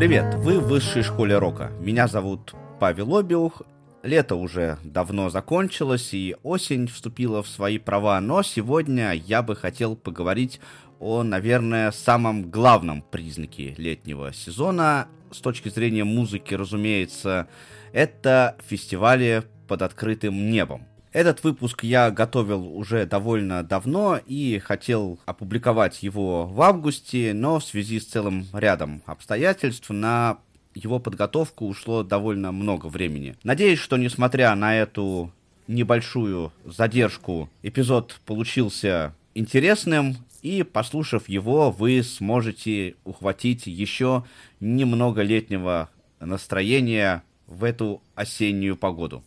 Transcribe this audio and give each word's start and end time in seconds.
Привет, 0.00 0.34
вы 0.36 0.60
в 0.60 0.68
высшей 0.68 1.02
школе 1.02 1.36
рока. 1.36 1.72
Меня 1.78 2.08
зовут 2.08 2.54
Павел 2.78 3.18
Обиух. 3.18 3.60
Лето 4.02 4.34
уже 4.34 4.78
давно 4.82 5.28
закончилось, 5.28 6.14
и 6.14 6.36
осень 6.42 6.86
вступила 6.86 7.42
в 7.42 7.48
свои 7.48 7.76
права, 7.76 8.18
но 8.22 8.42
сегодня 8.42 9.12
я 9.12 9.42
бы 9.42 9.54
хотел 9.54 9.96
поговорить 9.96 10.58
о, 11.00 11.22
наверное, 11.22 11.90
самом 11.90 12.50
главном 12.50 13.02
признаке 13.02 13.74
летнего 13.76 14.32
сезона. 14.32 15.08
С 15.30 15.40
точки 15.42 15.68
зрения 15.68 16.04
музыки, 16.04 16.54
разумеется, 16.54 17.46
это 17.92 18.56
фестивали 18.66 19.42
под 19.68 19.82
открытым 19.82 20.50
небом. 20.50 20.86
Этот 21.12 21.42
выпуск 21.42 21.82
я 21.82 22.10
готовил 22.12 22.76
уже 22.76 23.04
довольно 23.04 23.64
давно 23.64 24.20
и 24.26 24.58
хотел 24.58 25.18
опубликовать 25.26 26.04
его 26.04 26.46
в 26.46 26.62
августе, 26.62 27.32
но 27.34 27.58
в 27.58 27.64
связи 27.64 27.98
с 27.98 28.06
целым 28.06 28.46
рядом 28.52 29.02
обстоятельств 29.06 29.90
на 29.90 30.38
его 30.72 31.00
подготовку 31.00 31.66
ушло 31.66 32.04
довольно 32.04 32.52
много 32.52 32.86
времени. 32.86 33.36
Надеюсь, 33.42 33.80
что 33.80 33.96
несмотря 33.96 34.54
на 34.54 34.76
эту 34.76 35.32
небольшую 35.66 36.52
задержку, 36.64 37.50
эпизод 37.62 38.20
получился 38.24 39.14
интересным, 39.34 40.16
и 40.42 40.62
послушав 40.62 41.28
его, 41.28 41.70
вы 41.70 42.02
сможете 42.02 42.94
ухватить 43.04 43.66
еще 43.66 44.24
немного 44.58 45.22
летнего 45.22 45.90
настроения 46.18 47.22
в 47.46 47.64
эту 47.64 48.00
осеннюю 48.14 48.76
погоду. 48.76 49.22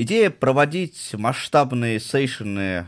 Идея 0.00 0.30
проводить 0.30 1.10
масштабные 1.14 1.98
сейшены 1.98 2.86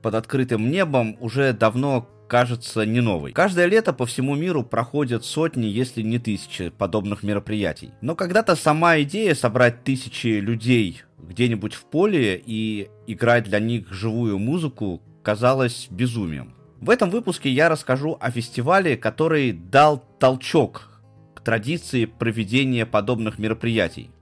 под 0.00 0.14
открытым 0.14 0.70
небом 0.70 1.16
уже 1.18 1.52
давно 1.52 2.08
кажется 2.28 2.86
не 2.86 3.00
новой. 3.00 3.32
Каждое 3.32 3.66
лето 3.66 3.92
по 3.92 4.06
всему 4.06 4.36
миру 4.36 4.62
проходят 4.62 5.24
сотни, 5.24 5.66
если 5.66 6.02
не 6.02 6.20
тысячи 6.20 6.68
подобных 6.68 7.24
мероприятий. 7.24 7.90
Но 8.00 8.14
когда-то 8.14 8.54
сама 8.54 9.00
идея 9.00 9.34
собрать 9.34 9.82
тысячи 9.82 10.38
людей 10.38 11.02
где-нибудь 11.18 11.74
в 11.74 11.82
поле 11.86 12.40
и 12.46 12.88
играть 13.08 13.42
для 13.42 13.58
них 13.58 13.92
живую 13.92 14.38
музыку 14.38 15.02
казалась 15.24 15.88
безумием. 15.90 16.54
В 16.80 16.90
этом 16.90 17.10
выпуске 17.10 17.50
я 17.50 17.70
расскажу 17.70 18.16
о 18.20 18.30
фестивале, 18.30 18.96
который 18.96 19.50
дал 19.50 19.98
толчок 20.20 20.90
к 21.34 21.40
традиции 21.40 22.04
проведения 22.04 22.86
подобных 22.86 23.40
мероприятий. 23.40 24.12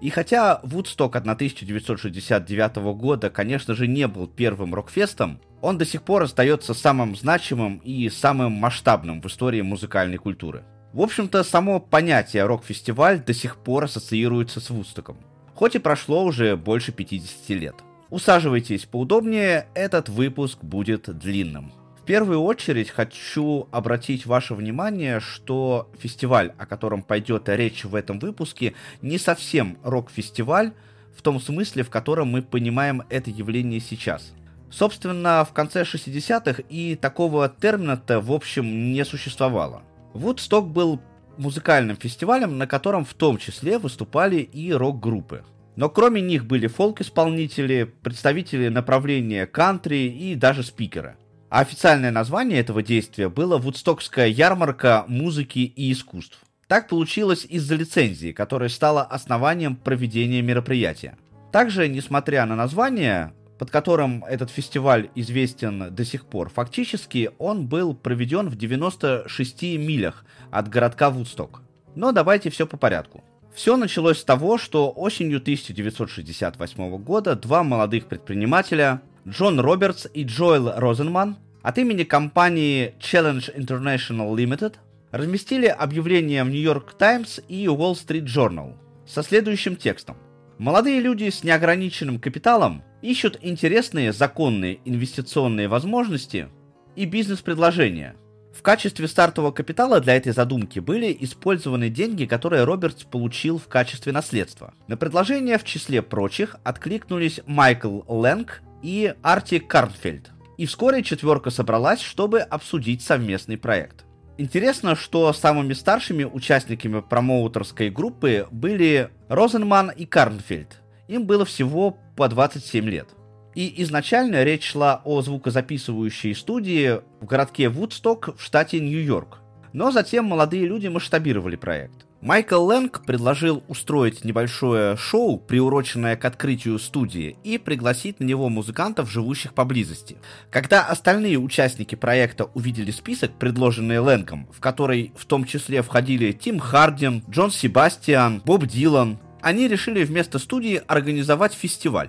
И 0.00 0.10
хотя 0.10 0.60
Вудсток 0.62 1.16
1969 1.16 2.76
года, 2.96 3.30
конечно 3.30 3.74
же, 3.74 3.86
не 3.86 4.06
был 4.06 4.26
первым 4.26 4.74
рок-фестом, 4.74 5.40
он 5.60 5.78
до 5.78 5.86
сих 5.86 6.02
пор 6.02 6.24
остается 6.24 6.74
самым 6.74 7.16
значимым 7.16 7.78
и 7.78 8.08
самым 8.10 8.52
масштабным 8.52 9.22
в 9.22 9.26
истории 9.26 9.62
музыкальной 9.62 10.18
культуры. 10.18 10.64
В 10.92 11.00
общем-то, 11.00 11.42
само 11.42 11.80
понятие 11.80 12.44
рок-фестиваль 12.44 13.22
до 13.24 13.34
сих 13.34 13.56
пор 13.56 13.84
ассоциируется 13.84 14.60
с 14.60 14.70
Вудстоком, 14.70 15.16
хоть 15.54 15.74
и 15.74 15.78
прошло 15.78 16.24
уже 16.24 16.56
больше 16.56 16.92
50 16.92 17.48
лет. 17.50 17.74
Усаживайтесь 18.10 18.84
поудобнее, 18.84 19.66
этот 19.74 20.08
выпуск 20.08 20.58
будет 20.62 21.08
длинным. 21.18 21.72
Первую 22.06 22.42
очередь 22.42 22.90
хочу 22.90 23.66
обратить 23.70 24.26
ваше 24.26 24.54
внимание, 24.54 25.20
что 25.20 25.90
фестиваль, 25.98 26.52
о 26.58 26.66
котором 26.66 27.02
пойдет 27.02 27.48
речь 27.48 27.84
в 27.84 27.94
этом 27.94 28.18
выпуске, 28.18 28.74
не 29.00 29.16
совсем 29.16 29.78
рок-фестиваль 29.82 30.72
в 31.16 31.22
том 31.22 31.40
смысле, 31.40 31.82
в 31.82 31.88
котором 31.88 32.28
мы 32.28 32.42
понимаем 32.42 33.04
это 33.08 33.30
явление 33.30 33.80
сейчас. 33.80 34.34
Собственно, 34.70 35.46
в 35.48 35.54
конце 35.54 35.84
60-х 35.84 36.62
и 36.68 36.94
такого 36.94 37.48
термина-то 37.48 38.20
в 38.20 38.32
общем 38.32 38.92
не 38.92 39.02
существовало. 39.06 39.82
Вудсток 40.12 40.68
был 40.68 41.00
музыкальным 41.38 41.96
фестивалем, 41.96 42.58
на 42.58 42.66
котором 42.66 43.06
в 43.06 43.14
том 43.14 43.38
числе 43.38 43.78
выступали 43.78 44.36
и 44.36 44.72
рок-группы. 44.72 45.44
Но 45.76 45.88
кроме 45.88 46.20
них 46.20 46.44
были 46.44 46.66
фолк-исполнители, 46.66 47.84
представители 48.02 48.68
направления 48.68 49.46
кантри 49.46 50.08
и 50.08 50.34
даже 50.34 50.62
спикеры. 50.62 51.16
А 51.54 51.60
официальное 51.60 52.10
название 52.10 52.58
этого 52.58 52.82
действия 52.82 53.28
было 53.28 53.58
Вудстокская 53.58 54.26
ярмарка 54.26 55.04
музыки 55.06 55.60
и 55.60 55.92
искусств. 55.92 56.40
Так 56.66 56.88
получилось 56.88 57.46
из-за 57.48 57.76
лицензии, 57.76 58.32
которая 58.32 58.68
стала 58.68 59.04
основанием 59.04 59.76
проведения 59.76 60.42
мероприятия. 60.42 61.16
Также, 61.52 61.86
несмотря 61.86 62.44
на 62.44 62.56
название, 62.56 63.34
под 63.56 63.70
которым 63.70 64.24
этот 64.24 64.50
фестиваль 64.50 65.10
известен 65.14 65.94
до 65.94 66.04
сих 66.04 66.26
пор, 66.26 66.48
фактически 66.48 67.30
он 67.38 67.68
был 67.68 67.94
проведен 67.94 68.48
в 68.48 68.56
96 68.56 69.62
милях 69.78 70.24
от 70.50 70.68
городка 70.68 71.08
Вудсток. 71.08 71.62
Но 71.94 72.10
давайте 72.10 72.50
все 72.50 72.66
по 72.66 72.76
порядку. 72.76 73.22
Все 73.54 73.76
началось 73.76 74.18
с 74.18 74.24
того, 74.24 74.58
что 74.58 74.90
осенью 74.90 75.38
1968 75.38 76.96
года 76.96 77.36
два 77.36 77.62
молодых 77.62 78.06
предпринимателя, 78.06 79.02
Джон 79.26 79.60
Робертс 79.60 80.08
и 80.12 80.24
Джоэл 80.24 80.72
Розенман, 80.76 81.36
от 81.64 81.78
имени 81.78 82.04
компании 82.04 82.94
Challenge 83.00 83.56
International 83.56 84.34
Limited 84.36 84.74
разместили 85.10 85.66
объявление 85.66 86.44
в 86.44 86.48
New 86.48 86.60
York 86.60 86.96
Times 86.98 87.42
и 87.48 87.64
Wall 87.64 87.94
Street 87.94 88.26
Journal 88.26 88.74
со 89.06 89.22
следующим 89.22 89.74
текстом. 89.74 90.18
Молодые 90.58 91.00
люди 91.00 91.30
с 91.30 91.42
неограниченным 91.42 92.20
капиталом 92.20 92.82
ищут 93.00 93.38
интересные 93.40 94.12
законные 94.12 94.78
инвестиционные 94.84 95.68
возможности 95.68 96.48
и 96.96 97.06
бизнес-предложения. 97.06 98.14
В 98.52 98.60
качестве 98.60 99.08
стартового 99.08 99.50
капитала 99.50 100.00
для 100.00 100.16
этой 100.16 100.32
задумки 100.32 100.80
были 100.80 101.16
использованы 101.20 101.88
деньги, 101.88 102.26
которые 102.26 102.64
Робертс 102.64 103.04
получил 103.04 103.58
в 103.58 103.68
качестве 103.68 104.12
наследства. 104.12 104.74
На 104.86 104.98
предложение 104.98 105.56
в 105.56 105.64
числе 105.64 106.02
прочих 106.02 106.56
откликнулись 106.62 107.40
Майкл 107.46 108.02
Лэнг 108.06 108.60
и 108.82 109.14
Арти 109.22 109.58
Карнфельд. 109.58 110.33
И 110.56 110.66
вскоре 110.66 111.02
четверка 111.02 111.50
собралась, 111.50 112.00
чтобы 112.00 112.40
обсудить 112.40 113.02
совместный 113.02 113.58
проект. 113.58 114.04
Интересно, 114.36 114.96
что 114.96 115.32
самыми 115.32 115.74
старшими 115.74 116.24
участниками 116.24 117.00
промоутерской 117.00 117.90
группы 117.90 118.48
были 118.50 119.10
Розенман 119.28 119.90
и 119.90 120.06
Карнфельд. 120.06 120.80
Им 121.06 121.26
было 121.26 121.44
всего 121.44 121.96
по 122.16 122.28
27 122.28 122.84
лет. 122.88 123.08
И 123.54 123.82
изначально 123.82 124.42
речь 124.42 124.64
шла 124.64 125.00
о 125.04 125.22
звукозаписывающей 125.22 126.34
студии 126.34 127.00
в 127.20 127.26
городке 127.26 127.68
Вудсток 127.68 128.36
в 128.36 128.42
штате 128.42 128.80
Нью-Йорк. 128.80 129.38
Но 129.72 129.92
затем 129.92 130.24
молодые 130.24 130.66
люди 130.66 130.88
масштабировали 130.88 131.54
проект. 131.54 132.06
Майкл 132.24 132.64
Лэнг 132.64 133.04
предложил 133.04 133.62
устроить 133.68 134.24
небольшое 134.24 134.96
шоу, 134.96 135.36
приуроченное 135.36 136.16
к 136.16 136.24
открытию 136.24 136.78
студии, 136.78 137.36
и 137.44 137.58
пригласить 137.58 138.18
на 138.18 138.24
него 138.24 138.48
музыкантов, 138.48 139.10
живущих 139.10 139.52
поблизости. 139.52 140.16
Когда 140.50 140.86
остальные 140.86 141.36
участники 141.36 141.96
проекта 141.96 142.46
увидели 142.54 142.92
список, 142.92 143.32
предложенный 143.38 143.98
Лэнгом, 143.98 144.48
в 144.50 144.60
который 144.60 145.12
в 145.14 145.26
том 145.26 145.44
числе 145.44 145.82
входили 145.82 146.32
Тим 146.32 146.60
Хардин, 146.60 147.22
Джон 147.28 147.50
Себастьян, 147.50 148.40
Боб 148.42 148.64
Дилан, 148.64 149.18
они 149.42 149.68
решили 149.68 150.02
вместо 150.02 150.38
студии 150.38 150.80
организовать 150.86 151.52
фестиваль. 151.52 152.08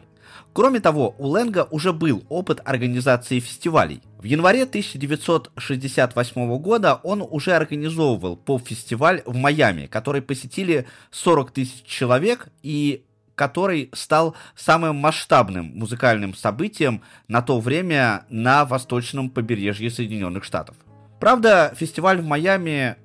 Кроме 0.54 0.80
того, 0.80 1.14
у 1.18 1.28
Лэнга 1.28 1.68
уже 1.72 1.92
был 1.92 2.24
опыт 2.30 2.62
организации 2.64 3.42
фестивалей. 3.42 4.02
В 4.26 4.28
январе 4.28 4.64
1968 4.64 6.58
года 6.58 6.96
он 7.04 7.22
уже 7.22 7.52
организовывал 7.52 8.36
поп-фестиваль 8.36 9.22
в 9.24 9.36
Майами, 9.36 9.86
который 9.86 10.24
посетили 10.24 10.88
40 11.12 11.52
тысяч 11.52 11.84
человек 11.84 12.48
и 12.64 13.06
который 13.36 13.92
стал 13.94 14.36
самым 14.56 14.96
масштабным 14.96 15.74
музыкальным 15.76 16.34
событием 16.34 17.04
на 17.28 17.44
то 17.44 17.60
время 17.60 18.26
на 18.30 18.66
восточном 18.66 19.30
побережье 19.30 19.92
Соединенных 19.92 20.44
Штатов. 20.44 20.76
Правда, 21.20 21.72
фестиваль 21.78 22.20
в 22.20 22.26
Майами 22.26 22.96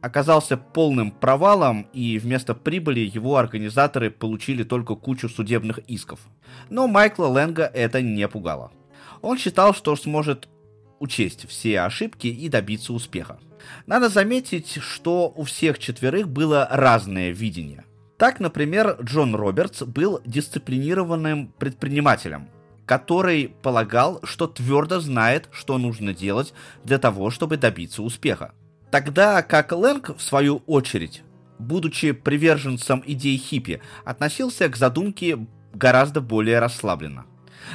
оказался 0.00 0.56
полным 0.56 1.10
провалом, 1.10 1.88
и 1.92 2.20
вместо 2.20 2.54
прибыли 2.54 3.00
его 3.00 3.36
организаторы 3.36 4.12
получили 4.12 4.62
только 4.62 4.94
кучу 4.94 5.28
судебных 5.28 5.78
исков. 5.88 6.20
Но 6.70 6.86
Майкла 6.86 7.26
Лэнга 7.26 7.64
это 7.64 8.00
не 8.00 8.28
пугало. 8.28 8.70
Он 9.22 9.36
считал, 9.38 9.74
что 9.74 9.96
сможет 9.96 10.48
учесть 11.00 11.48
все 11.48 11.80
ошибки 11.80 12.26
и 12.26 12.48
добиться 12.48 12.92
успеха. 12.92 13.38
Надо 13.86 14.08
заметить, 14.08 14.78
что 14.80 15.32
у 15.34 15.44
всех 15.44 15.78
четверых 15.78 16.28
было 16.28 16.66
разное 16.70 17.30
видение. 17.30 17.84
Так, 18.16 18.40
например, 18.40 18.96
Джон 19.02 19.34
Робертс 19.34 19.82
был 19.82 20.20
дисциплинированным 20.24 21.52
предпринимателем, 21.58 22.48
который 22.84 23.54
полагал, 23.62 24.20
что 24.24 24.46
твердо 24.46 24.98
знает, 24.98 25.48
что 25.52 25.78
нужно 25.78 26.12
делать 26.12 26.52
для 26.84 26.98
того, 26.98 27.30
чтобы 27.30 27.56
добиться 27.56 28.02
успеха. 28.02 28.52
Тогда 28.90 29.42
как 29.42 29.72
Лэнг, 29.72 30.16
в 30.16 30.22
свою 30.22 30.62
очередь, 30.66 31.22
будучи 31.58 32.12
приверженцем 32.12 33.02
идей 33.06 33.36
хиппи, 33.36 33.80
относился 34.04 34.68
к 34.68 34.76
задумке 34.76 35.46
гораздо 35.74 36.20
более 36.20 36.58
расслабленно. 36.58 37.26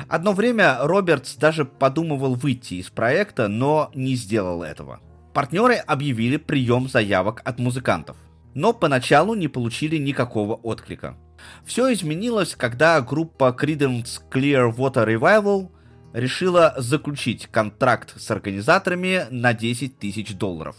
Одно 0.08 0.34
время 0.34 0.78
Робертс 0.82 1.36
даже 1.36 1.66
подумывал 1.66 2.36
выйти 2.36 2.76
из 2.76 2.90
проекта, 2.90 3.48
но 3.48 3.92
не 3.94 4.16
сделал 4.16 4.64
этого. 4.64 5.00
Партнеры 5.34 5.76
объявили 5.76 6.38
прием 6.38 6.88
заявок 6.88 7.42
от 7.44 7.60
музыкантов, 7.60 8.18
но 8.54 8.74
поначалу 8.74 9.34
не 9.34 9.48
получили 9.48 9.98
никакого 9.98 10.54
отклика. 10.56 11.18
Все 11.66 11.92
изменилось, 11.92 12.56
когда 12.56 13.02
группа 13.02 13.56
Creedence 13.60 14.22
Clearwater 14.32 15.06
Revival 15.08 15.70
решила 16.14 16.76
заключить 16.78 17.48
контракт 17.48 18.14
с 18.22 18.30
организаторами 18.30 19.26
на 19.32 19.54
10 19.54 19.98
тысяч 19.98 20.36
долларов. 20.36 20.76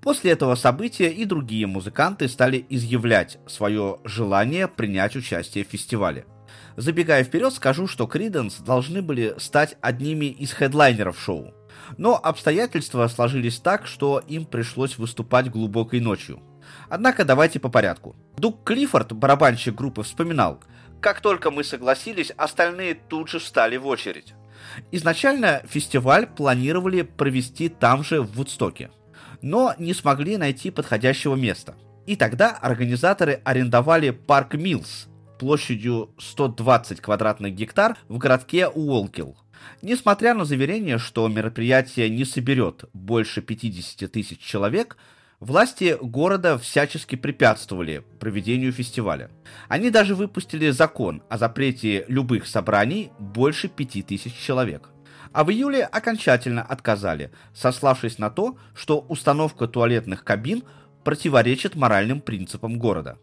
После 0.00 0.30
этого 0.30 0.54
события 0.54 1.10
и 1.10 1.24
другие 1.24 1.66
музыканты 1.66 2.28
стали 2.28 2.64
изъявлять 2.70 3.38
свое 3.46 3.98
желание 4.04 4.68
принять 4.68 5.16
участие 5.16 5.64
в 5.64 5.68
фестивале. 5.68 6.24
Забегая 6.76 7.24
вперед, 7.24 7.52
скажу, 7.54 7.86
что 7.86 8.04
Creedence 8.04 8.62
должны 8.62 9.02
были 9.02 9.34
стать 9.38 9.76
одними 9.80 10.26
из 10.26 10.52
хедлайнеров 10.52 11.18
шоу. 11.18 11.54
Но 11.96 12.16
обстоятельства 12.16 13.08
сложились 13.08 13.58
так, 13.58 13.86
что 13.86 14.22
им 14.26 14.44
пришлось 14.44 14.98
выступать 14.98 15.50
глубокой 15.50 16.00
ночью. 16.00 16.40
Однако 16.88 17.24
давайте 17.24 17.60
по 17.60 17.68
порядку. 17.68 18.16
Дук 18.36 18.64
Клиффорд, 18.64 19.12
барабанщик 19.12 19.74
группы, 19.74 20.02
вспоминал, 20.02 20.60
как 21.00 21.20
только 21.20 21.50
мы 21.50 21.62
согласились, 21.62 22.32
остальные 22.36 22.94
тут 22.94 23.28
же 23.28 23.38
встали 23.38 23.76
в 23.76 23.86
очередь. 23.86 24.34
Изначально 24.90 25.62
фестиваль 25.64 26.26
планировали 26.26 27.02
провести 27.02 27.68
там 27.68 28.02
же, 28.02 28.22
в 28.22 28.32
Вудстоке, 28.32 28.90
но 29.42 29.74
не 29.78 29.94
смогли 29.94 30.36
найти 30.36 30.70
подходящего 30.70 31.34
места. 31.34 31.76
И 32.06 32.16
тогда 32.16 32.50
организаторы 32.50 33.40
арендовали 33.44 34.10
парк 34.10 34.54
Милс 34.54 35.08
площадью 35.38 36.10
120 36.18 37.00
квадратных 37.00 37.54
гектар 37.54 37.96
в 38.08 38.18
городке 38.18 38.68
Уолкилл. 38.68 39.36
Несмотря 39.82 40.34
на 40.34 40.44
заверение, 40.44 40.98
что 40.98 41.28
мероприятие 41.28 42.08
не 42.10 42.24
соберет 42.24 42.84
больше 42.92 43.42
50 43.42 44.10
тысяч 44.10 44.38
человек, 44.38 44.96
власти 45.40 45.96
города 46.00 46.58
всячески 46.58 47.16
препятствовали 47.16 48.04
проведению 48.18 48.72
фестиваля. 48.72 49.30
Они 49.68 49.90
даже 49.90 50.14
выпустили 50.14 50.70
закон 50.70 51.22
о 51.28 51.38
запрете 51.38 52.04
любых 52.08 52.46
собраний 52.46 53.10
больше 53.18 53.68
5000 53.68 54.34
человек. 54.34 54.90
А 55.32 55.44
в 55.44 55.50
июле 55.50 55.84
окончательно 55.84 56.62
отказали, 56.62 57.30
сославшись 57.54 58.18
на 58.18 58.30
то, 58.30 58.56
что 58.74 59.00
установка 59.00 59.66
туалетных 59.66 60.24
кабин 60.24 60.62
противоречит 61.04 61.74
моральным 61.74 62.20
принципам 62.20 62.78
города. 62.78 63.18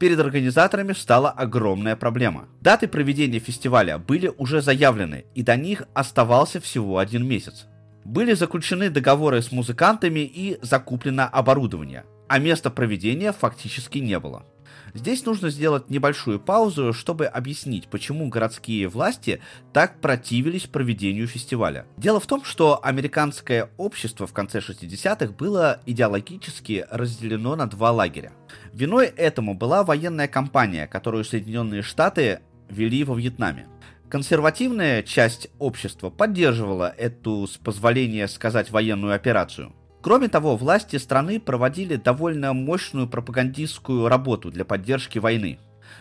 Перед 0.00 0.18
организаторами 0.18 0.94
стала 0.94 1.30
огромная 1.30 1.94
проблема. 1.94 2.48
Даты 2.62 2.88
проведения 2.88 3.38
фестиваля 3.38 3.98
были 3.98 4.32
уже 4.38 4.62
заявлены, 4.62 5.26
и 5.34 5.42
до 5.42 5.56
них 5.56 5.82
оставался 5.92 6.58
всего 6.58 6.96
один 6.96 7.28
месяц. 7.28 7.66
Были 8.06 8.32
заключены 8.32 8.88
договоры 8.88 9.42
с 9.42 9.52
музыкантами 9.52 10.20
и 10.20 10.58
закуплено 10.62 11.28
оборудование, 11.30 12.04
а 12.28 12.38
места 12.38 12.70
проведения 12.70 13.32
фактически 13.32 13.98
не 13.98 14.18
было. 14.18 14.46
Здесь 14.94 15.24
нужно 15.24 15.50
сделать 15.50 15.90
небольшую 15.90 16.40
паузу, 16.40 16.92
чтобы 16.92 17.26
объяснить, 17.26 17.88
почему 17.88 18.28
городские 18.28 18.88
власти 18.88 19.40
так 19.72 20.00
противились 20.00 20.66
проведению 20.66 21.26
фестиваля. 21.26 21.86
Дело 21.96 22.20
в 22.20 22.26
том, 22.26 22.44
что 22.44 22.84
американское 22.84 23.70
общество 23.76 24.26
в 24.26 24.32
конце 24.32 24.58
60-х 24.58 25.32
было 25.32 25.80
идеологически 25.86 26.86
разделено 26.90 27.56
на 27.56 27.66
два 27.66 27.92
лагеря. 27.92 28.32
Виной 28.72 29.06
этому 29.06 29.54
была 29.54 29.84
военная 29.84 30.28
кампания, 30.28 30.86
которую 30.86 31.24
Соединенные 31.24 31.82
Штаты 31.82 32.40
вели 32.68 33.04
во 33.04 33.14
Вьетнаме. 33.14 33.66
Консервативная 34.08 35.04
часть 35.04 35.48
общества 35.60 36.10
поддерживала 36.10 36.92
эту, 36.96 37.46
с 37.46 37.56
позволения 37.56 38.26
сказать, 38.26 38.70
военную 38.70 39.14
операцию. 39.14 39.72
Кроме 40.02 40.28
того, 40.28 40.56
власти 40.56 40.96
страны 40.96 41.38
проводили 41.38 41.96
довольно 41.96 42.54
мощную 42.54 43.06
пропагандистскую 43.06 44.08
работу 44.08 44.50
для 44.50 44.64
поддержки 44.64 45.18
войны. 45.18 45.58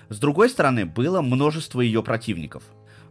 С 0.07 0.19
другой 0.19 0.49
стороны, 0.49 0.85
было 0.85 1.21
множество 1.21 1.81
ее 1.81 2.01
противников, 2.01 2.63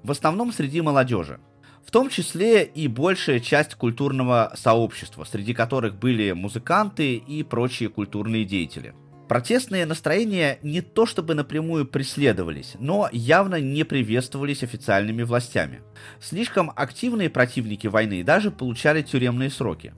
в 0.02 0.10
основном 0.10 0.52
среди 0.52 0.80
молодежи, 0.80 1.40
в 1.84 1.90
том 1.90 2.08
числе 2.08 2.64
и 2.64 2.88
большая 2.88 3.40
часть 3.40 3.74
культурного 3.74 4.52
сообщества, 4.56 5.24
среди 5.24 5.52
которых 5.52 5.98
были 5.98 6.32
музыканты 6.32 7.16
и 7.16 7.42
прочие 7.42 7.90
культурные 7.90 8.44
деятели. 8.44 8.94
Протестные 9.28 9.84
настроения 9.84 10.58
не 10.62 10.80
то 10.80 11.04
чтобы 11.04 11.34
напрямую 11.34 11.86
преследовались, 11.86 12.76
но 12.78 13.10
явно 13.12 13.60
не 13.60 13.84
приветствовались 13.84 14.62
официальными 14.62 15.22
властями. 15.22 15.82
Слишком 16.18 16.72
активные 16.74 17.28
противники 17.28 17.86
войны 17.88 18.24
даже 18.24 18.50
получали 18.50 19.02
тюремные 19.02 19.50
сроки. 19.50 19.92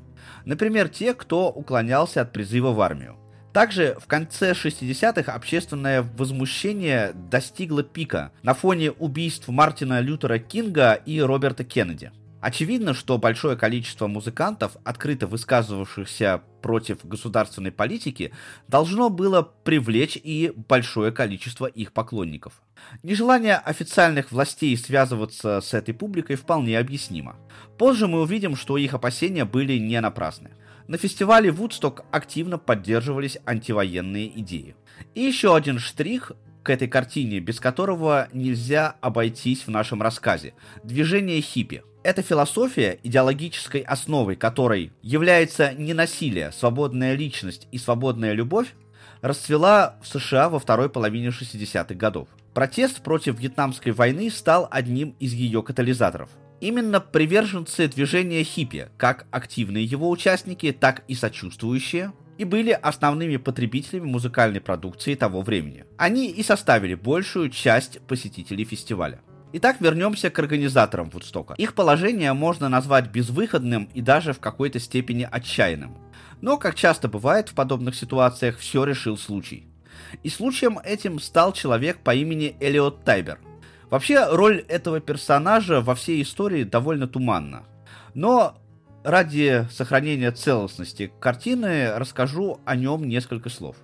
Например, 0.50 0.88
те, 0.88 1.14
кто 1.14 1.48
уклонялся 1.48 2.22
от 2.22 2.32
призыва 2.32 2.72
в 2.72 2.80
армию. 2.80 3.16
Также 3.52 3.96
в 4.00 4.08
конце 4.08 4.50
60-х 4.50 5.32
общественное 5.32 6.02
возмущение 6.02 7.12
достигло 7.14 7.84
пика 7.84 8.32
на 8.42 8.52
фоне 8.52 8.90
убийств 8.90 9.46
Мартина 9.46 10.00
Лютера 10.00 10.40
Кинга 10.40 10.94
и 10.94 11.20
Роберта 11.20 11.62
Кеннеди. 11.62 12.10
Очевидно, 12.40 12.94
что 12.94 13.18
большое 13.18 13.56
количество 13.56 14.06
музыкантов, 14.06 14.76
открыто 14.82 15.26
высказывавшихся 15.26 16.42
против 16.62 17.04
государственной 17.04 17.70
политики, 17.70 18.32
должно 18.66 19.10
было 19.10 19.42
привлечь 19.42 20.18
и 20.22 20.52
большое 20.68 21.12
количество 21.12 21.66
их 21.66 21.92
поклонников. 21.92 22.62
Нежелание 23.02 23.56
официальных 23.56 24.32
властей 24.32 24.76
связываться 24.78 25.60
с 25.60 25.74
этой 25.74 25.92
публикой 25.92 26.36
вполне 26.36 26.78
объяснимо. 26.78 27.36
Позже 27.76 28.06
мы 28.06 28.22
увидим, 28.22 28.56
что 28.56 28.78
их 28.78 28.94
опасения 28.94 29.44
были 29.44 29.78
не 29.78 30.00
напрасны. 30.00 30.50
На 30.88 30.96
фестивале 30.96 31.52
Вудсток 31.52 32.04
активно 32.10 32.56
поддерживались 32.58 33.38
антивоенные 33.44 34.40
идеи. 34.40 34.74
И 35.14 35.20
еще 35.20 35.54
один 35.54 35.78
штрих 35.78 36.32
к 36.62 36.70
этой 36.70 36.88
картине, 36.88 37.40
без 37.40 37.60
которого 37.60 38.28
нельзя 38.32 38.96
обойтись 39.00 39.66
в 39.66 39.70
нашем 39.70 40.02
рассказе– 40.02 40.54
движение 40.82 41.40
хиппи– 41.42 41.82
эта 42.02 42.22
философия, 42.22 42.98
идеологической 43.02 43.82
основой 43.82 44.36
которой 44.36 44.92
является 45.02 45.72
не 45.74 45.92
насилие, 45.92 46.52
свободная 46.52 47.14
личность 47.14 47.68
и 47.72 47.78
свободная 47.78 48.32
любовь, 48.32 48.68
расцвела 49.20 49.96
в 50.02 50.08
США 50.08 50.48
во 50.48 50.58
второй 50.58 50.88
половине 50.88 51.28
60-х 51.28 51.94
годов. 51.94 52.28
Протест 52.54 53.02
против 53.02 53.38
Вьетнамской 53.38 53.92
войны 53.92 54.30
стал 54.30 54.66
одним 54.70 55.14
из 55.20 55.32
ее 55.34 55.62
катализаторов. 55.62 56.30
Именно 56.60 57.00
приверженцы 57.00 57.88
движения 57.88 58.42
хиппи, 58.44 58.88
как 58.96 59.26
активные 59.30 59.84
его 59.84 60.10
участники, 60.10 60.72
так 60.72 61.04
и 61.06 61.14
сочувствующие, 61.14 62.12
и 62.38 62.44
были 62.44 62.70
основными 62.70 63.36
потребителями 63.36 64.06
музыкальной 64.06 64.60
продукции 64.60 65.14
того 65.14 65.42
времени. 65.42 65.84
Они 65.98 66.30
и 66.30 66.42
составили 66.42 66.94
большую 66.94 67.50
часть 67.50 68.00
посетителей 68.02 68.64
фестиваля. 68.64 69.20
Итак, 69.52 69.80
вернемся 69.80 70.30
к 70.30 70.38
организаторам 70.38 71.10
Вудстока. 71.10 71.54
Их 71.54 71.74
положение 71.74 72.32
можно 72.34 72.68
назвать 72.68 73.10
безвыходным 73.10 73.88
и 73.94 74.00
даже 74.00 74.32
в 74.32 74.38
какой-то 74.38 74.78
степени 74.78 75.28
отчаянным. 75.28 75.98
Но, 76.40 76.56
как 76.56 76.76
часто 76.76 77.08
бывает 77.08 77.48
в 77.48 77.54
подобных 77.54 77.96
ситуациях, 77.96 78.58
все 78.58 78.84
решил 78.84 79.18
случай. 79.18 79.66
И 80.22 80.28
случаем 80.28 80.78
этим 80.78 81.18
стал 81.18 81.52
человек 81.52 81.98
по 81.98 82.14
имени 82.14 82.56
Элиот 82.60 83.02
Тайбер. 83.02 83.40
Вообще, 83.90 84.24
роль 84.30 84.60
этого 84.68 85.00
персонажа 85.00 85.80
во 85.80 85.96
всей 85.96 86.22
истории 86.22 86.62
довольно 86.62 87.08
туманна. 87.08 87.64
Но 88.14 88.56
ради 89.02 89.66
сохранения 89.72 90.30
целостности 90.30 91.12
картины 91.18 91.94
расскажу 91.96 92.60
о 92.64 92.76
нем 92.76 93.08
несколько 93.08 93.48
слов. 93.48 93.74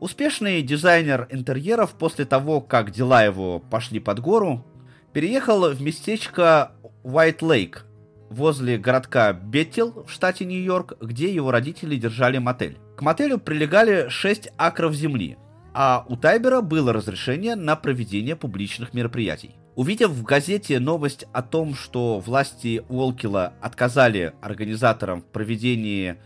Успешный 0.00 0.62
дизайнер 0.62 1.28
интерьеров 1.30 1.92
после 1.92 2.24
того, 2.24 2.60
как 2.60 2.90
дела 2.90 3.22
его 3.22 3.60
пошли 3.60 4.00
под 4.00 4.18
гору, 4.18 4.66
переехал 5.12 5.70
в 5.70 5.80
местечко 5.80 6.72
Уайт 7.02 7.42
Лейк 7.42 7.84
возле 8.30 8.78
городка 8.78 9.32
Беттел 9.32 10.04
в 10.06 10.10
штате 10.10 10.44
Нью-Йорк, 10.44 10.94
где 11.00 11.32
его 11.32 11.50
родители 11.50 11.96
держали 11.96 12.38
мотель. 12.38 12.78
К 12.96 13.02
мотелю 13.02 13.38
прилегали 13.38 14.08
6 14.08 14.48
акров 14.56 14.94
земли, 14.94 15.36
а 15.74 16.04
у 16.08 16.16
Тайбера 16.16 16.60
было 16.60 16.92
разрешение 16.92 17.56
на 17.56 17.76
проведение 17.76 18.36
публичных 18.36 18.94
мероприятий. 18.94 19.56
Увидев 19.74 20.10
в 20.10 20.22
газете 20.22 20.78
новость 20.78 21.24
о 21.32 21.42
том, 21.42 21.74
что 21.74 22.20
власти 22.20 22.82
Уолкила 22.88 23.54
отказали 23.60 24.34
организаторам 24.42 25.22
в 25.22 25.24
проведении 25.24 26.16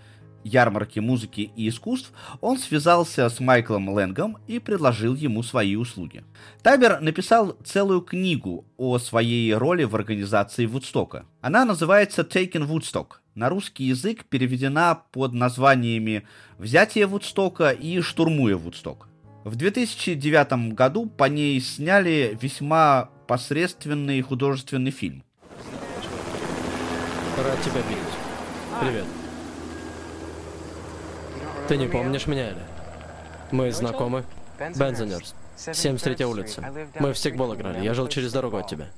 ярмарки 0.47 1.01
музыки 1.01 1.51
и 1.57 1.69
искусств, 1.69 2.13
он 2.41 2.59
связался 2.59 3.29
с 3.29 3.41
Майклом 3.41 3.89
Лэнгом 3.89 4.39
и 4.47 4.59
предложил 4.59 5.15
ему 5.15 5.43
свои 5.43 5.77
услуги. 5.77 6.25
Тайбер 6.63 7.01
написал 7.01 7.57
целую 7.65 8.01
книгу 8.01 8.65
о 8.77 8.99
своей 8.99 9.53
роли 9.55 9.85
в 9.85 9.95
организации 9.97 10.67
Вудстока. 10.67 11.27
Она 11.41 11.65
называется 11.65 12.23
«Taken 12.23 12.67
Woodstock», 12.69 13.17
на 13.35 13.49
русский 13.49 13.85
язык 13.85 14.25
переведена 14.25 15.03
под 15.13 15.33
названиями 15.33 16.27
«Взятие 16.59 17.07
Вудстока» 17.07 17.71
и 17.71 18.01
«Штурмуя 18.01 18.57
Вудсток». 18.57 19.09
В 19.45 19.57
2009 19.57 20.75
году 20.75 21.07
по 21.07 21.25
ней 21.25 21.61
сняли 21.61 22.37
весьма 22.41 23.11
посредственный 23.27 24.21
художественный 24.23 24.91
фильм. 24.91 25.23
Рад 27.37 27.61
тебя 27.63 27.83
видеть. 27.89 28.17
Привет. 28.81 29.05
Ты 31.69 31.77
не 31.77 31.89
помнишь 31.89 32.27
меня, 32.27 32.51
или? 32.51 32.63
Мы 33.51 33.73
знакомы. 33.73 34.25
Бензенерс. 34.59 35.35
73 35.57 36.25
улица. 36.25 36.73
Мы 36.99 37.13
в 37.13 37.19
стикбол 37.19 37.55
играли. 37.55 37.83
Я 37.85 37.95
жил 37.95 38.09
через 38.09 38.33
дорогу 38.33 38.59
от 38.59 38.69
тебя. 38.69 38.89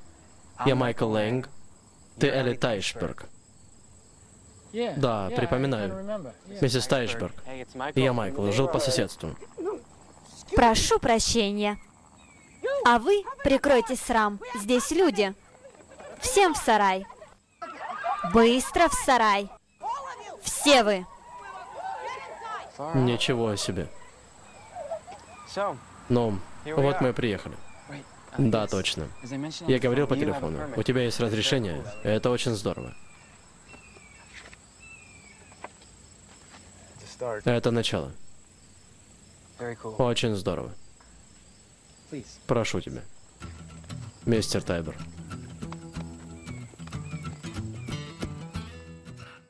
Я 0.66 0.74
Майкл 0.74 1.08
Лэнг. 1.08 1.48
Ты 2.18 2.28
Элли 2.28 2.54
Тайшберг. 2.54 3.26
Да, 4.96 5.30
припоминаю. 5.34 6.34
Миссис 6.60 6.86
Тайшберг. 6.86 7.34
Я 7.94 8.12
Майкл. 8.12 8.50
Жил 8.50 8.68
по 8.68 8.78
соседству. 8.78 9.36
Прошу 10.54 10.98
прощения. 10.98 11.78
А 12.84 12.98
вы 12.98 13.22
прикройте 13.44 13.96
срам. 13.96 14.40
Здесь 14.60 14.90
люди. 14.90 15.34
Всем 16.20 16.54
в 16.54 16.58
сарай. 16.58 17.06
Быстро 18.32 18.88
в 18.88 18.94
сарай. 18.94 19.48
Все 20.42 20.82
вы. 20.82 21.06
Ничего 22.94 23.56
себе. 23.56 23.88
Ну, 26.08 26.38
вот 26.64 27.00
мы 27.00 27.10
и 27.10 27.12
приехали. 27.12 27.56
Да, 28.36 28.66
точно. 28.66 29.08
Я 29.66 29.78
говорил 29.78 30.06
по 30.06 30.16
телефону. 30.16 30.60
У 30.76 30.82
тебя 30.82 31.02
есть 31.02 31.18
разрешение. 31.20 31.84
Это 32.02 32.30
очень 32.30 32.54
здорово. 32.54 32.94
Это 37.44 37.70
начало. 37.70 38.12
Очень 39.98 40.36
здорово. 40.36 40.70
Прошу 42.46 42.80
тебя. 42.80 43.02
Мистер 44.24 44.62
Тайбер. 44.62 44.96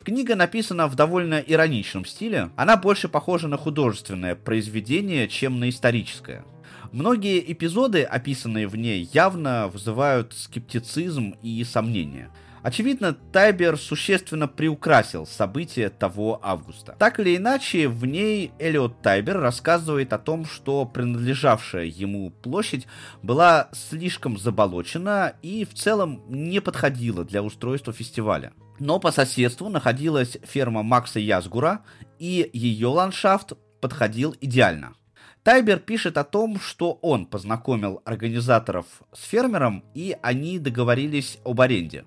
Книга 0.09 0.37
написана 0.37 0.89
в 0.89 0.95
довольно 0.95 1.35
ироничном 1.35 2.07
стиле. 2.07 2.49
Она 2.57 2.79
больше 2.79 3.11
похожа 3.11 3.47
на 3.47 3.59
художественное 3.59 4.35
произведение, 4.35 5.29
чем 5.29 5.61
на 5.61 5.69
историческое. 5.69 6.47
Многие 6.93 7.53
эпизоды, 7.53 8.05
описанные 8.05 8.69
в 8.69 8.75
ней, 8.75 9.07
явно 9.13 9.69
вызывают 9.69 10.33
скептицизм 10.33 11.35
и 11.43 11.63
сомнения. 11.63 12.31
Очевидно, 12.63 13.13
Тайбер 13.13 13.77
существенно 13.77 14.49
приукрасил 14.49 15.27
события 15.27 15.91
того 15.91 16.41
августа. 16.43 16.97
Так 16.99 17.21
или 17.21 17.37
иначе, 17.37 17.87
в 17.87 18.07
ней 18.07 18.53
Элиот 18.59 19.03
Тайбер 19.03 19.39
рассказывает 19.39 20.15
о 20.15 20.19
том, 20.19 20.47
что 20.47 20.87
принадлежавшая 20.87 21.85
ему 21.85 22.31
площадь 22.31 22.87
была 23.23 23.69
слишком 23.75 24.39
заболочена 24.39 25.35
и 25.43 25.67
в 25.67 25.75
целом 25.75 26.23
не 26.31 26.61
подходила 26.61 27.27
для 27.27 27.43
устройства 27.43 27.93
фестиваля. 27.93 28.55
Но 28.79 29.01
по 29.01 29.11
соседству 29.11 29.69
находилась 29.69 30.39
ферма 30.43 30.83
Макса 30.83 31.19
Язгура, 31.21 31.81
и 32.19 32.49
ее 32.53 32.89
ландшафт 32.89 33.53
подходил 33.81 34.35
идеально. 34.41 34.95
Тайбер 35.43 35.79
пишет 35.79 36.19
о 36.19 36.25
том, 36.25 36.61
что 36.61 36.99
он 37.01 37.27
познакомил 37.27 38.03
организаторов 38.05 38.87
с 39.13 39.25
фермером, 39.25 39.85
и 39.95 40.17
они 40.23 40.59
договорились 40.59 41.39
об 41.45 41.61
аренде. 41.61 42.05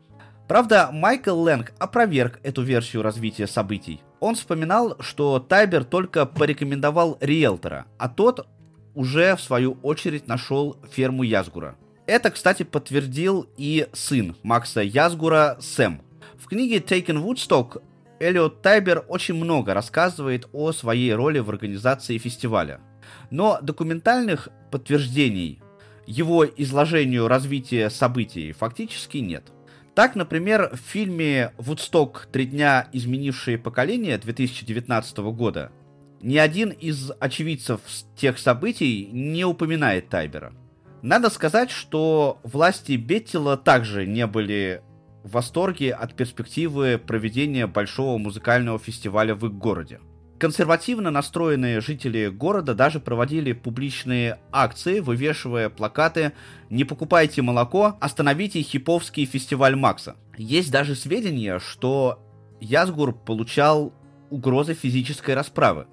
Правда, 0.47 0.89
Майкл 0.91 1.39
Лэнг 1.39 1.71
опроверг 1.79 2.39
эту 2.43 2.61
версию 2.61 3.03
развития 3.03 3.47
событий. 3.47 4.01
Он 4.19 4.35
вспоминал, 4.35 4.97
что 4.99 5.39
Тайбер 5.39 5.85
только 5.85 6.25
порекомендовал 6.25 7.17
риэлтора, 7.21 7.85
а 7.97 8.09
тот 8.09 8.47
уже 8.93 9.35
в 9.35 9.41
свою 9.41 9.77
очередь 9.81 10.27
нашел 10.27 10.77
ферму 10.91 11.23
Язгура. 11.23 11.75
Это, 12.05 12.29
кстати, 12.29 12.63
подтвердил 12.63 13.47
и 13.57 13.87
сын 13.93 14.35
Макса 14.43 14.81
Язгура 14.81 15.57
Сэм. 15.61 16.01
В 16.41 16.47
книге 16.47 16.77
Taken 16.77 17.23
Woodstock 17.23 17.83
Эллиот 18.19 18.63
Тайбер 18.63 19.05
очень 19.07 19.35
много 19.35 19.75
рассказывает 19.75 20.49
о 20.53 20.71
своей 20.71 21.13
роли 21.13 21.37
в 21.37 21.51
организации 21.51 22.17
фестиваля. 22.17 22.81
Но 23.29 23.59
документальных 23.61 24.49
подтверждений 24.71 25.61
его 26.07 26.43
изложению 26.43 27.27
развития 27.27 27.91
событий 27.91 28.53
фактически 28.53 29.17
нет. 29.17 29.51
Так, 29.93 30.15
например, 30.15 30.71
в 30.73 30.79
фильме 30.79 31.53
«Вудсток. 31.59 32.27
Три 32.31 32.47
дня, 32.47 32.87
изменившие 32.91 33.59
поколение» 33.59 34.17
2019 34.17 35.17
года 35.17 35.71
ни 36.21 36.37
один 36.37 36.69
из 36.69 37.11
очевидцев 37.19 37.81
тех 38.15 38.39
событий 38.39 39.07
не 39.11 39.45
упоминает 39.45 40.09
Тайбера. 40.09 40.53
Надо 41.03 41.29
сказать, 41.29 41.69
что 41.69 42.39
власти 42.41 42.93
Беттила 42.93 43.57
также 43.57 44.07
не 44.07 44.25
были 44.25 44.81
в 45.23 45.31
восторге 45.31 45.93
от 45.93 46.15
перспективы 46.15 46.97
проведения 46.97 47.67
большого 47.67 48.17
музыкального 48.17 48.79
фестиваля 48.79 49.35
в 49.35 49.45
их 49.45 49.53
городе. 49.53 49.99
Консервативно 50.41 51.11
настроенные 51.11 51.81
жители 51.81 52.27
города 52.29 52.73
даже 52.73 52.99
проводили 52.99 53.53
публичные 53.53 54.39
акции, 54.51 54.99
вывешивая 54.99 55.69
плакаты 55.69 56.31
«Не 56.71 56.83
покупайте 56.83 57.43
молоко, 57.43 57.95
остановите 58.01 58.63
хиповский 58.63 59.25
фестиваль 59.25 59.75
Макса». 59.75 60.15
Есть 60.37 60.71
даже 60.71 60.95
сведения, 60.95 61.59
что 61.59 62.25
Язгур 62.59 63.13
получал 63.13 63.93
угрозы 64.31 64.73
физической 64.73 65.35
расправы. 65.35 65.85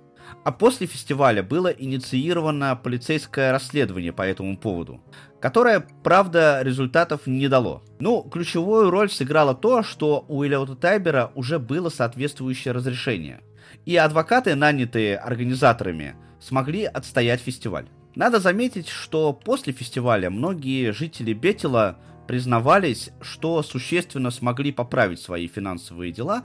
А 0.44 0.52
после 0.52 0.86
фестиваля 0.86 1.42
было 1.42 1.68
инициировано 1.68 2.74
полицейское 2.76 3.52
расследование 3.52 4.14
по 4.14 4.22
этому 4.22 4.56
поводу, 4.56 5.02
которое, 5.40 5.86
правда, 6.02 6.60
результатов 6.62 7.26
не 7.26 7.48
дало. 7.48 7.82
Ну, 8.00 8.22
ключевую 8.22 8.90
роль 8.90 9.10
сыграло 9.10 9.54
то, 9.54 9.82
что 9.82 10.24
у 10.28 10.44
Элиота 10.44 10.76
Тайбера 10.76 11.32
уже 11.34 11.58
было 11.58 11.88
соответствующее 11.88 12.72
разрешение– 12.72 13.40
и 13.88 13.96
адвокаты, 13.96 14.54
нанятые 14.54 15.16
организаторами, 15.16 16.14
смогли 16.40 16.84
отстоять 16.84 17.40
фестиваль. 17.40 17.88
Надо 18.14 18.38
заметить, 18.40 18.88
что 18.88 19.32
после 19.32 19.72
фестиваля 19.72 20.30
многие 20.30 20.92
жители 20.92 21.32
Бетела 21.32 21.98
признавались, 22.26 23.10
что 23.22 23.62
существенно 23.62 24.30
смогли 24.30 24.72
поправить 24.72 25.20
свои 25.20 25.48
финансовые 25.48 26.12
дела, 26.12 26.42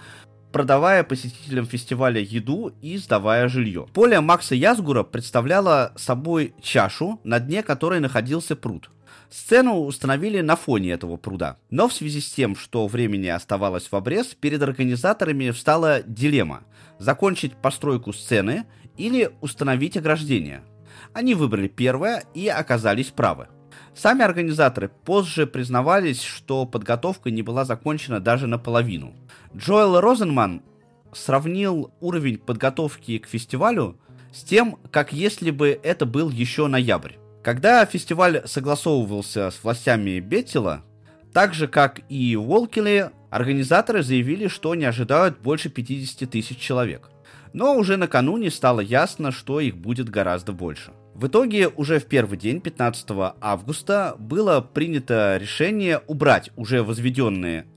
продавая 0.53 1.03
посетителям 1.03 1.65
фестиваля 1.65 2.21
еду 2.21 2.71
и 2.81 2.97
сдавая 2.97 3.49
жилье. 3.49 3.87
Поле 3.91 4.21
Макса 4.21 4.55
Язгура 4.55 5.03
представляло 5.03 5.91
собой 5.97 6.53
чашу, 6.61 7.19
на 7.23 7.39
дне 7.39 7.63
которой 7.63 7.99
находился 7.99 8.55
пруд. 8.55 8.89
Сцену 9.29 9.79
установили 9.79 10.41
на 10.41 10.55
фоне 10.55 10.91
этого 10.91 11.17
пруда. 11.17 11.57
Но 11.71 11.87
в 11.87 11.93
связи 11.93 12.21
с 12.21 12.31
тем, 12.31 12.55
что 12.55 12.87
времени 12.87 13.27
оставалось 13.27 13.91
в 13.91 13.95
обрез, 13.95 14.27
перед 14.27 14.61
организаторами 14.61 15.49
встала 15.49 16.03
дилемма– 16.03 16.61
закончить 16.99 17.55
постройку 17.55 18.13
сцены 18.13 18.65
или 18.95 19.31
установить 19.41 19.97
ограждение. 19.97 20.63
Они 21.13 21.33
выбрали 21.33 21.67
первое 21.67 22.23
и 22.35 22.47
оказались 22.47 23.09
правы. 23.09 23.47
Сами 23.95 24.23
организаторы 24.23 24.89
позже 24.89 25.45
признавались, 25.45 26.21
что 26.21 26.65
подготовка 26.65 27.29
не 27.29 27.43
была 27.43 27.63
закончена 27.63 28.19
даже 28.19 28.47
наполовину. 28.47 29.13
Джоэл 29.55 30.01
Розенман 30.01 30.63
сравнил 31.13 31.91
уровень 32.01 32.37
подготовки 32.37 33.19
к 33.19 33.27
фестивалю 33.27 33.97
с 34.33 34.43
тем, 34.43 34.79
как 34.91 35.13
если 35.13 35.51
бы 35.51 35.79
это 35.83 36.07
был 36.07 36.29
еще 36.31 36.67
ноябрь. 36.67 37.13
Когда 37.43 37.85
фестиваль 37.85 38.41
согласовывался 38.45 39.51
с 39.51 39.63
властями 39.63 40.19
Беттила, 40.19 40.81
так 41.33 41.53
же 41.53 41.67
как 41.67 42.01
и 42.09 42.35
Уолкили, 42.35 43.11
организаторы 43.29 44.01
заявили, 44.01 44.47
что 44.47 44.73
не 44.75 44.85
ожидают 44.85 45.39
больше 45.39 45.69
50 45.69 46.29
тысяч 46.29 46.57
человек. 46.57 47.09
Но 47.53 47.75
уже 47.75 47.97
накануне 47.97 48.49
стало 48.49 48.79
ясно, 48.79 49.31
что 49.31 49.59
их 49.59 49.77
будет 49.77 50.09
гораздо 50.09 50.51
больше. 50.51 50.93
В 51.15 51.27
итоге 51.27 51.67
уже 51.67 51.99
в 51.99 52.05
первый 52.05 52.37
день, 52.37 52.59
15 52.59 53.07
августа, 53.39 54.15
было 54.17 54.61
принято 54.61 55.37
решение 55.39 56.01
убрать 56.07 56.49
уже 56.55 56.81
возведенные 56.81 57.67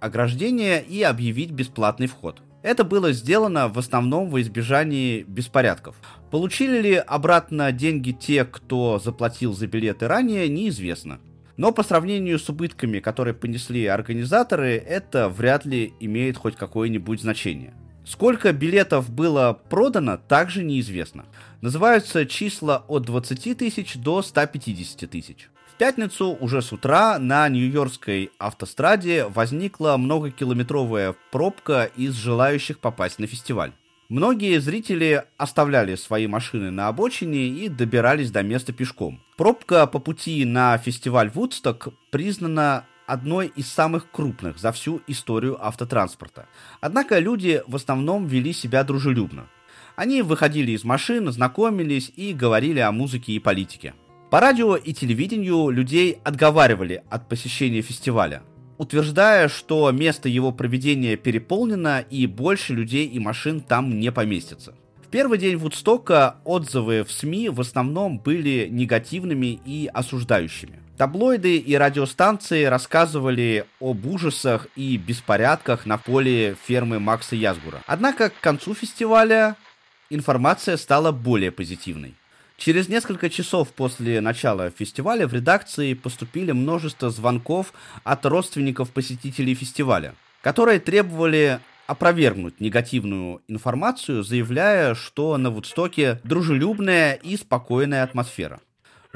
ограждения 0.00 0.78
и 0.78 1.02
объявить 1.02 1.50
бесплатный 1.50 2.06
вход. 2.06 2.42
Это 2.62 2.84
было 2.84 3.12
сделано 3.12 3.68
в 3.68 3.78
основном 3.78 4.28
во 4.28 4.40
избежании 4.40 5.22
беспорядков. 5.22 5.94
Получили 6.30 6.80
ли 6.80 6.94
обратно 6.94 7.70
деньги 7.70 8.12
те, 8.12 8.44
кто 8.44 8.98
заплатил 8.98 9.52
за 9.52 9.66
билеты 9.66 10.08
ранее, 10.08 10.48
неизвестно. 10.48 11.20
Но 11.56 11.72
по 11.72 11.82
сравнению 11.82 12.38
с 12.38 12.48
убытками, 12.48 12.98
которые 13.00 13.34
понесли 13.34 13.86
организаторы, 13.86 14.76
это 14.76 15.28
вряд 15.28 15.64
ли 15.64 15.94
имеет 16.00 16.36
хоть 16.36 16.56
какое-нибудь 16.56 17.20
значение. 17.20 17.74
Сколько 18.06 18.52
билетов 18.52 19.10
было 19.10 19.58
продано, 19.68 20.16
также 20.16 20.62
неизвестно. 20.62 21.26
Называются 21.60 22.24
числа 22.24 22.84
от 22.86 23.02
20 23.02 23.58
тысяч 23.58 23.96
до 23.96 24.22
150 24.22 25.10
тысяч. 25.10 25.50
В 25.74 25.76
пятницу 25.76 26.38
уже 26.40 26.62
с 26.62 26.72
утра 26.72 27.18
на 27.18 27.48
Нью-Йоркской 27.48 28.30
автостраде 28.38 29.26
возникла 29.26 29.96
многокилометровая 29.96 31.16
пробка 31.32 31.90
из 31.96 32.14
желающих 32.14 32.78
попасть 32.78 33.18
на 33.18 33.26
фестиваль. 33.26 33.72
Многие 34.08 34.60
зрители 34.60 35.24
оставляли 35.36 35.96
свои 35.96 36.28
машины 36.28 36.70
на 36.70 36.86
обочине 36.86 37.48
и 37.48 37.68
добирались 37.68 38.30
до 38.30 38.44
места 38.44 38.72
пешком. 38.72 39.20
Пробка 39.36 39.84
по 39.88 39.98
пути 39.98 40.44
на 40.44 40.78
фестиваль 40.78 41.28
Вудсток 41.28 41.88
признана 42.12 42.84
одной 43.06 43.46
из 43.54 43.68
самых 43.68 44.10
крупных 44.10 44.58
за 44.58 44.72
всю 44.72 45.00
историю 45.06 45.64
автотранспорта. 45.64 46.46
Однако 46.80 47.18
люди 47.18 47.62
в 47.66 47.76
основном 47.76 48.26
вели 48.26 48.52
себя 48.52 48.84
дружелюбно. 48.84 49.46
Они 49.96 50.22
выходили 50.22 50.72
из 50.72 50.84
машин, 50.84 51.30
знакомились 51.32 52.12
и 52.16 52.34
говорили 52.34 52.80
о 52.80 52.92
музыке 52.92 53.32
и 53.32 53.38
политике. 53.38 53.94
По 54.30 54.40
радио 54.40 54.76
и 54.76 54.92
телевидению 54.92 55.70
людей 55.70 56.18
отговаривали 56.24 57.02
от 57.08 57.28
посещения 57.28 57.80
фестиваля, 57.80 58.42
утверждая, 58.76 59.48
что 59.48 59.90
место 59.92 60.28
его 60.28 60.52
проведения 60.52 61.16
переполнено 61.16 62.00
и 62.00 62.26
больше 62.26 62.74
людей 62.74 63.06
и 63.06 63.18
машин 63.18 63.60
там 63.60 63.98
не 63.98 64.10
поместится. 64.12 64.74
В 65.02 65.08
первый 65.08 65.38
день 65.38 65.56
Вудстока 65.56 66.36
отзывы 66.44 67.04
в 67.04 67.12
СМИ 67.12 67.48
в 67.50 67.60
основном 67.60 68.18
были 68.18 68.66
негативными 68.68 69.60
и 69.64 69.88
осуждающими. 69.94 70.80
Таблоиды 70.96 71.58
и 71.58 71.76
радиостанции 71.76 72.64
рассказывали 72.64 73.66
об 73.80 74.06
ужасах 74.06 74.66
и 74.76 74.96
беспорядках 74.96 75.84
на 75.84 75.98
поле 75.98 76.56
фермы 76.66 76.98
Макса 76.98 77.36
Язгура. 77.36 77.82
Однако 77.86 78.30
к 78.30 78.40
концу 78.40 78.72
фестиваля 78.72 79.56
информация 80.08 80.78
стала 80.78 81.12
более 81.12 81.50
позитивной. 81.50 82.14
Через 82.56 82.88
несколько 82.88 83.28
часов 83.28 83.74
после 83.74 84.22
начала 84.22 84.70
фестиваля 84.70 85.26
в 85.28 85.34
редакции 85.34 85.92
поступили 85.92 86.52
множество 86.52 87.10
звонков 87.10 87.74
от 88.02 88.24
родственников 88.24 88.90
посетителей 88.90 89.54
фестиваля, 89.54 90.14
которые 90.40 90.80
требовали 90.80 91.60
опровергнуть 91.86 92.58
негативную 92.58 93.42
информацию, 93.48 94.24
заявляя, 94.24 94.94
что 94.94 95.36
на 95.36 95.50
Вудстоке 95.50 96.20
дружелюбная 96.24 97.12
и 97.12 97.36
спокойная 97.36 98.02
атмосфера. 98.02 98.60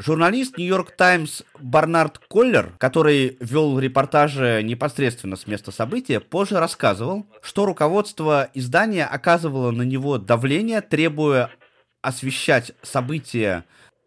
Журналист 0.02 0.56
Нью-Йорк 0.56 0.92
Таймс 0.92 1.42
Барнард 1.58 2.16
Коллер, 2.30 2.72
который 2.78 3.36
вел 3.38 3.78
репортажи 3.78 4.62
непосредственно 4.64 5.36
с 5.36 5.46
места 5.46 5.72
события, 5.72 6.20
позже 6.20 6.58
рассказывал, 6.58 7.26
что 7.42 7.66
руководство 7.66 8.48
издания 8.54 9.04
оказывало 9.04 9.72
на 9.72 9.82
него 9.82 10.16
давление, 10.16 10.80
требуя 10.80 11.50
освещать 12.00 12.72
события 12.80 13.66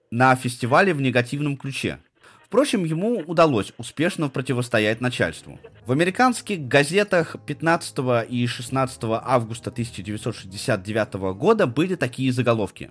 на 0.09 0.35
фестивале 0.35 0.95
в 0.95 1.01
негативном 1.01 1.57
ключе. 1.57 1.99
Впрочем, 2.43 2.85
ему 2.85 3.19
удалось 3.19 3.71
успешно 3.77 4.29
противостоять 4.29 4.99
начальству. 4.99 5.59
В 5.85 5.91
американских 5.91 6.67
газетах 6.67 7.35
15 7.45 8.27
и 8.27 8.47
16 8.47 8.99
августа 9.03 9.69
1969 9.69 11.13
года 11.35 11.67
были 11.67 11.93
такие 11.93 12.31
заголовки. 12.31 12.89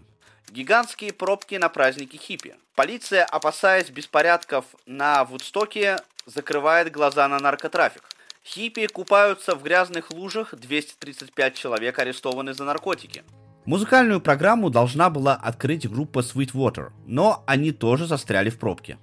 Гигантские 0.50 1.12
пробки 1.12 1.54
на 1.54 1.68
празднике 1.68 2.18
хиппи. 2.18 2.54
Полиция, 2.74 3.24
опасаясь 3.24 3.90
беспорядков 3.90 4.64
на 4.86 5.24
Вудстоке, 5.24 5.98
закрывает 6.26 6.92
глаза 6.92 7.26
на 7.28 7.38
наркотрафик. 7.38 8.02
Хиппи 8.44 8.86
купаются 8.86 9.54
в 9.54 9.62
грязных 9.62 10.10
лужах, 10.10 10.54
235 10.54 11.54
человек 11.54 11.98
арестованы 11.98 12.54
за 12.54 12.64
наркотики. 12.64 13.22
Музыкальную 13.64 14.20
программу 14.20 14.70
должна 14.70 15.08
была 15.08 15.34
открыть 15.34 15.88
группа 15.88 16.18
Sweetwater, 16.18 16.90
но 17.06 17.44
они 17.46 17.70
тоже 17.70 18.06
застряли 18.06 18.50
в 18.50 18.58
пробке. 18.58 18.98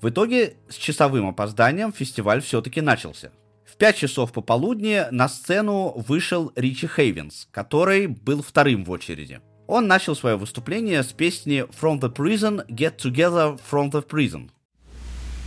В 0.00 0.08
итоге 0.08 0.56
с 0.68 0.76
часовым 0.76 1.28
опозданием 1.28 1.92
фестиваль 1.92 2.40
все-таки 2.40 2.80
начался. 2.80 3.32
В 3.64 3.76
5 3.76 3.96
часов 3.96 4.32
пополудни 4.32 5.02
на 5.10 5.28
сцену 5.28 5.94
вышел 5.96 6.52
Ричи 6.54 6.86
Хейвенс, 6.86 7.48
который 7.50 8.06
был 8.06 8.42
вторым 8.42 8.84
в 8.84 8.90
очереди. 8.90 9.40
Он 9.67 9.87
начал 9.87 10.15
свое 10.15 10.35
выступление 10.35 11.03
с 11.03 11.13
песни 11.13 11.65
From 11.79 11.99
the 11.99 12.11
Prison, 12.11 12.65
Get 12.67 12.97
Together 12.97 13.59
from 13.69 13.91
the 13.91 14.01
Prison. 14.01 14.49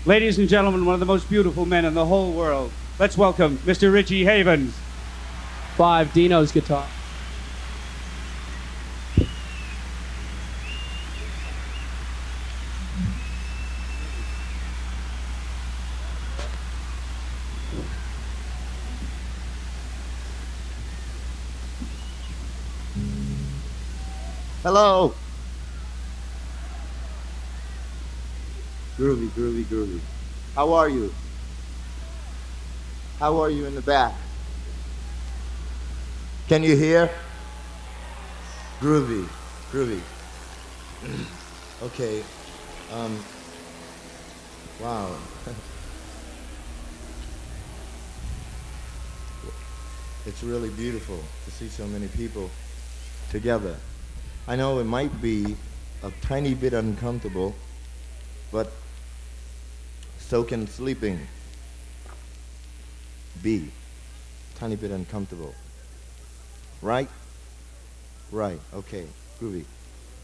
Ladies 0.07 0.39
and 0.39 0.49
gentlemen, 0.49 0.85
one 0.85 0.95
of 0.95 1.01
the 1.01 1.07
most 1.07 1.29
beautiful 1.29 1.67
men 1.67 1.85
in 1.85 1.95
the 1.95 2.07
whole 2.07 2.33
world. 2.33 2.71
Let's 2.99 3.17
welcome 3.17 3.59
Mr. 3.67 3.93
Richie 3.93 4.25
Havens. 4.25 4.75
Five, 5.77 6.13
Dino's 6.13 6.53
guitar. 6.53 6.87
Hello. 24.78 25.10
Groovy, 28.96 29.28
groovy, 29.30 29.64
groovy. 29.64 30.00
How 30.54 30.72
are 30.74 30.88
you? 30.88 31.12
How 33.18 33.42
are 33.42 33.50
you 33.50 33.66
in 33.66 33.74
the 33.74 33.82
back? 33.82 34.14
Can 36.48 36.62
you 36.62 36.78
hear? 36.78 37.10
Groovy, 38.80 39.28
groovy. 39.72 40.00
okay. 41.82 42.24
Um. 42.94 43.18
Wow. 44.80 45.18
it's 50.28 50.44
really 50.44 50.70
beautiful 50.70 51.20
to 51.46 51.52
see 51.52 51.68
so 51.68 51.88
many 51.88 52.08
people 52.10 52.52
together. 53.32 53.76
I 54.50 54.56
know 54.56 54.80
it 54.80 54.86
might 54.86 55.22
be 55.22 55.58
a 56.04 56.12
tiny 56.22 56.54
bit 56.54 56.74
uncomfortable, 56.74 57.54
but 58.50 58.72
so 60.20 60.44
can 60.44 60.68
sleeping 60.68 61.20
be. 63.44 63.70
Tiny 64.56 64.78
bit 64.78 64.92
uncomfortable. 64.92 65.54
Right? 66.82 67.10
Right, 68.32 68.60
okay, 68.74 69.06
groovy. 69.42 69.66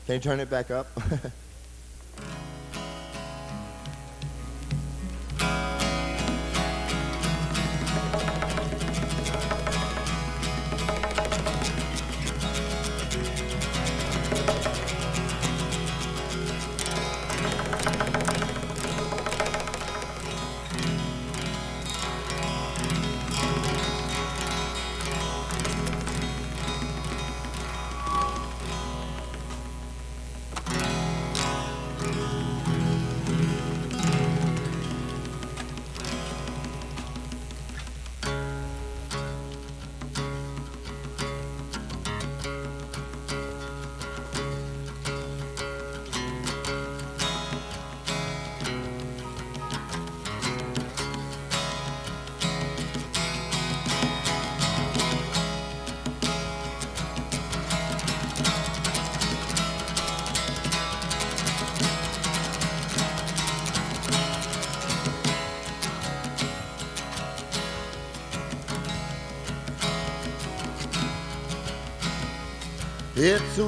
Can 0.05 0.15
you 0.15 0.21
turn 0.21 0.39
it 0.39 0.49
back 0.49 0.71
up? 0.71 0.87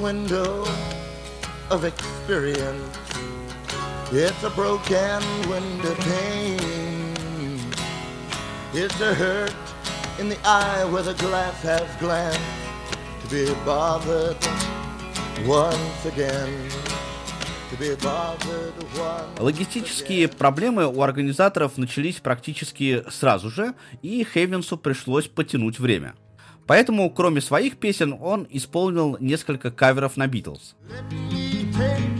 window 0.06 0.64
of 1.68 1.84
experience. 1.84 2.96
It's 4.12 4.42
a 4.44 4.50
broken 4.50 5.20
window 5.50 5.94
pane. 6.10 7.58
It's 8.72 9.00
a 9.00 9.12
hurt 9.12 9.56
in 10.20 10.28
the 10.28 10.38
eye 10.44 10.84
where 10.92 11.02
the 11.02 11.14
glass 11.14 11.60
has 11.62 11.88
glanced. 11.98 12.38
to 13.22 13.26
be 13.30 13.46
bothered 13.64 14.36
once 15.44 16.04
again. 16.04 16.52
Логистические 19.38 20.28
проблемы 20.28 20.86
у 20.86 21.02
организаторов 21.02 21.76
начались 21.78 22.20
практически 22.20 23.02
сразу 23.10 23.50
же, 23.50 23.74
и 24.02 24.24
Хейвенсу 24.24 24.76
пришлось 24.78 25.26
потянуть 25.26 25.80
время. 25.80 26.14
Поэтому, 26.66 27.08
кроме 27.10 27.40
своих 27.40 27.76
песен, 27.76 28.16
он 28.20 28.46
исполнил 28.50 29.16
несколько 29.20 29.70
каверов 29.70 30.16
на 30.16 30.26
Битлз. 30.26 30.74
Let 30.88 31.12
me 31.12 31.72
take 31.72 32.15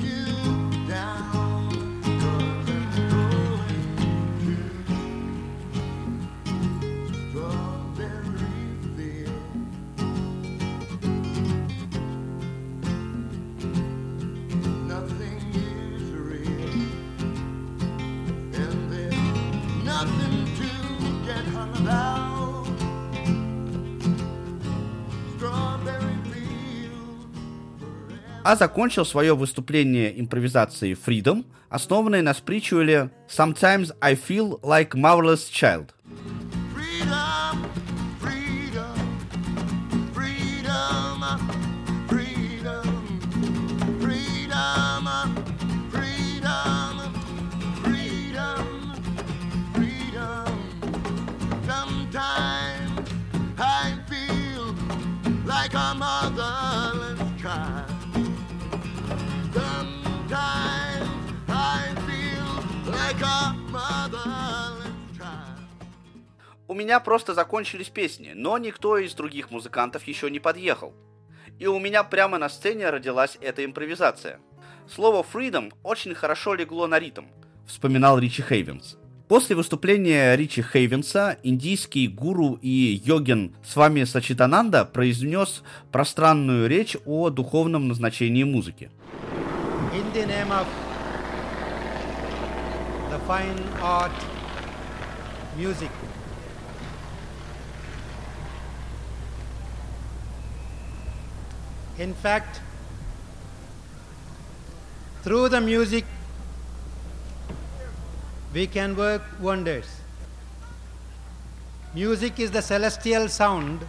А 28.49 28.55
закончил 28.55 29.05
свое 29.05 29.35
выступление 29.35 30.21
импровизацией 30.21 30.93
Freedom, 30.93 31.45
основанной 31.69 32.23
на 32.23 32.33
спритчуэле 32.33 33.11
Sometimes 33.29 33.93
I 34.01 34.15
Feel 34.15 34.61
Like 34.61 34.91
Marvelous 34.91 35.51
Child. 35.51 35.89
Меня 66.77 67.01
просто 67.01 67.35
закончились 67.35 67.89
песни, 67.89 68.33
но 68.35 68.57
никто 68.59 68.99
из 68.99 69.15
других 69.15 69.51
музыкантов 69.51 70.05
еще 70.05 70.31
не 70.31 70.39
подъехал. 70.39 70.95
И 71.59 71.67
у 71.67 71.81
меня 71.81 72.05
прямо 72.05 72.39
на 72.39 72.49
сцене 72.49 72.91
родилась 72.91 73.39
эта 73.41 73.65
импровизация. 73.65 74.39
Слово 74.89 75.25
«freedom» 75.25 75.73
очень 75.83 76.15
хорошо 76.15 76.55
легло 76.55 76.87
на 76.87 77.01
ритм, 77.01 77.25
вспоминал 77.67 78.19
Ричи 78.19 78.43
Хейвенс. 78.43 78.97
После 79.27 79.57
выступления 79.57 80.37
Ричи 80.37 80.62
Хейвенса 80.62 81.39
индийский 81.43 82.07
гуру 82.07 82.61
и 82.62 83.01
йогин 83.05 83.57
с 83.65 83.75
вами 83.75 84.05
Сачитананда 84.05 84.85
произнес 84.85 85.65
пространную 85.91 86.69
речь 86.69 86.97
о 87.05 87.31
духовном 87.31 87.89
назначении 87.89 88.45
музыки. 88.45 88.91
in 89.97 90.12
the 90.12 90.27
name 90.27 90.53
of 90.53 90.67
the 93.11 93.19
fine 93.27 93.59
art 93.81 94.12
music. 95.57 95.91
In 101.99 102.13
fact, 102.15 102.61
through 105.23 105.49
the 105.49 105.61
music, 105.61 106.05
we 108.53 108.67
can 108.67 108.97
work 108.97 109.23
wonders. 109.41 109.87
Music 111.95 112.39
is 112.39 112.51
the 112.51 112.61
celestial 112.61 113.29
sound 113.29 113.87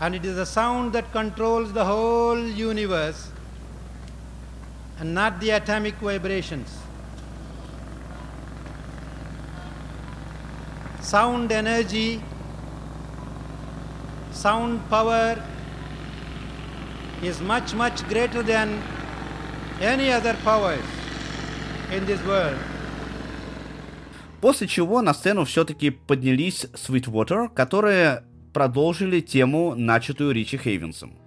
and 0.00 0.14
it 0.14 0.24
is 0.24 0.38
a 0.38 0.46
sound 0.46 0.92
that 0.92 1.10
controls 1.12 1.72
the 1.72 1.84
whole 1.84 2.38
universe 2.38 3.30
and 5.00 5.14
not 5.14 5.40
the 5.40 5.50
atomic 5.50 5.94
vibrations. 5.94 6.78
Sound 11.00 11.50
energy, 11.50 12.22
sound 14.42 14.80
power 14.88 15.36
is 17.22 17.40
much, 17.40 17.74
much 17.74 18.08
greater 18.08 18.42
than 18.42 18.80
any 19.80 20.12
other 20.12 20.34
powers 20.44 20.86
in 21.92 22.06
this 22.06 22.20
world. 22.24 22.56
После 24.40 24.68
чего 24.68 25.02
на 25.02 25.14
сцену 25.14 25.44
все-таки 25.44 25.90
поднялись 25.90 26.66
Sweetwater, 26.74 27.48
которые 27.52 28.22
продолжили 28.54 29.20
тему, 29.20 29.74
начатую 29.74 30.32
Ричи 30.32 30.56
Хейвенсом. 30.56 31.18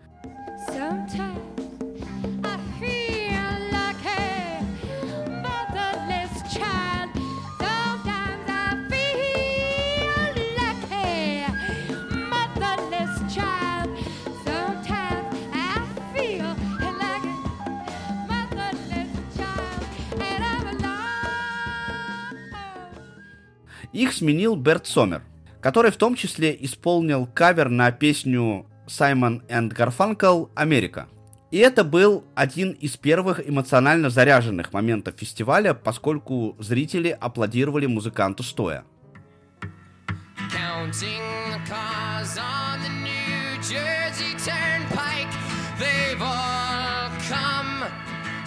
Их 23.93 24.13
сменил 24.13 24.55
Берт 24.55 24.87
Сомер, 24.87 25.21
который 25.59 25.91
в 25.91 25.97
том 25.97 26.15
числе 26.15 26.55
исполнил 26.59 27.27
кавер 27.27 27.69
на 27.69 27.91
песню 27.91 28.65
Саймон 28.87 29.43
энд 29.49 29.73
Гарфанкл 29.73 30.45
«Америка». 30.55 31.07
И 31.51 31.57
это 31.57 31.83
был 31.83 32.23
один 32.33 32.71
из 32.71 32.95
первых 32.95 33.45
эмоционально 33.45 34.09
заряженных 34.09 34.71
моментов 34.71 35.15
фестиваля, 35.17 35.73
поскольку 35.73 36.55
зрители 36.59 37.09
аплодировали 37.09 37.87
музыканту 37.87 38.43
стоя. 38.43 38.85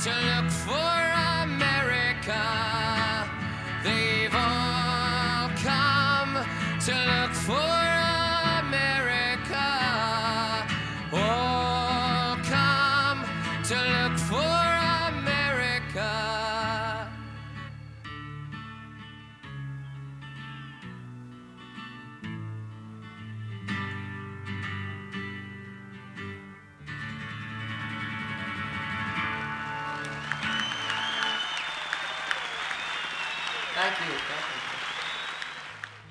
To 0.04 0.10
look 0.10 0.50
for 0.50 1.03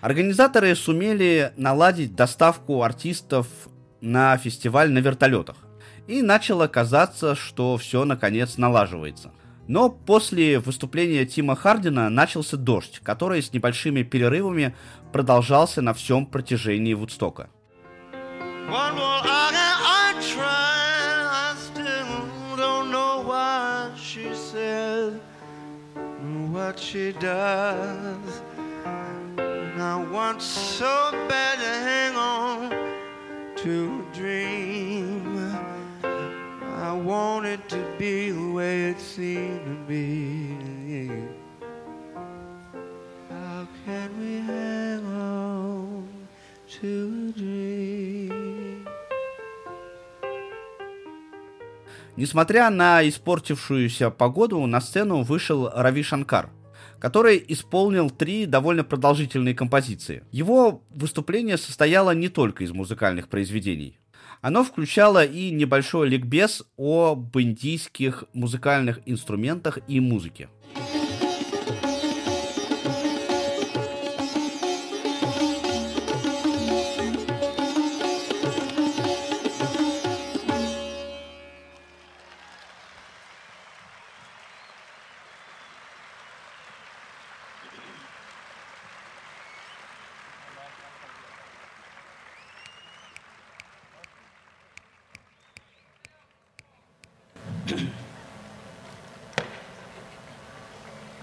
Организаторы 0.04 0.76
сумели 0.76 1.54
наладить 1.56 2.14
доставку 2.14 2.84
артистов 2.84 3.48
на 4.02 4.36
фестиваль 4.36 4.92
на 4.92 4.98
вертолетах. 5.00 5.56
И 6.08 6.22
начало 6.22 6.68
казаться, 6.68 7.36
что 7.36 7.78
все 7.78 8.04
наконец 8.04 8.58
налаживается. 8.58 9.32
Но 9.70 9.88
после 9.88 10.60
выступления 10.60 11.26
Тима 11.26 11.56
Хардина 11.56 12.10
начался 12.10 12.58
дождь, 12.58 13.00
который 13.02 13.42
с 13.42 13.54
небольшими 13.54 14.04
перерывами 14.04 14.76
продолжался 15.14 15.82
на 15.82 15.94
всем 15.94 16.26
протяжении 16.26 16.94
Вудстока. 16.94 17.50
What 26.54 26.80
she 26.80 27.14
does. 27.20 28.53
I 29.84 29.98
want 29.98 30.42
so 30.42 31.12
bad 31.28 31.60
to 31.60 31.74
hang 31.90 32.16
on 32.16 32.70
to 33.58 33.74
a 34.00 34.16
dream. 34.16 35.38
I 36.88 36.94
want 36.94 37.46
it 37.46 37.68
to 37.68 37.82
be 38.00 38.32
the 38.32 38.50
way 38.58 38.86
it 38.92 39.00
seemed 39.02 39.66
to 39.66 39.76
be. 39.86 41.10
How 43.30 43.68
can 43.86 44.10
we 44.22 44.34
hang 44.52 45.04
on 45.06 46.08
to 46.80 46.90
a 47.28 47.40
dream? 47.40 48.88
Несмотря 52.16 52.70
на 52.70 53.06
испортившуюся 53.06 54.10
погоду, 54.10 54.66
на 54.66 54.80
сцену 54.80 55.24
вышел 55.24 55.70
Рави 55.76 56.04
Шанкар– 56.04 56.50
который 57.04 57.44
исполнил 57.50 58.10
три 58.10 58.46
довольно 58.46 58.86
продолжительные 58.86 59.54
композиции. 59.54 60.24
Его 60.32 60.86
выступление 60.90 61.58
состояло 61.58 62.12
не 62.12 62.30
только 62.30 62.64
из 62.64 62.72
музыкальных 62.72 63.28
произведений. 63.28 64.00
Оно 64.40 64.64
включало 64.64 65.26
и 65.26 65.52
небольшой 65.52 66.08
ликбез 66.08 66.64
об 66.78 67.38
индийских 67.38 68.24
музыкальных 68.32 69.02
инструментах 69.06 69.80
и 69.90 70.00
музыке. 70.00 70.48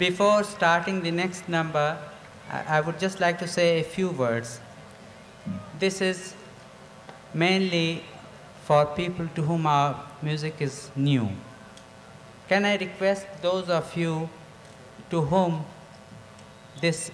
Before 0.00 0.42
starting 0.44 1.02
the 1.02 1.10
next 1.10 1.46
number, 1.46 1.98
I, 2.50 2.80
would 2.80 2.98
just 2.98 3.20
like 3.20 3.38
to 3.40 3.46
say 3.46 3.80
a 3.80 3.84
few 3.84 4.08
words. 4.08 4.58
This 5.78 6.00
is 6.00 6.34
mainly 7.34 8.02
for 8.64 8.86
people 8.86 9.28
to 9.34 9.42
whom 9.42 9.66
our 9.66 10.02
music 10.22 10.54
is 10.60 10.90
new. 10.96 11.28
Can 12.48 12.64
I 12.64 12.78
request 12.78 13.26
those 13.42 13.68
of 13.68 13.94
you 13.94 14.30
to 15.10 15.20
whom 15.20 15.66
this 16.80 17.10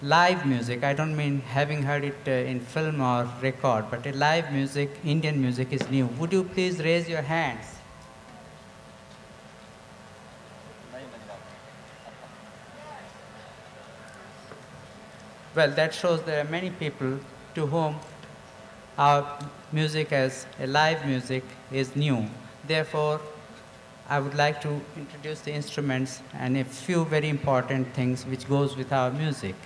live 0.00 0.46
music, 0.46 0.84
I 0.84 0.92
don't 0.92 1.16
mean 1.16 1.40
having 1.40 1.82
heard 1.82 2.04
it 2.04 2.16
uh, 2.28 2.30
in 2.30 2.60
film 2.60 3.00
or 3.00 3.28
record, 3.42 3.86
but 3.90 4.06
live 4.14 4.52
music, 4.52 4.90
Indian 5.04 5.42
music 5.42 5.72
is 5.72 5.90
new. 5.90 6.06
Would 6.06 6.32
you 6.32 6.44
please 6.44 6.78
raise 6.78 7.08
your 7.08 7.22
hands? 7.22 7.79
Well, 15.52 15.72
that 15.72 15.92
shows 15.92 16.22
there 16.22 16.40
are 16.40 16.48
many 16.48 16.70
people 16.70 17.18
to 17.56 17.66
whom 17.66 17.96
our 18.96 19.38
music 19.72 20.12
as 20.12 20.46
a 20.60 20.66
live 20.68 21.04
music 21.04 21.42
is 21.72 21.96
new. 21.96 22.28
Therefore, 22.68 23.20
I 24.08 24.20
would 24.20 24.34
like 24.34 24.60
to 24.62 24.80
introduce 24.96 25.40
the 25.40 25.52
instruments 25.52 26.22
and 26.34 26.56
a 26.56 26.64
few 26.64 27.04
very 27.04 27.28
important 27.28 27.92
things 27.94 28.24
which 28.26 28.48
goes 28.48 28.76
with 28.76 28.92
our 28.92 29.10
music. 29.10 29.56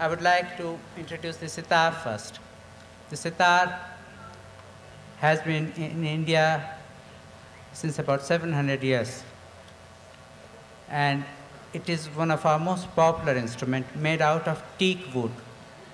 I 0.00 0.08
would 0.08 0.22
like 0.22 0.56
to 0.56 0.78
introduce 0.96 1.36
the 1.36 1.48
sitar 1.48 1.92
first. 1.92 2.40
The 3.10 3.16
sitar 3.16 3.78
has 5.18 5.42
been 5.42 5.72
in 5.76 6.04
India 6.04 6.78
since 7.74 7.98
about 7.98 8.22
700 8.22 8.82
years. 8.82 9.24
And 10.88 11.24
it 11.74 11.88
is 11.88 12.08
one 12.16 12.30
of 12.30 12.44
our 12.46 12.58
most 12.58 12.86
popular 12.94 13.36
instruments 13.36 13.88
made 14.00 14.22
out 14.22 14.46
of 14.46 14.56
teak 14.78 14.98
wood, 15.12 15.30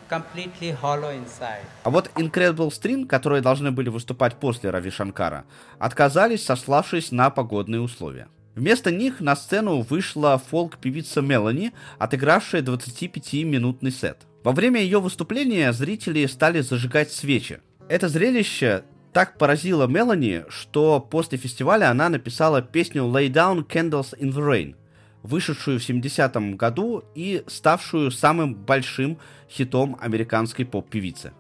completely 0.09 0.77
hollow 0.83 1.11
inside. 1.11 1.65
А 1.83 1.91
вот 1.91 2.11
Incredible 2.17 2.69
String, 2.69 3.07
которые 3.07 3.41
должны 3.41 3.71
были 3.71 3.89
выступать 3.89 4.37
после 4.37 4.71
Рави 4.71 4.91
Шанкара, 4.91 5.45
отказались, 5.79 6.45
сославшись 6.45 7.11
на 7.13 7.31
погодные 7.31 7.81
условия. 7.81 8.29
Вместо 8.55 8.91
них 8.91 9.21
на 9.21 9.37
сцену 9.37 9.81
вышла 9.81 10.39
фолк-певица 10.39 11.23
Мелани, 11.23 11.73
отыгравшая 11.99 12.63
25-минутный 12.63 13.91
сет. 13.91 14.19
Во 14.45 14.53
время 14.53 14.81
ее 14.81 15.01
выступления 15.01 15.73
зрители 15.73 16.27
стали 16.27 16.61
зажигать 16.61 17.13
свечи. 17.13 17.61
Это 17.89 18.09
зрелище 18.09 18.85
так 19.13 19.39
поразило 19.39 19.87
Мелани, 19.87 20.45
что 20.49 21.01
после 21.01 21.39
фестиваля 21.39 21.91
она 21.91 22.09
написала 22.09 22.63
песню 22.63 23.05
Lay 23.05 23.29
Down 23.29 23.67
Candles 23.67 24.17
in 24.19 24.33
the 24.33 24.41
Rain, 24.41 24.75
вышедшую 25.23 25.79
в 25.79 25.83
70-м 25.83 26.57
году 26.57 27.05
и 27.15 27.43
ставшую 27.47 28.11
самым 28.11 28.55
большим 28.55 29.19
хитом 29.49 29.97
американской 30.01 30.65
поп-певицы. 30.65 31.33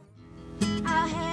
I'll 0.61 1.30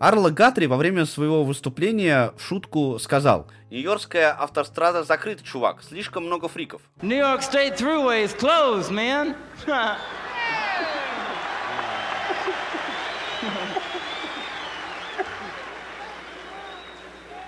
Арла 0.00 0.30
Гатри 0.30 0.66
во 0.66 0.78
время 0.78 1.04
своего 1.04 1.44
выступления 1.44 2.32
в 2.38 2.42
шутку 2.42 2.98
сказал 2.98 3.46
«Нью-Йоркская 3.70 4.32
автострада 4.32 5.04
закрыта, 5.04 5.44
чувак, 5.44 5.82
слишком 5.86 6.24
много 6.24 6.48
фриков». 6.48 6.80
New 7.02 7.18
York 7.18 7.42
State 7.42 7.76
Thruway 7.76 8.24
is 8.24 8.32
closed, 8.32 8.90
man. 8.90 9.36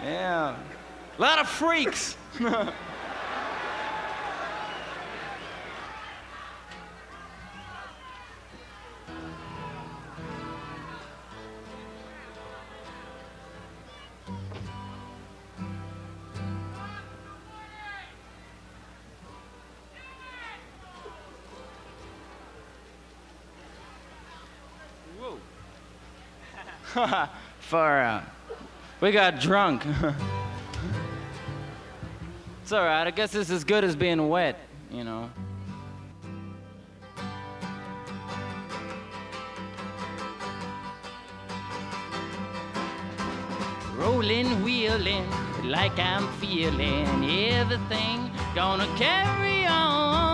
yeah. 0.05 0.55
A 1.17 1.19
lot 1.19 1.39
of 1.39 1.49
freaks. 1.49 2.19
Far 27.61 28.01
out. 28.01 28.25
We 29.01 29.13
got 29.13 29.41
drunk. 29.41 29.83
it's 32.63 32.73
all 32.73 32.85
right. 32.85 33.07
I 33.07 33.11
guess 33.11 33.35
it's 33.35 33.49
as 33.49 33.65
good 33.65 33.83
as 33.83 33.97
being 33.97 34.29
wet, 34.29 34.59
you 34.91 35.03
know. 35.03 35.31
Rolling, 43.97 44.63
wheeling, 44.63 45.27
like 45.65 45.99
I'm 45.99 46.29
feeling 46.35 47.07
everything. 47.25 48.31
Gonna 48.55 48.87
carry 48.99 49.65
on. 49.65 50.32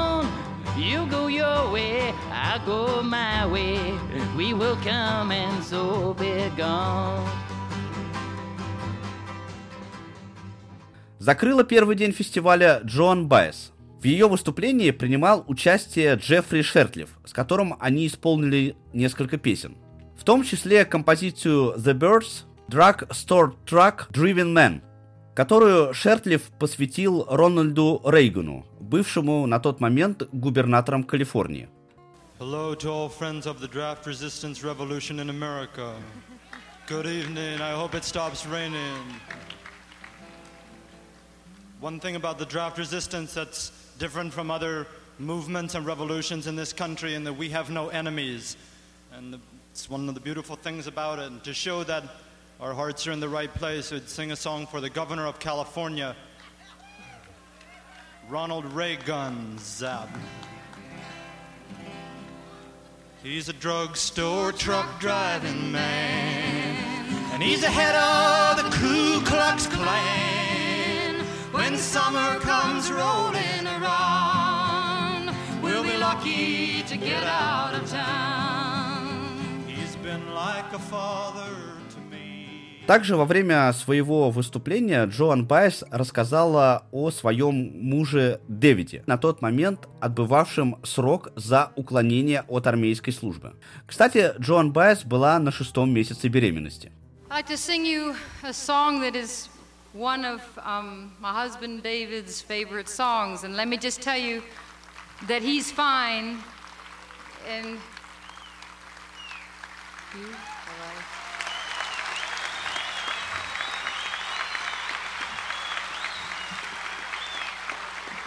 You 0.79 1.07
go 1.11 1.27
your 1.27 1.73
way, 1.73 2.15
I 2.31 2.61
go 2.65 3.03
my 3.03 3.45
way. 3.51 3.81
We 4.37 4.55
will 4.55 4.77
come 4.85 5.33
and 5.33 5.61
so 5.61 6.15
be 6.15 6.49
gone. 6.57 7.27
Закрыла 11.19 11.65
первый 11.65 11.97
день 11.97 12.13
фестиваля 12.13 12.81
Джоан 12.85 13.27
Байес. 13.27 13.73
В 14.01 14.05
ее 14.05 14.29
выступлении 14.29 14.93
принимал 14.93 15.45
участие 15.49 16.15
Джеффри 16.15 16.63
Шертлиф, 16.63 17.19
с 17.25 17.33
которым 17.33 17.75
они 17.81 18.07
исполнили 18.07 18.77
несколько 18.93 19.37
песен. 19.37 19.77
В 20.17 20.23
том 20.23 20.45
числе 20.45 20.85
композицию 20.85 21.75
The 21.77 21.93
Birds 21.99 22.45
Drug 22.71 23.09
Store 23.09 23.53
Truck 23.67 24.13
Driven 24.13 24.55
Man, 24.55 24.83
которую 25.38 25.94
Шертлиф 25.94 26.52
посвятил 26.60 27.26
Рональду 27.30 28.02
Рейгану, 28.06 28.66
бывшему 28.80 29.46
на 29.48 29.60
тот 29.60 29.80
момент 29.80 30.24
губернатором 30.32 31.04
Калифорнии. 31.04 31.70
Hello 32.40 32.76
to 32.76 32.90
all 32.90 33.10
friends 33.10 33.46
of 33.46 33.62
the 33.62 33.68
draft 33.68 34.06
resistance 34.06 34.64
revolution 34.64 35.20
in 35.20 35.30
America. 35.30 35.94
Good 36.88 37.06
evening. 37.06 37.62
I 37.62 37.72
hope 37.72 37.96
it 37.96 38.04
stops 38.04 38.46
raining. 38.46 39.00
One 41.80 42.00
thing 42.00 42.16
about 42.16 42.38
the 42.38 42.46
draft 42.46 42.78
resistance 42.78 43.34
that's 43.34 43.72
different 43.98 44.34
from 44.34 44.52
other 44.52 44.88
movements 45.20 45.76
and 45.76 45.86
revolutions 45.86 46.48
in 46.48 46.56
this 46.56 46.74
country 46.74 47.16
in 47.16 47.24
that 47.24 47.34
we 47.34 47.50
have 47.50 47.70
no 47.70 47.90
enemies. 47.90 48.58
And 49.16 49.34
the, 49.34 49.40
it's 49.72 49.90
one 49.90 50.10
of 50.10 50.16
the 50.16 50.22
beautiful 50.22 50.56
things 50.56 50.88
about 50.88 51.20
it. 51.20 51.28
And 51.28 51.44
to 51.44 51.54
show 51.54 51.84
that 51.86 52.04
our 52.61 52.75
hearts 52.75 53.07
are 53.07 53.13
in 53.13 53.21
the 53.21 53.29
right 53.29 53.53
place, 53.55 53.93
we'd 53.93 54.09
sing 54.09 54.33
a 54.33 54.37
song 54.37 54.67
for 54.67 54.81
the 54.81 54.91
governor 54.91 55.27
of 55.27 55.39
California, 55.39 56.17
Ronald 58.29 58.65
Reagan 58.73 59.57
Zab. 59.59 60.09
He's 63.23 63.49
a 63.49 63.53
drugstore 63.53 64.51
truck 64.51 65.01
driving 65.01 65.71
man, 65.71 67.07
and 67.33 67.43
he's 67.43 67.61
the 67.61 67.71
head 67.71 67.95
of 67.95 68.57
the 68.57 68.77
Ku 68.77 69.25
Klux 69.25 69.69
Klan. 69.69 71.25
When 71.53 71.77
summer 71.77 72.41
comes 72.41 72.91
rolling 72.91 73.67
around, 73.67 75.33
we'll 75.63 75.85
be 75.85 75.97
lucky 75.97 76.83
to 76.83 76.97
get 76.97 77.23
out 77.23 77.75
of 77.75 77.89
town. 77.89 79.65
He's 79.69 79.95
been 79.97 80.35
like 80.35 80.73
a 80.73 80.79
father. 80.79 81.78
Также 82.89 83.17
во 83.17 83.27
время 83.27 83.71
своего 83.75 84.31
выступления 84.31 85.05
Джоан 85.05 85.45
Байс 85.45 85.85
рассказала 85.91 86.87
о 86.91 87.11
своем 87.11 87.55
муже 87.87 88.41
Дэвиде, 88.49 89.03
на 89.07 89.19
тот 89.19 89.43
момент 89.43 89.87
отбывавшем 90.01 90.79
срок 90.85 91.29
за 91.37 91.71
уклонение 91.77 92.47
от 92.49 92.67
армейской 92.67 93.13
службы. 93.13 93.57
Кстати, 93.87 94.33
Джоан 94.41 94.73
Байс 94.73 95.05
была 95.05 95.39
на 95.39 95.53
шестом 95.53 95.93
месяце 95.93 96.29
беременности. 96.29 96.91
Um, 97.29 97.53
that 105.27 105.43
he's 105.43 105.71
fine. 105.71 106.39
And. 107.47 107.79
You? 110.15 110.48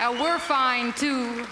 Uh, 0.01 0.17
we're 0.19 0.39
fine 0.39 0.91
too. 0.93 1.45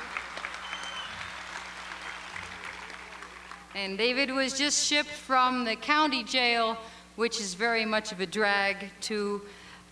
And 3.75 3.95
David 3.95 4.31
was 4.31 4.57
just 4.57 4.88
shipped 4.88 5.12
from 5.12 5.65
the 5.65 5.75
county 5.75 6.23
jail, 6.23 6.75
which 7.15 7.39
is 7.39 7.53
very 7.53 7.85
much 7.85 8.12
of 8.12 8.21
a 8.21 8.25
drag, 8.25 8.89
to 9.01 9.43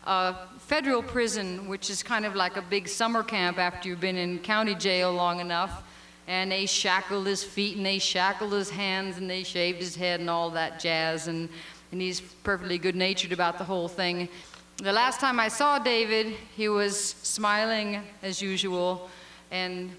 a 0.07 0.33
federal 0.57 1.03
prison, 1.03 1.67
which 1.67 1.91
is 1.91 2.01
kind 2.01 2.25
of 2.25 2.35
like 2.35 2.57
a 2.57 2.63
big 2.63 2.87
summer 2.87 3.21
camp 3.21 3.59
after 3.59 3.89
you've 3.89 3.99
been 3.99 4.17
in 4.17 4.39
county 4.39 4.73
jail 4.73 5.13
long 5.13 5.39
enough. 5.39 5.83
And 6.27 6.51
they 6.51 6.65
shackled 6.65 7.27
his 7.27 7.43
feet 7.43 7.77
and 7.77 7.85
they 7.85 7.99
shackled 7.99 8.53
his 8.53 8.71
hands 8.71 9.17
and 9.17 9.29
they 9.29 9.43
shaved 9.43 9.77
his 9.77 9.95
head 9.95 10.19
and 10.19 10.31
all 10.31 10.49
that 10.49 10.79
jazz. 10.79 11.27
And, 11.27 11.47
and 11.91 12.01
he's 12.01 12.21
perfectly 12.21 12.79
good 12.79 12.95
natured 12.95 13.33
about 13.33 13.59
the 13.59 13.65
whole 13.65 13.87
thing. 13.87 14.29
The 14.77 14.93
last 14.93 15.19
time 15.19 15.39
I 15.39 15.47
saw 15.47 15.79
David, 15.79 16.35
he 16.55 16.69
was 16.69 17.15
smiling 17.23 18.03
as 18.21 18.43
usual. 18.43 19.09
And 19.49 19.89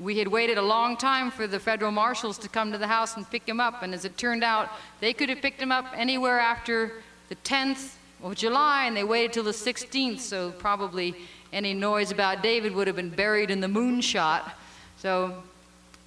we 0.00 0.16
had 0.16 0.28
waited 0.28 0.56
a 0.56 0.62
long 0.62 0.96
time 0.96 1.30
for 1.30 1.46
the 1.46 1.60
federal 1.60 1.92
marshals 1.92 2.38
to 2.38 2.48
come 2.48 2.72
to 2.72 2.78
the 2.78 2.86
house 2.86 3.18
and 3.18 3.30
pick 3.30 3.46
him 3.46 3.60
up. 3.60 3.82
And 3.82 3.92
as 3.92 4.06
it 4.06 4.16
turned 4.16 4.42
out, 4.42 4.70
they 5.00 5.12
could 5.12 5.28
have 5.28 5.42
picked 5.42 5.60
him 5.60 5.70
up 5.70 5.84
anywhere 5.94 6.40
after 6.40 7.02
the 7.28 7.36
10th 7.36 7.96
of 8.22 8.34
July, 8.34 8.86
and 8.86 8.96
they 8.96 9.04
waited 9.04 9.34
till 9.34 9.44
the 9.44 9.50
16th, 9.50 10.20
so 10.20 10.52
probably 10.52 11.14
any 11.52 11.74
noise 11.74 12.10
about 12.10 12.42
David 12.42 12.74
would 12.74 12.86
have 12.86 12.96
been 12.96 13.10
buried 13.10 13.50
in 13.50 13.60
the 13.60 13.68
moonshot. 13.68 14.52
So, 14.96 15.42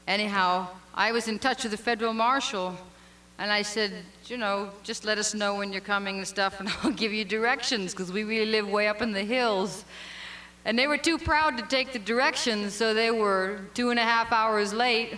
anyhow, 0.08 0.70
I 0.96 1.12
was 1.12 1.28
in 1.28 1.38
touch 1.38 1.62
with 1.62 1.72
the 1.72 1.78
federal 1.78 2.14
marshal, 2.14 2.76
and 3.40 3.52
I 3.52 3.62
said, 3.62 3.92
you 4.26 4.38
know, 4.38 4.70
just 4.84 5.06
let 5.06 5.18
us 5.18 5.34
know 5.34 5.56
when 5.56 5.72
you're 5.72 5.82
coming 5.82 6.18
and 6.18 6.28
stuff, 6.28 6.60
and 6.60 6.70
I'll 6.84 6.92
give 6.92 7.14
you 7.14 7.26
directions, 7.26 7.94
because 7.94 8.12
we 8.12 8.24
really 8.24 8.52
live 8.52 8.68
way 8.68 8.88
up 8.88 9.02
in 9.02 9.12
the 9.12 9.24
hills. 9.24 9.86
And 10.66 10.78
they 10.78 10.88
were 10.88 10.98
too 10.98 11.18
proud 11.18 11.58
to 11.58 11.64
take 11.64 11.94
the 11.94 12.00
directions, 12.00 12.74
so 12.74 12.94
they 12.94 13.12
were 13.12 13.62
two 13.74 13.90
and 13.90 14.00
a 14.00 14.04
half 14.04 14.32
hours 14.32 14.74
late, 14.74 15.18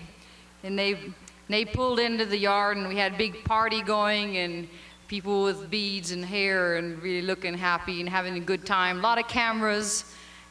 and 0.63 0.77
they 0.77 0.99
they 1.47 1.65
pulled 1.65 1.99
into 1.99 2.25
the 2.25 2.37
yard, 2.37 2.77
and 2.77 2.87
we 2.87 2.95
had 2.95 3.15
a 3.15 3.17
big 3.17 3.43
party 3.43 3.81
going, 3.81 4.37
and 4.37 4.67
people 5.09 5.43
with 5.43 5.71
beads 5.71 6.11
and 6.11 6.23
hair 6.23 6.75
and 6.75 7.01
really 7.01 7.25
looking 7.25 7.55
happy 7.55 7.99
and 7.99 8.07
having 8.07 8.37
a 8.37 8.39
good 8.39 8.63
time. 8.63 8.99
A 8.99 9.01
lot 9.01 9.17
of 9.17 9.27
cameras, 9.27 10.05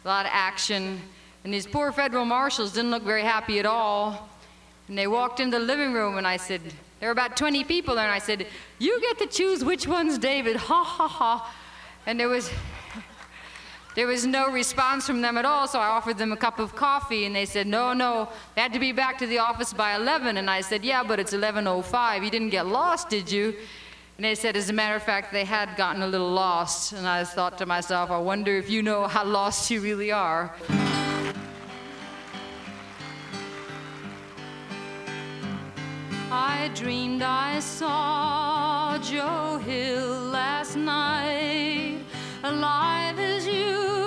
a 0.04 0.08
lot 0.08 0.26
of 0.26 0.32
action. 0.34 1.00
And 1.44 1.54
these 1.54 1.66
poor 1.66 1.92
federal 1.92 2.24
marshals 2.24 2.72
didn't 2.72 2.90
look 2.90 3.04
very 3.04 3.22
happy 3.22 3.60
at 3.60 3.66
all. 3.66 4.28
And 4.88 4.98
they 4.98 5.06
walked 5.06 5.38
into 5.38 5.60
the 5.60 5.64
living 5.64 5.92
room 5.92 6.18
and 6.18 6.26
I 6.26 6.38
said, 6.38 6.60
there 7.00 7.08
were 7.08 7.12
about 7.12 7.36
20 7.36 7.64
people 7.64 7.94
there, 7.94 8.04
and 8.04 8.12
I 8.12 8.18
said, 8.18 8.46
You 8.78 9.00
get 9.00 9.18
to 9.18 9.26
choose 9.26 9.64
which 9.64 9.86
one's 9.86 10.18
David. 10.18 10.56
Ha 10.68 10.84
ha 10.84 11.08
ha. 11.08 11.54
And 12.06 12.18
there 12.18 12.28
was 12.28 12.50
there 13.98 14.06
was 14.06 14.24
no 14.24 14.48
response 14.48 15.08
from 15.08 15.22
them 15.22 15.36
at 15.36 15.44
all, 15.44 15.66
so 15.66 15.80
I 15.80 15.88
offered 15.88 16.18
them 16.18 16.30
a 16.30 16.36
cup 16.36 16.60
of 16.60 16.76
coffee, 16.76 17.24
and 17.24 17.34
they 17.34 17.44
said, 17.44 17.66
no, 17.66 17.92
no, 17.92 18.28
they 18.54 18.60
had 18.60 18.72
to 18.74 18.78
be 18.78 18.92
back 18.92 19.18
to 19.18 19.26
the 19.26 19.38
office 19.38 19.72
by 19.72 19.96
11. 19.96 20.36
And 20.36 20.48
I 20.48 20.60
said, 20.60 20.84
yeah, 20.84 21.02
but 21.02 21.18
it's 21.18 21.34
11.05. 21.34 22.24
You 22.24 22.30
didn't 22.30 22.50
get 22.50 22.66
lost, 22.66 23.08
did 23.08 23.28
you? 23.28 23.56
And 24.16 24.24
they 24.24 24.36
said, 24.36 24.56
as 24.56 24.70
a 24.70 24.72
matter 24.72 24.94
of 24.94 25.02
fact, 25.02 25.32
they 25.32 25.44
had 25.44 25.76
gotten 25.76 26.02
a 26.02 26.06
little 26.06 26.30
lost. 26.30 26.92
And 26.92 27.08
I 27.08 27.24
thought 27.24 27.58
to 27.58 27.66
myself, 27.66 28.12
I 28.12 28.18
wonder 28.18 28.56
if 28.56 28.70
you 28.70 28.82
know 28.82 29.08
how 29.08 29.24
lost 29.24 29.68
you 29.68 29.80
really 29.80 30.12
are. 30.12 30.54
I 36.30 36.70
dreamed 36.74 37.22
I 37.22 37.58
saw 37.60 38.98
Joe 38.98 39.58
Hill 39.64 40.24
last 40.24 40.76
night, 40.76 42.00
alive 42.42 43.18
as 43.18 43.46
you 43.46 43.97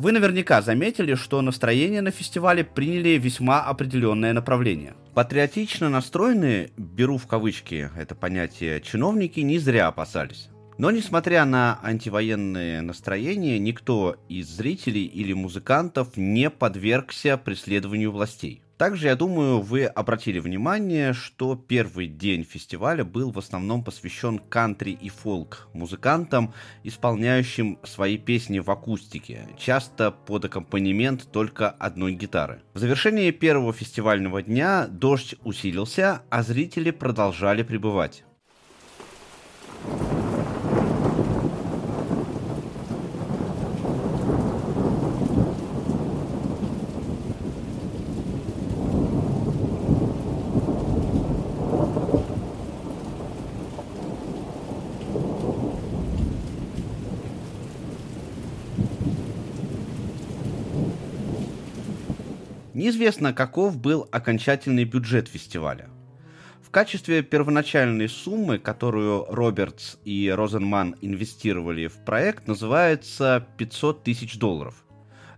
Вы 0.00 0.12
наверняка 0.12 0.62
заметили, 0.62 1.14
что 1.14 1.42
настроения 1.42 2.00
на 2.00 2.10
фестивале 2.10 2.64
приняли 2.64 3.18
весьма 3.18 3.60
определенное 3.60 4.32
направление. 4.32 4.94
Патриотично 5.12 5.90
настроенные, 5.90 6.70
беру 6.78 7.18
в 7.18 7.26
кавычки 7.26 7.90
это 7.94 8.14
понятие, 8.14 8.80
чиновники 8.80 9.40
не 9.40 9.58
зря 9.58 9.88
опасались. 9.88 10.48
Но 10.78 10.90
несмотря 10.90 11.44
на 11.44 11.78
антивоенные 11.82 12.80
настроения, 12.80 13.58
никто 13.58 14.16
из 14.30 14.48
зрителей 14.48 15.04
или 15.04 15.34
музыкантов 15.34 16.16
не 16.16 16.48
подвергся 16.48 17.36
преследованию 17.36 18.10
властей. 18.10 18.62
Также, 18.80 19.08
я 19.08 19.14
думаю, 19.14 19.60
вы 19.60 19.84
обратили 19.84 20.38
внимание, 20.38 21.12
что 21.12 21.54
первый 21.54 22.06
день 22.06 22.44
фестиваля 22.44 23.04
был 23.04 23.30
в 23.30 23.38
основном 23.38 23.84
посвящен 23.84 24.38
кантри 24.38 24.92
и 24.92 25.10
фолк 25.10 25.68
музыкантам, 25.74 26.54
исполняющим 26.82 27.78
свои 27.82 28.16
песни 28.16 28.58
в 28.58 28.70
акустике, 28.70 29.46
часто 29.58 30.10
под 30.10 30.46
аккомпанемент 30.46 31.30
только 31.30 31.68
одной 31.68 32.14
гитары. 32.14 32.62
В 32.72 32.78
завершении 32.78 33.30
первого 33.32 33.74
фестивального 33.74 34.42
дня 34.42 34.86
дождь 34.88 35.34
усилился, 35.44 36.22
а 36.30 36.42
зрители 36.42 36.90
продолжали 36.90 37.62
пребывать. 37.62 38.24
Неизвестно, 62.80 63.34
каков 63.34 63.76
был 63.76 64.08
окончательный 64.10 64.84
бюджет 64.84 65.28
фестиваля. 65.28 65.90
В 66.62 66.70
качестве 66.70 67.22
первоначальной 67.22 68.08
суммы, 68.08 68.58
которую 68.58 69.26
Робертс 69.28 69.98
и 70.06 70.32
Розенман 70.34 70.96
инвестировали 71.02 71.88
в 71.88 72.02
проект, 72.06 72.48
называется 72.48 73.46
500 73.58 74.02
тысяч 74.02 74.38
долларов. 74.38 74.86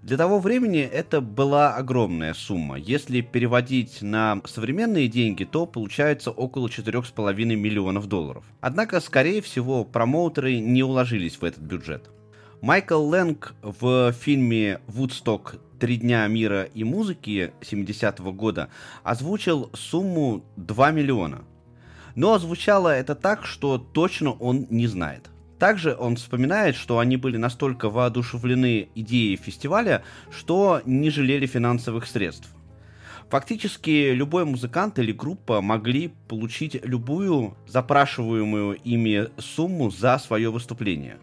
Для 0.03 0.17
того 0.17 0.39
времени 0.39 0.83
это 0.83 1.21
была 1.21 1.75
огромная 1.75 2.33
сумма. 2.33 2.79
Если 2.79 3.23
переводить 3.23 4.03
на 4.03 4.41
современные 4.45 5.09
деньги, 5.09 5.43
то 5.43 5.67
получается 5.67 6.31
около 6.31 6.69
4,5 6.69 7.35
миллионов 7.57 8.07
долларов. 8.07 8.45
Однако, 8.61 9.01
скорее 9.01 9.43
всего, 9.43 9.85
промоутеры 9.85 10.61
не 10.61 10.85
уложились 10.85 11.39
в 11.39 11.45
этот 11.45 11.65
бюджет. 11.65 12.09
Майкл 12.63 13.05
Лэнг 13.05 13.57
в 13.61 14.13
фильме 14.13 14.79
«Вудсток. 14.87 15.57
Три 15.81 15.97
дня 15.97 16.25
мира 16.29 16.63
и 16.63 16.85
музыки» 16.85 17.53
70-го 17.61 18.33
года 18.33 18.69
озвучил 19.03 19.69
сумму 19.75 20.45
2 20.59 20.93
миллиона. 20.93 21.43
Но 22.15 22.35
озвучало 22.35 22.91
это 22.91 23.17
так, 23.17 23.47
что 23.47 23.79
точно 23.79 24.31
он 24.31 24.69
не 24.71 24.87
знает. 24.87 25.29
Также 25.59 25.97
он 25.99 26.15
вспоминает, 26.15 26.77
что 26.77 27.01
они 27.01 27.17
были 27.17 27.37
настолько 27.37 27.91
воодушевлены 27.91 28.91
идеей 28.95 29.35
фестиваля, 29.35 30.05
что 30.31 30.83
не 30.85 31.11
жалели 31.11 31.47
финансовых 31.47 32.07
средств. 32.07 32.49
Фактически 33.29 34.13
любой 34.13 34.45
музыкант 34.45 35.01
или 35.01 35.11
группа 35.11 35.61
могли 35.63 36.13
получить 36.29 36.79
любую 36.85 37.57
запрашиваемую 37.67 38.77
ими 38.85 39.31
сумму 39.41 39.91
за 39.91 40.17
свое 40.19 40.49
выступление. 40.53 41.19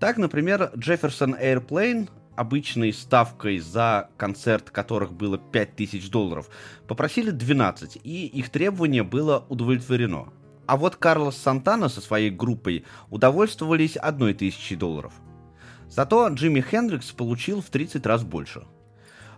Так, 0.00 0.16
например, 0.16 0.72
Jefferson 0.74 1.38
Airplane 1.38 2.08
обычной 2.34 2.94
ставкой 2.94 3.58
за 3.58 4.08
концерт 4.16 4.70
которых 4.70 5.12
было 5.12 5.36
5000 5.36 6.08
долларов, 6.08 6.48
попросили 6.88 7.30
12, 7.30 8.00
и 8.02 8.26
их 8.26 8.48
требование 8.48 9.02
было 9.02 9.44
удовлетворено. 9.50 10.32
А 10.66 10.78
вот 10.78 10.96
Карлос 10.96 11.36
Сантана 11.36 11.90
со 11.90 12.00
своей 12.00 12.30
группой 12.30 12.86
удовольствовались 13.10 13.96
одной 13.96 14.32
тысячей 14.32 14.76
долларов. 14.76 15.12
Зато 15.90 16.28
Джимми 16.28 16.62
Хендрикс 16.62 17.10
получил 17.10 17.60
в 17.60 17.66
30 17.66 18.06
раз 18.06 18.24
больше. 18.24 18.62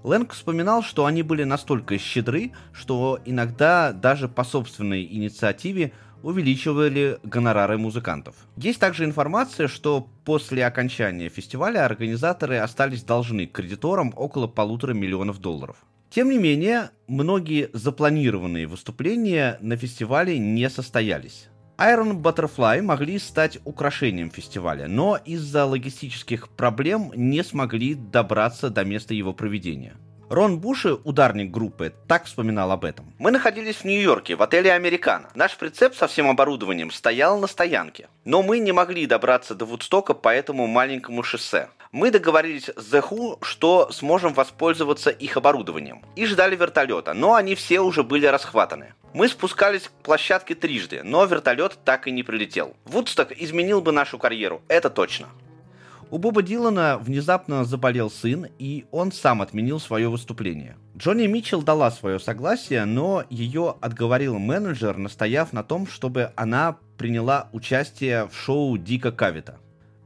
Лэнг 0.04 0.32
вспоминал, 0.32 0.82
что 0.84 1.06
они 1.06 1.22
были 1.22 1.42
настолько 1.42 1.98
щедры, 1.98 2.52
что 2.72 3.18
иногда 3.24 3.92
даже 3.92 4.28
по 4.28 4.44
собственной 4.44 5.04
инициативе 5.04 5.92
увеличивали 6.22 7.18
гонорары 7.22 7.78
музыкантов. 7.78 8.34
Есть 8.56 8.80
также 8.80 9.04
информация, 9.04 9.68
что 9.68 10.08
после 10.24 10.64
окончания 10.64 11.28
фестиваля 11.28 11.84
организаторы 11.84 12.58
остались 12.58 13.02
должны 13.02 13.46
кредиторам 13.46 14.12
около 14.16 14.46
полутора 14.46 14.94
миллионов 14.94 15.38
долларов. 15.38 15.76
Тем 16.10 16.28
не 16.28 16.38
менее, 16.38 16.90
многие 17.08 17.70
запланированные 17.72 18.66
выступления 18.66 19.58
на 19.60 19.76
фестивале 19.76 20.38
не 20.38 20.68
состоялись. 20.68 21.48
Iron 21.78 22.20
Butterfly 22.20 22.82
могли 22.82 23.18
стать 23.18 23.58
украшением 23.64 24.30
фестиваля, 24.30 24.88
но 24.88 25.16
из-за 25.16 25.64
логистических 25.64 26.50
проблем 26.50 27.12
не 27.16 27.42
смогли 27.42 27.94
добраться 27.94 28.68
до 28.68 28.84
места 28.84 29.14
его 29.14 29.32
проведения. 29.32 29.94
Рон 30.32 30.60
Буши, 30.60 30.94
ударник 30.94 31.50
группы, 31.50 31.92
так 32.08 32.24
вспоминал 32.24 32.72
об 32.72 32.86
этом. 32.86 33.12
Мы 33.18 33.30
находились 33.30 33.76
в 33.76 33.84
Нью-Йорке, 33.84 34.34
в 34.34 34.42
отеле 34.42 34.72
«Американо». 34.72 35.28
Наш 35.34 35.58
прицеп 35.58 35.94
со 35.94 36.06
всем 36.06 36.30
оборудованием 36.30 36.90
стоял 36.90 37.38
на 37.38 37.46
стоянке. 37.46 38.08
Но 38.24 38.42
мы 38.42 38.58
не 38.58 38.72
могли 38.72 39.04
добраться 39.04 39.54
до 39.54 39.66
Вудстока 39.66 40.14
по 40.14 40.30
этому 40.30 40.66
маленькому 40.66 41.22
шоссе. 41.22 41.68
Мы 41.92 42.10
договорились 42.10 42.70
с 42.74 42.94
The 42.94 43.06
Who, 43.06 43.44
что 43.44 43.90
сможем 43.92 44.32
воспользоваться 44.32 45.10
их 45.10 45.36
оборудованием. 45.36 46.02
И 46.16 46.24
ждали 46.24 46.56
вертолета, 46.56 47.12
но 47.12 47.34
они 47.34 47.54
все 47.54 47.80
уже 47.80 48.02
были 48.02 48.24
расхватаны. 48.24 48.94
Мы 49.12 49.28
спускались 49.28 49.88
к 49.88 50.02
площадке 50.02 50.54
трижды, 50.54 51.02
но 51.04 51.26
вертолет 51.26 51.78
так 51.84 52.06
и 52.06 52.10
не 52.10 52.22
прилетел. 52.22 52.74
Вудсток 52.86 53.32
изменил 53.32 53.82
бы 53.82 53.92
нашу 53.92 54.16
карьеру, 54.16 54.62
это 54.68 54.88
точно. 54.88 55.28
У 56.12 56.18
Боба 56.18 56.42
Дилана 56.42 56.98
внезапно 56.98 57.64
заболел 57.64 58.10
сын, 58.10 58.46
и 58.58 58.84
он 58.90 59.12
сам 59.12 59.40
отменил 59.40 59.80
свое 59.80 60.10
выступление. 60.10 60.76
Джони 60.94 61.26
Митчелл 61.26 61.62
дала 61.62 61.90
свое 61.90 62.20
согласие, 62.20 62.84
но 62.84 63.24
ее 63.30 63.76
отговорил 63.80 64.38
менеджер, 64.38 64.98
настояв 64.98 65.54
на 65.54 65.62
том, 65.62 65.86
чтобы 65.86 66.32
она 66.36 66.76
приняла 66.98 67.48
участие 67.52 68.28
в 68.28 68.36
шоу 68.36 68.76
Дика 68.76 69.10
Каветта. 69.10 69.58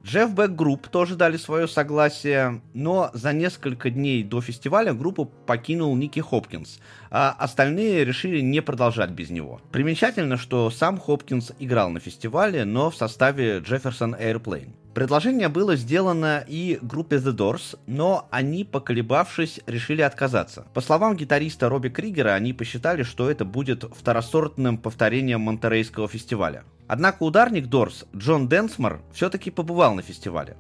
Джефф 0.04 0.32
Бек 0.32 0.54
Групп 0.54 0.86
тоже 0.86 1.16
дали 1.16 1.36
свое 1.36 1.66
согласие, 1.66 2.62
но 2.72 3.10
за 3.12 3.32
несколько 3.32 3.90
дней 3.90 4.22
до 4.22 4.40
фестиваля 4.40 4.94
группу 4.94 5.24
покинул 5.24 5.96
Ники 5.96 6.20
Хопкинс, 6.20 6.78
а 7.10 7.34
остальные 7.36 8.04
решили 8.04 8.38
не 8.38 8.62
продолжать 8.62 9.10
без 9.10 9.30
него. 9.30 9.60
Примечательно, 9.72 10.36
что 10.36 10.70
сам 10.70 11.00
Хопкинс 11.00 11.50
играл 11.58 11.90
на 11.90 11.98
фестивале, 11.98 12.64
но 12.64 12.92
в 12.92 12.96
составе 12.96 13.58
Jefferson 13.58 14.16
Airplane. 14.16 14.70
Предложение 14.96 15.50
было 15.50 15.76
сделано 15.76 16.42
и 16.48 16.78
группе 16.80 17.16
The 17.16 17.36
Doors, 17.36 17.78
но 17.86 18.26
они, 18.30 18.64
поколебавшись, 18.64 19.60
решили 19.66 20.00
отказаться. 20.00 20.66
По 20.72 20.80
словам 20.80 21.16
гитариста 21.16 21.68
Робби 21.68 21.90
Кригера, 21.90 22.30
они 22.30 22.54
посчитали, 22.54 23.02
что 23.02 23.30
это 23.30 23.44
будет 23.44 23.84
второсортным 23.84 24.78
повторением 24.78 25.42
Монтерейского 25.42 26.08
фестиваля. 26.08 26.64
Однако 26.88 27.24
ударник 27.24 27.66
Doors 27.66 28.06
Джон 28.16 28.48
Денсмор 28.48 29.02
все-таки 29.12 29.50
побывал 29.50 29.94
на 29.94 30.00
фестивале. 30.00 30.56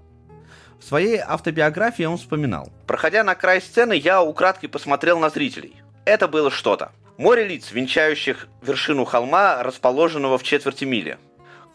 В 0.78 0.84
своей 0.84 1.16
автобиографии 1.16 2.02
он 2.02 2.18
вспоминал. 2.18 2.70
«Проходя 2.86 3.24
на 3.24 3.36
край 3.36 3.62
сцены, 3.62 3.94
я 3.94 4.22
украдкой 4.22 4.68
посмотрел 4.68 5.18
на 5.18 5.30
зрителей. 5.30 5.76
Это 6.04 6.28
было 6.28 6.50
что-то. 6.50 6.92
Море 7.16 7.48
лиц, 7.48 7.72
венчающих 7.72 8.48
вершину 8.60 9.06
холма, 9.06 9.62
расположенного 9.62 10.36
в 10.36 10.42
четверти 10.42 10.84
мили. 10.84 11.16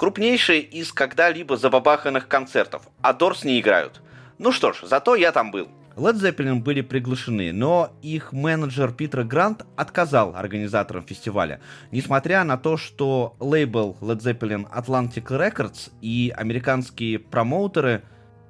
Крупнейший 0.02 0.62
из 0.62 0.92
когда-либо 0.92 1.58
забабаханных 1.58 2.28
концертов, 2.28 2.82
а 3.04 3.14
Дорс 3.14 3.44
не 3.44 3.60
играют. 3.60 4.02
Ну 4.40 4.52
что 4.52 4.74
ж, 4.74 4.80
зато 4.82 5.14
я 5.14 5.32
там 5.32 5.52
был. 5.52 5.68
Led 5.96 6.16
Zeppelin 6.16 6.56
были 6.56 6.82
приглашены, 6.82 7.54
но 7.54 7.96
их 8.02 8.34
менеджер 8.34 8.94
Питер 8.94 9.26
Грант 9.26 9.64
отказал 9.76 10.36
организаторам 10.36 11.04
фестиваля, 11.04 11.62
несмотря 11.92 12.44
на 12.44 12.58
то, 12.58 12.78
что 12.78 13.36
лейбл 13.40 13.96
Led 14.02 14.22
Zeppelin 14.22 14.68
Atlantic 14.76 15.28
Records 15.28 15.92
и 16.02 16.34
американские 16.36 17.20
промоутеры 17.20 18.02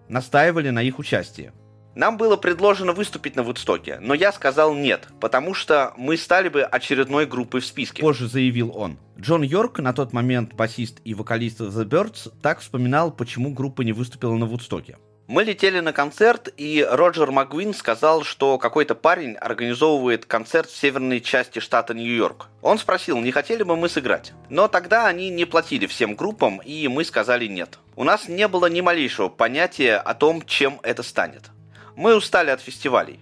настаивали 0.08 0.70
на 0.70 0.82
их 0.82 1.00
участии. 1.00 1.52
Нам 1.96 2.18
было 2.18 2.38
предложено 2.38 2.94
выступить 2.94 3.36
на 3.36 3.44
Вудстоке, 3.44 4.00
но 4.00 4.14
я 4.14 4.32
сказал 4.32 4.74
нет, 4.74 5.08
потому 5.20 5.54
что 5.54 5.94
мы 5.98 6.16
стали 6.16 6.48
бы 6.48 6.62
очередной 6.64 7.26
группой 7.26 7.60
в 7.60 7.66
списке. 7.66 8.02
Позже 8.02 8.28
заявил 8.28 8.72
он. 8.76 8.98
Джон 9.20 9.42
Йорк, 9.42 9.80
на 9.80 9.94
тот 9.94 10.14
момент 10.14 10.54
басист 10.54 11.00
и 11.04 11.14
вокалист 11.14 11.60
The 11.60 11.84
Birds, 11.86 12.32
так 12.42 12.62
вспоминал, 12.62 13.12
почему 13.12 13.52
группа 13.52 13.82
не 13.82 13.92
выступила 13.92 14.36
на 14.36 14.46
Вудстоке. 14.46 14.98
Мы 15.28 15.44
летели 15.44 15.80
на 15.80 15.94
концерт, 15.94 16.50
и 16.58 16.86
Роджер 16.90 17.32
Маквин 17.32 17.74
сказал, 17.74 18.24
что 18.24 18.58
какой-то 18.58 18.96
парень 18.96 19.36
организовывает 19.36 20.26
концерт 20.26 20.70
в 20.70 20.76
северной 20.76 21.22
части 21.22 21.60
штата 21.60 21.94
Нью-Йорк. 21.94 22.48
Он 22.62 22.78
спросил, 22.78 23.18
не 23.20 23.32
хотели 23.32 23.64
бы 23.64 23.78
мы 23.78 23.88
сыграть. 23.88 24.34
Но 24.50 24.68
тогда 24.68 25.08
они 25.08 25.30
не 25.30 25.46
платили 25.46 25.86
всем 25.86 26.16
группам, 26.16 26.58
и 26.58 26.88
мы 26.90 27.06
сказали 27.06 27.48
нет. 27.48 27.80
У 27.96 28.04
нас 28.04 28.28
не 28.28 28.48
было 28.50 28.66
ни 28.66 28.82
малейшего 28.82 29.30
понятия 29.30 29.96
о 29.96 30.14
том, 30.16 30.42
чем 30.46 30.80
это 30.84 31.02
станет. 31.02 31.52
Мы 31.96 32.16
устали 32.16 32.50
от 32.50 32.62
фестивалей. 32.62 33.20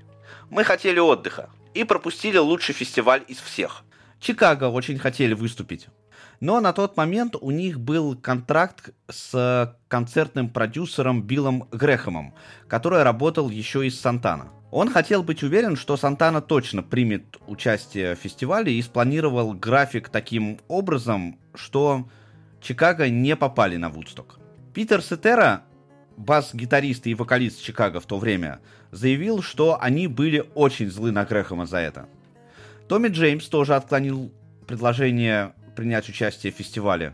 Мы 0.50 0.64
хотели 0.64 1.00
отдыха 1.00 1.50
и 1.74 1.84
пропустили 1.84 2.38
лучший 2.38 2.76
фестиваль 2.76 3.24
из 3.28 3.38
всех. 3.38 3.84
Чикаго 4.20 4.66
очень 4.66 4.98
хотели 4.98 5.34
выступить. 5.34 5.88
Но 6.40 6.62
на 6.62 6.72
тот 6.72 6.96
момент 6.96 7.36
у 7.40 7.52
них 7.52 7.80
был 7.80 8.16
контракт 8.16 8.92
с 9.10 9.76
концертным 9.88 10.50
продюсером 10.50 11.22
Биллом 11.22 11.68
Грехомом, 11.72 12.34
который 12.68 13.04
работал 13.04 13.50
еще 13.50 13.86
из 13.86 14.00
Сантана. 14.00 14.52
Он 14.72 14.90
хотел 14.90 15.24
быть 15.24 15.44
уверен, 15.44 15.76
что 15.76 15.98
Сантана 15.98 16.42
точно 16.42 16.84
примет 16.84 17.38
участие 17.48 18.16
в 18.16 18.20
фестивале 18.20 18.74
и 18.74 18.82
спланировал 18.82 19.54
график 19.54 20.10
таким 20.10 20.60
образом, 20.68 21.40
что 21.56 22.08
Чикаго 22.62 23.10
не 23.10 23.36
попали 23.36 23.78
на 23.78 23.90
Вудсток. 23.90 24.40
Питер 24.74 25.02
Сетера 25.02 25.64
бас-гитарист 26.20 27.08
и 27.08 27.16
вокалист 27.16 27.64
Чикаго 27.64 28.00
в 28.00 28.06
то 28.06 28.20
время, 28.20 28.60
заявил, 28.92 29.42
что 29.42 29.78
они 29.82 30.08
были 30.08 30.46
очень 30.54 30.92
злы 30.92 31.12
на 31.12 31.24
Грэхэма 31.26 31.66
за 31.66 31.78
это. 31.78 32.08
Томми 32.88 33.08
Джеймс 33.08 33.48
тоже 33.48 33.76
отклонил 33.76 34.32
предложение 34.68 35.54
принять 35.76 36.10
участие 36.10 36.52
в 36.52 36.58
фестивале. 36.58 37.14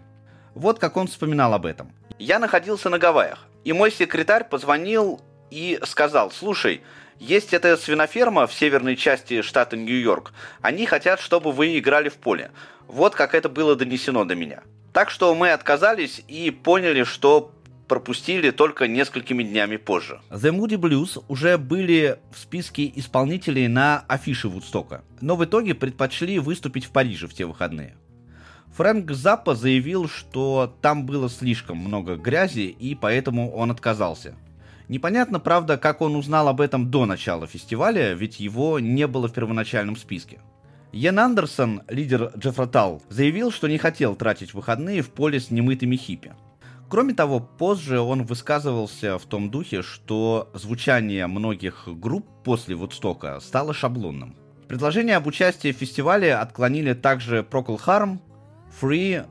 Вот 0.55 0.79
как 0.79 0.97
он 0.97 1.07
вспоминал 1.07 1.53
об 1.53 1.65
этом. 1.65 1.91
«Я 2.17 2.39
находился 2.39 2.89
на 2.89 2.97
Гавайях, 2.97 3.45
и 3.63 3.73
мой 3.73 3.91
секретарь 3.91 4.45
позвонил 4.45 5.21
и 5.51 5.79
сказал, 5.83 6.31
слушай, 6.31 6.81
есть 7.19 7.53
эта 7.53 7.77
свиноферма 7.77 8.47
в 8.47 8.53
северной 8.53 8.95
части 8.95 9.41
штата 9.41 9.77
Нью-Йорк. 9.77 10.33
Они 10.61 10.85
хотят, 10.85 11.19
чтобы 11.19 11.51
вы 11.51 11.77
играли 11.77 12.09
в 12.09 12.15
поле. 12.15 12.51
Вот 12.87 13.15
как 13.15 13.35
это 13.35 13.49
было 13.49 13.75
донесено 13.75 14.25
до 14.25 14.35
меня. 14.35 14.63
Так 14.93 15.09
что 15.09 15.35
мы 15.35 15.51
отказались 15.51 16.23
и 16.27 16.51
поняли, 16.51 17.03
что 17.03 17.51
пропустили 17.87 18.51
только 18.51 18.87
несколькими 18.87 19.43
днями 19.43 19.77
позже. 19.77 20.19
The 20.29 20.51
Moody 20.51 20.77
Blues 20.77 21.23
уже 21.27 21.57
были 21.57 22.19
в 22.31 22.39
списке 22.39 22.91
исполнителей 22.95 23.67
на 23.67 24.03
афише 24.07 24.47
Вудстока, 24.47 25.03
но 25.21 25.35
в 25.35 25.45
итоге 25.45 25.75
предпочли 25.75 26.39
выступить 26.39 26.85
в 26.85 26.91
Париже 26.91 27.27
в 27.27 27.33
те 27.33 27.45
выходные. 27.45 27.95
Фрэнк 28.75 29.11
Заппа 29.11 29.55
заявил, 29.55 30.09
что 30.09 30.75
там 30.81 31.05
было 31.05 31.29
слишком 31.29 31.77
много 31.77 32.17
грязи, 32.17 32.75
и 32.77 32.93
поэтому 32.93 33.51
он 33.51 33.71
отказался. 33.71 34.35
Непонятно, 34.89 35.39
правда, 35.39 35.77
как 35.77 36.01
он 36.01 36.15
узнал 36.15 36.47
об 36.47 36.61
этом 36.61 36.91
до 36.91 37.05
начала 37.05 37.47
фестиваля, 37.47 38.13
ведь 38.13 38.39
его 38.39 38.79
не 38.79 39.07
было 39.07 39.27
в 39.27 39.33
первоначальном 39.33 39.95
списке. 39.95 40.39
Йен 40.91 41.19
Андерсон, 41.19 41.81
лидер 41.87 42.31
Джеффротал, 42.37 43.01
заявил, 43.09 43.51
что 43.51 43.67
не 43.67 43.77
хотел 43.77 44.15
тратить 44.15 44.53
выходные 44.53 45.01
в 45.01 45.09
поле 45.09 45.39
с 45.39 45.51
немытыми 45.51 45.95
хиппи. 45.95 46.33
Кроме 46.87 47.13
того, 47.13 47.39
позже 47.39 47.99
он 47.99 48.23
высказывался 48.23 49.17
в 49.17 49.25
том 49.25 49.49
духе, 49.49 49.81
что 49.81 50.49
звучание 50.53 51.25
многих 51.27 51.87
групп 51.87 52.27
после 52.43 52.75
Вудстока 52.75 53.39
стало 53.39 53.73
шаблонным. 53.73 54.35
Предложение 54.67 55.15
об 55.17 55.27
участии 55.27 55.71
в 55.71 55.77
фестивале 55.77 56.35
отклонили 56.35 56.93
также 56.93 57.39
Procol 57.39 57.79
Harum, 57.83 58.19
Free, 58.81 59.25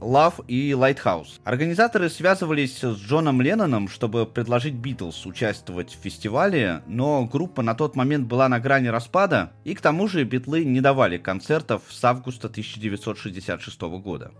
Love 0.00 0.44
и 0.46 0.72
Lighthouse. 0.72 1.40
Организаторы 1.44 2.10
связывались 2.10 2.78
с 2.78 2.96
Джоном 2.96 3.40
Ленноном, 3.40 3.88
чтобы 3.88 4.26
предложить 4.26 4.74
Битлз 4.74 5.26
участвовать 5.26 5.94
в 5.94 6.02
фестивале, 6.02 6.82
но 6.86 7.24
группа 7.24 7.62
на 7.62 7.74
тот 7.74 7.96
момент 7.96 8.26
была 8.26 8.48
на 8.48 8.60
грани 8.60 8.88
распада, 8.88 9.52
и 9.64 9.74
к 9.74 9.80
тому 9.80 10.06
же 10.06 10.24
Битлы 10.24 10.64
не 10.64 10.80
давали 10.80 11.18
концертов 11.18 11.82
с 11.88 12.04
августа 12.04 12.48
1966 12.48 13.80
года. 13.80 14.32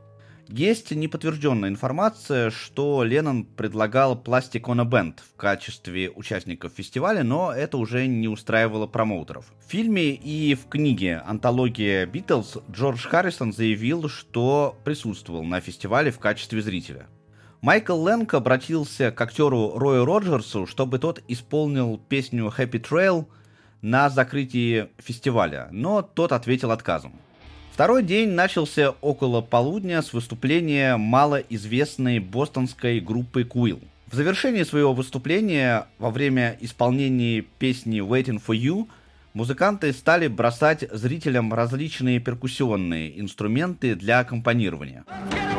Есть 0.49 0.93
неподтвержденная 0.93 1.69
информация, 1.69 2.51
что 2.51 3.03
Леннон 3.03 3.45
предлагал 3.45 4.13
a 4.13 4.41
Band 4.85 5.15
в 5.19 5.37
качестве 5.37 6.09
участников 6.11 6.73
фестиваля, 6.73 7.25
но 7.25 7.53
это 7.53 7.79
уже 7.79 8.07
не 8.07 8.29
устраивало 8.29 8.87
промоутеров. 8.87 9.53
В 9.67 9.71
фильме 9.71 10.11
и 10.11 10.55
в 10.55 10.69
книге 10.69 11.21
«Антология 11.27 12.07
Битлз» 12.07 12.59
Джордж 12.71 13.09
Харрисон 13.09 13.53
заявил, 13.53 14.09
что 14.09 14.77
присутствовал 14.85 15.43
на 15.43 15.61
фестивале 15.61 16.13
в 16.13 16.21
качестве 16.21 16.63
зрителя. 16.63 17.09
Майкл 17.61 18.01
Лэнг 18.01 18.33
обратился 18.35 19.11
к 19.11 19.21
актеру 19.21 19.77
Рою 19.77 20.05
Роджерсу, 20.05 20.67
чтобы 20.69 21.01
тот 21.01 21.23
исполнил 21.27 21.99
песню 21.99 22.53
Happy 22.57 22.81
Trail 22.81 23.27
на 23.83 24.09
закрытии 24.11 24.91
фестиваля, 24.99 25.67
но 25.73 26.03
тот 26.03 26.31
ответил 26.31 26.71
отказом. 26.71 27.21
Второй 27.77 28.03
день 28.03 28.31
начался 28.31 28.93
около 29.03 29.43
полудня 29.43 30.01
с 30.01 30.15
выступления 30.15 30.97
малоизвестной 30.97 32.21
бостонской 32.21 33.01
группы 33.01 33.43
Quill. 33.43 33.83
В 34.11 34.15
завершении 34.15 34.63
своего 34.63 34.95
выступления, 34.95 35.87
во 35.99 36.11
время 36.11 36.57
исполнения 36.63 37.43
песни 37.43 38.01
Waiting 38.01 38.41
for 38.43 38.57
You, 38.59 38.89
музыканты 39.35 39.93
стали 39.93 40.27
бросать 40.27 40.91
зрителям 40.91 41.53
различные 41.53 42.19
перкуссионные 42.19 43.21
инструменты 43.21 43.95
для 43.95 44.21
аккомпанирования. 44.21 45.05
Come 45.07 45.56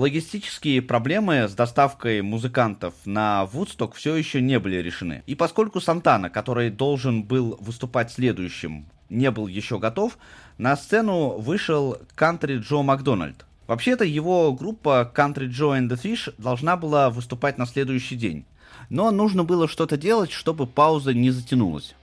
Логистические 0.00 0.80
проблемы 0.80 1.46
с 1.46 1.52
доставкой 1.52 2.22
музыкантов 2.22 2.94
на 3.04 3.44
Вудсток 3.44 3.94
все 3.94 4.14
еще 4.14 4.40
не 4.40 4.58
были 4.58 4.76
решены. 4.76 5.22
И 5.26 5.34
поскольку 5.34 5.78
Сантана, 5.78 6.30
который 6.30 6.70
должен 6.70 7.22
был 7.22 7.58
выступать 7.60 8.10
следующим, 8.10 8.86
не 9.10 9.30
был 9.30 9.46
еще 9.46 9.78
готов, 9.78 10.16
на 10.56 10.74
сцену 10.78 11.32
вышел 11.32 11.98
кантри 12.14 12.56
Джо 12.56 12.76
Макдональд. 12.76 13.44
Вообще-то 13.66 14.06
его 14.06 14.54
группа 14.54 15.12
Country 15.14 15.50
Joe 15.50 15.78
and 15.78 15.90
the 15.90 16.00
Fish 16.02 16.32
должна 16.38 16.78
была 16.78 17.10
выступать 17.10 17.58
на 17.58 17.66
следующий 17.66 18.16
день. 18.16 18.46
Но 18.88 19.10
нужно 19.10 19.44
было 19.44 19.68
что-то 19.68 19.98
делать, 19.98 20.32
чтобы 20.32 20.66
пауза 20.66 21.12
не 21.12 21.30
затянулась. 21.30 21.94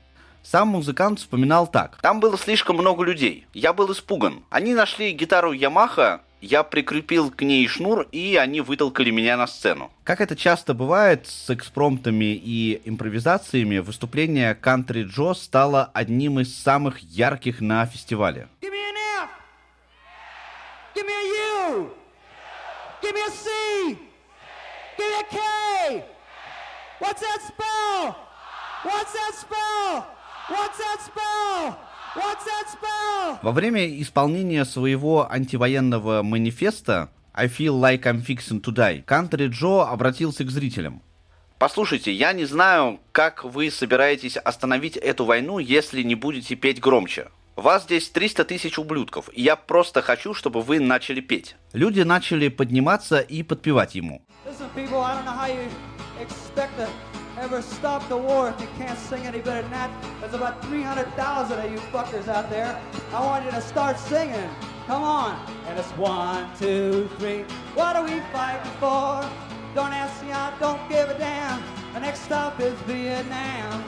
Сам 0.44 0.68
музыкант 0.68 1.18
вспоминал 1.18 1.66
так. 1.66 1.98
Там 2.04 2.20
было 2.20 2.38
слишком 2.38 2.78
много 2.78 3.04
людей. 3.04 3.48
Я 3.56 3.74
был 3.74 3.92
испуган. 3.92 4.44
Они 4.52 4.76
нашли 4.76 5.14
гитару 5.14 5.52
Ямаха, 5.52 6.22
я 6.42 6.64
прикрепил 6.64 7.32
к 7.32 7.42
ней 7.42 7.68
шнур, 7.68 8.08
и 8.12 8.36
они 8.36 8.62
вытолкали 8.62 9.10
меня 9.10 9.38
на 9.38 9.48
сцену. 9.48 9.92
Как 10.04 10.22
это 10.22 10.36
часто 10.36 10.74
бывает 10.74 11.28
с 11.28 11.50
экспромтами 11.50 12.36
и 12.36 12.82
импровизациями, 12.86 13.80
выступление 13.80 14.58
Country 14.62 15.04
Джо 15.04 15.34
стало 15.34 15.90
одним 15.94 16.40
из 16.40 16.56
самых 16.56 17.00
ярких 17.00 17.62
на 17.62 17.86
фестивале. 17.86 18.48
Give 18.62 18.72
me 18.72 18.80
an 18.80 18.96
F. 19.24 19.30
Give 20.96 21.06
me 21.06 21.14
a 21.14 21.72
U. 21.72 21.90
Give 23.02 23.14
me 23.14 23.22
a 23.22 23.32
C. 23.32 23.98
Give 24.98 25.08
me 25.08 25.20
a 25.20 25.24
K. 25.30 26.04
What's 27.00 27.22
that 27.22 27.42
spell? 27.48 28.16
What's 28.84 29.14
that 29.14 29.34
spell? 29.34 30.06
What's 30.50 30.78
that 30.78 31.02
spell? 31.02 31.87
Во 33.42 33.52
время 33.52 34.02
исполнения 34.02 34.66
своего 34.66 35.32
антивоенного 35.32 36.24
манифеста 36.24 37.10
I 37.34 37.48
feel 37.48 37.80
like 37.80 38.04
I'm 38.04 38.26
fixing 38.26 38.62
to 38.62 38.74
die, 38.74 39.06
Country 39.06 39.48
Джо 39.48 39.84
обратился 39.84 40.44
к 40.44 40.50
зрителям. 40.50 41.04
Послушайте, 41.60 42.12
я 42.12 42.34
не 42.34 42.46
знаю, 42.46 43.00
как 43.12 43.44
вы 43.44 43.72
собираетесь 43.72 44.38
остановить 44.38 44.98
эту 44.98 45.26
войну, 45.26 45.60
если 45.60 46.04
не 46.04 46.16
будете 46.16 46.56
петь 46.56 46.80
громче. 46.80 47.30
Вас 47.56 47.84
здесь 47.84 48.10
300 48.10 48.46
тысяч 48.46 48.78
ублюдков, 48.78 49.30
и 49.34 49.42
я 49.42 49.56
просто 49.56 50.04
хочу, 50.04 50.36
чтобы 50.36 50.62
вы 50.62 50.80
начали 50.80 51.22
петь. 51.22 51.56
Люди 51.74 52.02
начали 52.02 52.50
подниматься 52.50 53.20
и 53.20 53.42
подпевать 53.42 53.96
ему. 53.96 54.22
Listen, 54.46 54.70
people, 54.76 55.04
Ever 57.40 57.62
stop 57.62 58.10
the 58.10 58.18
war 58.18 58.50
if 58.50 58.60
you 58.60 58.68
can't 58.78 58.98
sing 58.98 59.28
any 59.28 59.40
better 59.40 59.62
than 59.62 59.70
that. 59.70 59.92
There's 60.20 60.34
about 60.34 60.66
300,000 60.66 61.60
of 61.60 61.72
you 61.72 61.78
fuckers 61.78 62.28
out 62.28 62.50
there. 62.50 62.82
I 63.14 63.20
want 63.20 63.46
you 63.46 63.52
to 63.52 63.62
start 63.62 64.00
singing. 64.00 64.50
Come 64.88 65.04
on. 65.04 65.40
And 65.68 65.78
it's 65.78 65.92
one, 65.92 66.50
two, 66.58 67.08
three. 67.20 67.44
What 67.76 67.96
are 67.96 68.04
we 68.04 68.20
fighting 68.34 68.72
for? 68.80 69.22
Don't 69.76 69.94
ask 69.94 70.24
me, 70.24 70.32
I 70.32 70.52
don't 70.60 70.90
give 70.90 71.10
a 71.10 71.18
damn. 71.20 71.62
The 71.94 72.00
next 72.00 72.22
stop 72.22 72.60
is 72.60 72.74
Vietnam. 72.88 73.84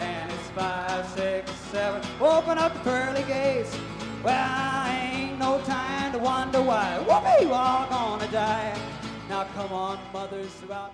And 0.00 0.32
it's 0.32 0.50
five, 0.50 1.08
six, 1.10 1.52
seven. 1.70 2.02
Open 2.20 2.58
up 2.58 2.74
the 2.74 2.80
pearly 2.80 3.22
gates. 3.22 3.78
Well, 4.24 4.86
ain't 4.88 5.38
no 5.38 5.60
time 5.60 6.10
to 6.12 6.18
wonder 6.18 6.60
why. 6.60 6.98
Whoopee, 6.98 7.46
we're 7.46 7.54
all 7.54 7.88
gonna 7.88 8.26
die. 8.32 8.76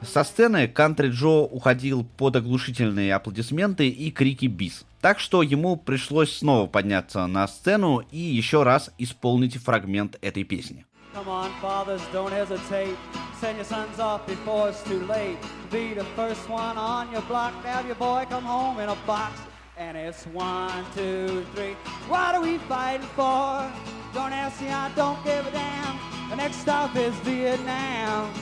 Со 0.02 0.24
сцены 0.24 0.66
Country 0.66 1.10
Джо 1.10 1.44
уходил 1.44 2.04
под 2.04 2.36
оглушительные 2.36 3.14
аплодисменты 3.14 3.88
и 3.88 4.10
крики 4.10 4.46
бис. 4.46 4.84
Так 5.00 5.20
что 5.20 5.42
ему 5.42 5.76
пришлось 5.76 6.38
снова 6.38 6.66
подняться 6.66 7.26
на 7.26 7.46
сцену 7.46 8.02
и 8.10 8.18
еще 8.18 8.62
раз 8.62 8.90
исполнить 8.98 9.56
фрагмент 9.56 10.18
этой 10.20 10.44
песни. 10.44 10.84
Come 11.14 11.28
on, 11.28 11.50
fathers, 11.62 12.02
don't 12.12 12.30
hesitate. 12.30 12.96
Send 13.40 13.56
your 13.56 13.64
sons 13.64 13.98
off 13.98 14.26
before 14.26 14.68
it's 14.68 14.82
too 14.82 15.04
late. 15.06 15.38
Be 15.70 15.94
the 15.94 16.04
first 16.16 16.48
one 16.48 16.76
on 16.76 17.10
your 17.12 17.22
block. 17.22 17.52
Have 17.64 17.86
your 17.86 17.96
boy 17.96 18.26
come 18.28 18.44
home 18.44 18.78
in 18.80 18.88
a 18.88 18.96
box. 19.06 19.32
And 19.78 19.96
it's 19.96 20.26
one, 20.26 20.84
two, 20.92 21.46
three. 21.54 21.74
What 22.08 22.34
are 22.34 22.42
we 22.42 22.58
fighting 22.58 23.06
for? 23.14 23.72
Don't 24.12 24.32
ask 24.32 24.60
me, 24.60 24.70
I 24.70 24.90
don't 24.96 25.22
give 25.24 25.46
a 25.46 25.52
damn. 25.52 26.28
The 26.30 26.34
next 26.34 26.56
stop 26.56 26.96
is 26.96 27.14
Vietnam. 27.20 28.34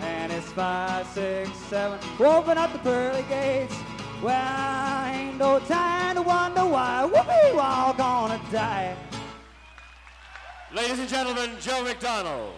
And 0.00 0.32
it's 0.32 0.50
five, 0.52 1.06
six, 1.08 1.50
seven. 1.68 1.98
Open 2.18 2.56
up 2.56 2.72
the 2.72 2.78
pearly 2.78 3.22
gates. 3.28 3.74
Well, 4.22 5.04
ain't 5.04 5.36
no 5.36 5.58
time 5.60 6.16
to 6.16 6.22
wonder 6.22 6.64
why. 6.64 7.04
Whoopee, 7.04 7.54
we're 7.54 7.60
all 7.60 7.92
gonna 7.92 8.40
die. 8.50 8.96
Ladies 10.74 11.00
and 11.00 11.08
gentlemen, 11.08 11.50
Joe 11.60 11.84
McDonald. 11.84 12.54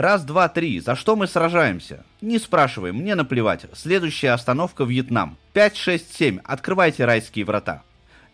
Раз, 0.00 0.24
два, 0.24 0.48
три. 0.48 0.80
За 0.80 0.96
что 0.96 1.14
мы 1.14 1.26
сражаемся? 1.26 2.06
Не 2.22 2.38
спрашивай, 2.38 2.90
мне 2.90 3.14
наплевать. 3.14 3.66
Следующая 3.74 4.30
остановка 4.30 4.84
Вьетнам. 4.84 5.36
5, 5.52 5.76
6, 5.76 6.16
7. 6.16 6.38
Открывайте 6.42 7.04
райские 7.04 7.44
врата. 7.44 7.82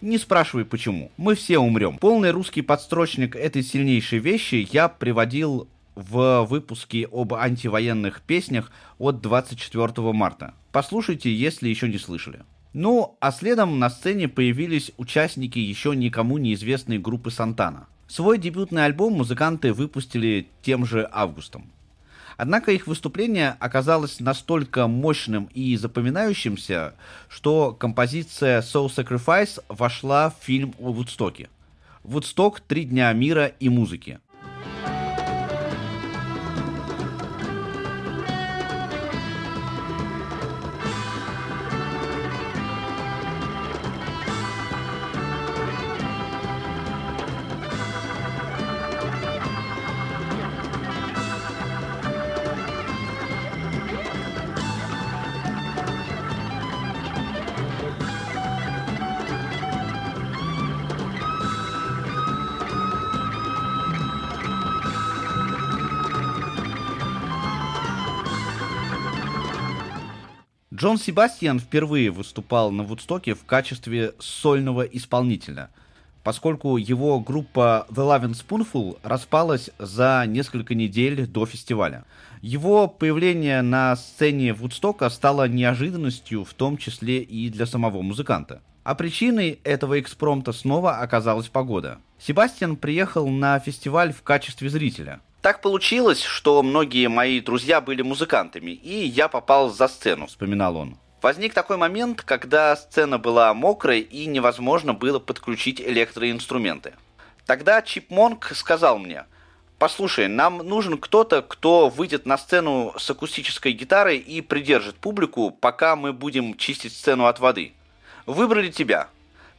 Не 0.01 0.17
спрашивай 0.19 0.65
почему. 0.65 1.11
Мы 1.17 1.35
все 1.35 1.59
умрем. 1.59 1.99
Полный 1.99 2.31
русский 2.31 2.63
подстрочник 2.63 3.35
этой 3.35 3.65
сильнейшей 3.65 4.21
вещи 4.21 4.69
я 4.71 4.89
приводил 4.89 5.67
в 5.97 6.45
выпуске 6.45 7.09
об 7.11 7.35
антивоенных 7.35 8.23
песнях 8.23 8.71
от 9.01 9.21
24 9.21 10.13
марта. 10.13 10.55
Послушайте, 10.71 11.35
если 11.35 11.69
еще 11.69 11.89
не 11.89 11.99
слышали. 11.99 12.45
Ну, 12.75 13.17
а 13.19 13.33
следом 13.33 13.81
на 13.81 13.91
сцене 13.91 14.29
появились 14.29 14.93
участники 14.99 15.59
еще 15.59 15.97
никому 15.97 16.39
неизвестной 16.39 16.99
группы 16.99 17.33
Сантана. 17.33 17.89
Свой 18.09 18.39
дебютный 18.39 18.85
альбом 18.85 19.15
музыканты 19.15 19.73
выпустили 19.73 20.49
тем 20.63 20.87
же 20.87 21.09
августом. 21.13 21.71
Однако 22.37 22.71
их 22.71 22.87
выступление 22.87 23.57
оказалось 23.61 24.21
настолько 24.21 24.87
мощным 24.87 25.49
и 25.55 25.77
запоминающимся, 25.77 26.95
что 27.29 27.73
композиция 27.73 28.61
Soul 28.61 28.89
Sacrifice 28.95 29.63
вошла 29.69 30.31
в 30.31 30.45
фильм 30.45 30.75
о 30.79 30.93
Вудстоке. 30.93 31.49
Вудсток 32.03 32.61
«Три 32.61 32.85
дня 32.85 33.13
мира 33.13 33.47
и 33.47 33.69
музыки». 33.69 34.21
Джон 70.77 70.99
Себастьян 70.99 71.59
впервые 71.59 72.11
выступал 72.11 72.71
на 72.71 72.83
Вудстоке 72.83 73.33
в 73.33 73.47
качестве 73.47 74.13
сольного 74.19 74.83
исполнителя, 74.83 75.71
поскольку 76.23 76.77
его 76.77 77.19
группа 77.19 77.87
The 77.89 78.05
Loving 78.05 78.35
Spoonful 78.35 78.99
распалась 79.03 79.71
за 79.79 80.25
несколько 80.27 80.75
недель 80.75 81.27
до 81.27 81.47
фестиваля. 81.47 82.05
Его 82.43 82.89
появление 82.89 83.63
на 83.63 83.97
сцене 83.97 84.53
Вудстока 84.53 85.09
стало 85.09 85.49
неожиданностью, 85.49 86.45
в 86.45 86.53
том 86.53 86.77
числе 86.77 87.23
и 87.23 87.49
для 87.49 87.65
самого 87.65 88.03
музыканта. 88.03 88.61
А 88.85 88.95
причиной 88.95 89.61
этого 89.65 89.99
экспромта 89.99 90.53
снова 90.53 90.99
оказалась 90.99 91.49
погода. 91.49 92.01
Себастьян 92.19 92.77
приехал 92.77 93.27
на 93.31 93.59
фестиваль 93.61 94.13
в 94.13 94.23
качестве 94.23 94.69
зрителя. 94.69 95.21
Так 95.47 95.61
получилось, 95.61 96.25
что 96.25 96.61
многие 96.65 97.07
мои 97.07 97.39
друзья 97.39 97.81
были 97.81 98.03
музыкантами, 98.03 98.73
и 98.73 99.07
я 99.07 99.29
попал 99.29 99.71
за 99.71 99.87
сцену, 99.87 100.27
вспоминал 100.27 100.77
он. 100.77 100.99
Возник 101.23 101.55
такой 101.55 101.77
момент, 101.77 102.23
когда 102.23 102.75
сцена 102.75 103.17
была 103.17 103.55
мокрой 103.55 104.01
и 104.01 104.27
невозможно 104.27 104.93
было 104.93 105.21
подключить 105.21 105.81
электроинструменты. 105.81 106.95
Тогда 107.47 107.81
Чип 107.81 108.11
Монк 108.11 108.51
сказал 108.57 108.99
мне, 108.99 109.27
послушай, 109.79 110.27
нам 110.27 110.59
нужен 110.59 110.99
кто-то, 110.99 111.43
кто 111.43 111.91
выйдет 111.91 112.27
на 112.27 112.39
сцену 112.39 112.93
с 112.99 113.09
акустической 113.09 113.71
гитарой 113.71 114.19
и 114.19 114.41
придержит 114.41 114.97
публику, 114.97 115.53
пока 115.53 115.95
мы 115.95 116.13
будем 116.13 116.57
чистить 116.57 116.93
сцену 116.93 117.27
от 117.27 117.39
воды. 117.39 117.73
Выбрали 118.27 118.73
тебя. 118.73 119.11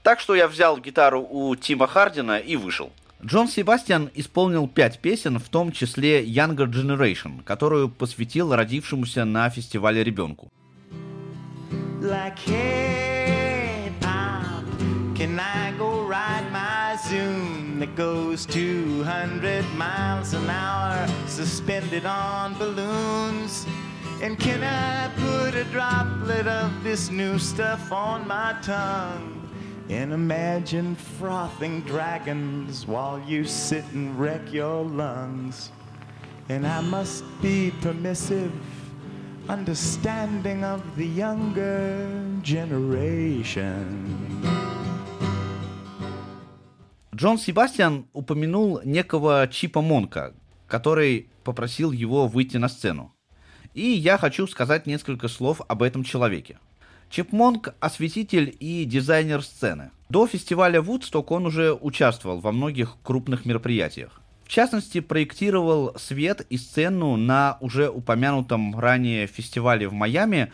Так 0.03 0.19
что 0.19 0.35
я 0.35 0.49
взял 0.49 0.77
гитару 0.79 1.25
у 1.25 1.55
Тима 1.55 1.87
Хардина 1.87 2.39
и 2.39 2.57
вышел. 2.57 2.91
Джон 3.23 3.47
Себастьян 3.47 4.11
исполнил 4.13 4.67
пять 4.67 4.99
песен, 4.99 5.39
в 5.39 5.49
том 5.49 5.71
числе 5.71 6.23
Younger 6.23 6.67
Generation, 6.67 7.43
которую 7.43 7.89
посвятил 7.89 8.55
родившемуся 8.55 9.25
на 9.25 9.49
фестивале 9.49 10.03
ребенку. 10.03 10.49
Like, 11.99 12.37
hey, 12.45 13.91
Pop, 13.99 14.63
can 15.15 15.39
I 15.39 15.73
go 15.79 16.07
ride 16.07 16.45
my 16.51 16.95
Zoom 17.09 17.79
that 17.79 17.95
goes 17.95 18.45
200 18.45 19.65
miles 19.75 20.33
an 20.35 20.47
hour, 20.47 21.07
suspended 21.27 22.05
on 22.05 22.53
balloons? 22.59 23.65
And 24.21 24.37
can 24.37 24.63
I 24.63 25.09
put 25.17 25.55
a 25.55 25.63
droplet 25.65 26.47
of 26.47 26.83
this 26.83 27.09
new 27.09 27.39
stuff 27.39 27.91
on 27.91 28.27
my 28.27 28.55
tongue? 28.61 29.46
And 29.89 30.11
imagine 30.11 30.95
frothing 31.17 31.79
dragons 31.81 32.85
while 32.85 33.21
you 33.25 33.45
sit 33.45 33.85
and 33.93 34.19
wreck 34.19 34.51
your 34.51 34.83
lungs. 34.83 35.71
And 36.49 36.67
I 36.67 36.81
must 36.81 37.23
be 37.41 37.71
permissive, 37.81 38.51
understanding 39.47 40.65
of 40.65 40.81
the 40.97 41.05
younger 41.05 42.05
generation. 42.41 43.85
Джон 47.15 47.37
Себастьян 47.37 48.07
упомянул 48.11 48.81
некого 48.83 49.47
Чипа 49.49 49.81
Монка, 49.81 50.35
который 50.67 51.29
попросил 51.45 51.93
его 51.93 52.27
выйти 52.27 52.57
на 52.57 52.67
сцену. 52.67 53.15
И 53.73 53.87
я 53.87 54.17
хочу 54.17 54.47
сказать 54.47 54.85
несколько 54.85 55.29
слов 55.29 55.61
об 55.67 55.81
этом 55.81 56.03
человеке. 56.03 56.59
Чип 57.09 57.31
Монк– 57.31 57.73
осветитель 57.79 58.55
и 58.59 58.85
дизайнер 58.85 59.41
сцены. 59.41 59.91
До 60.09 60.27
фестиваля 60.27 60.81
Вудсток 60.81 61.31
он 61.31 61.45
уже 61.45 61.73
участвовал 61.73 62.39
во 62.39 62.51
многих 62.51 62.97
крупных 63.03 63.45
мероприятиях. 63.45 64.21
В 64.43 64.49
частности, 64.49 65.01
проектировал 65.01 65.93
свет 65.97 66.45
и 66.49 66.57
сцену 66.57 67.17
на 67.17 67.57
уже 67.59 67.89
упомянутом 67.89 68.79
ранее 68.79 69.27
фестивале 69.27 69.87
в 69.89 69.93
Майами, 69.93 70.51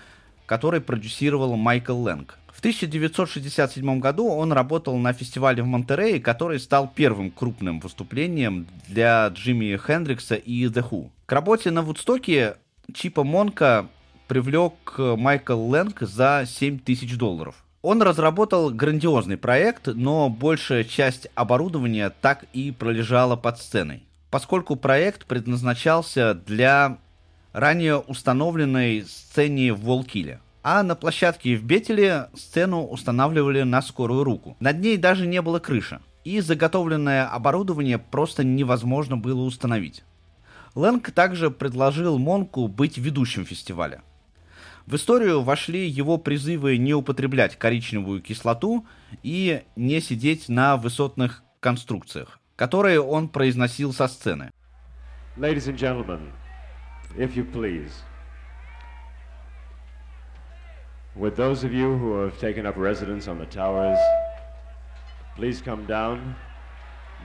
который 0.47 0.81
продюсировал 0.81 1.55
Майкл 1.55 1.95
Лэнг. 2.01 2.39
В 2.51 2.59
1967 2.59 3.99
году 3.99 4.27
он 4.29 4.53
работал 4.53 4.97
на 4.97 5.13
фестивале 5.13 5.61
в 5.61 5.67
Монтерее, 5.67 6.19
который 6.19 6.59
стал 6.59 6.91
первым 6.93 7.29
крупным 7.29 7.79
выступлением 7.79 8.67
для 8.87 9.27
Джимми 9.27 9.77
Хендрикса 9.77 10.35
и 10.35 10.65
The 10.65 10.87
Who. 10.89 11.09
К 11.25 11.31
работе 11.31 11.71
на 11.71 11.81
Вудстоке 11.81 12.55
Чипа 12.93 13.23
Монка 13.23 13.87
привлек 14.33 14.95
Майкл 14.97 15.59
Лэнг 15.69 16.01
за 16.01 16.45
7 16.47 16.79
тысяч 16.79 17.15
долларов. 17.19 17.63
Он 17.83 18.01
разработал 18.01 18.71
грандиозный 18.71 19.37
проект, 19.37 19.85
но 19.85 20.27
большая 20.27 20.83
часть 20.83 21.27
оборудования 21.35 22.09
так 22.09 22.45
и 22.51 22.71
пролежала 22.71 23.35
под 23.35 23.59
сценой, 23.59 24.01
поскольку 24.31 24.75
проект 24.75 25.27
предназначался 25.27 26.33
для 26.33 26.97
ранее 27.51 27.97
установленной 27.97 29.03
сцене 29.03 29.71
в 29.71 29.81
Волкиле. 29.81 30.39
А 30.63 30.81
на 30.81 30.95
площадке 30.95 31.55
в 31.55 31.63
Бетеле 31.63 32.29
сцену 32.33 32.87
устанавливали 32.87 33.61
на 33.61 33.83
скорую 33.83 34.23
руку. 34.23 34.57
Над 34.59 34.79
ней 34.79 34.97
даже 34.97 35.27
не 35.27 35.43
было 35.43 35.59
крыши, 35.59 35.99
и 36.23 36.39
заготовленное 36.39 37.27
оборудование 37.27 37.99
просто 37.99 38.43
невозможно 38.43 39.15
было 39.15 39.41
установить. 39.43 40.03
Лэнг 40.73 41.11
также 41.11 41.51
предложил 41.51 42.17
Монку 42.17 42.67
быть 42.67 42.97
ведущим 42.97 43.45
фестиваля– 43.45 44.01
в 44.85 44.95
историю 44.95 45.41
вошли 45.41 45.87
его 45.87 46.17
призывы 46.17 46.77
не 46.77 46.93
употреблять 46.93 47.57
коричневую 47.57 48.21
кислоту 48.21 48.85
и 49.21 49.63
не 49.75 50.01
сидеть 50.01 50.49
на 50.49 50.77
высотных 50.77 51.43
конструкциях, 51.59 52.39
которые 52.55 52.99
он 53.01 53.29
произносил 53.29 53.93
со 53.93 54.07
сцены. 54.07 54.51
Ladies 55.37 55.67
and 55.67 55.77
gentlemen, 55.77 56.31
if 57.17 57.35
you 57.35 57.43
please, 57.43 57.91
with 61.15 61.35
those 61.35 61.63
of 61.63 61.73
you 61.73 61.97
who 61.97 62.19
have 62.19 62.37
taken 62.39 62.65
up 62.65 62.75
residence 62.77 63.27
on 63.27 63.39
the 63.39 63.47
towers, 63.47 63.97
please 65.35 65.61
come 65.61 65.85
down. 65.87 66.35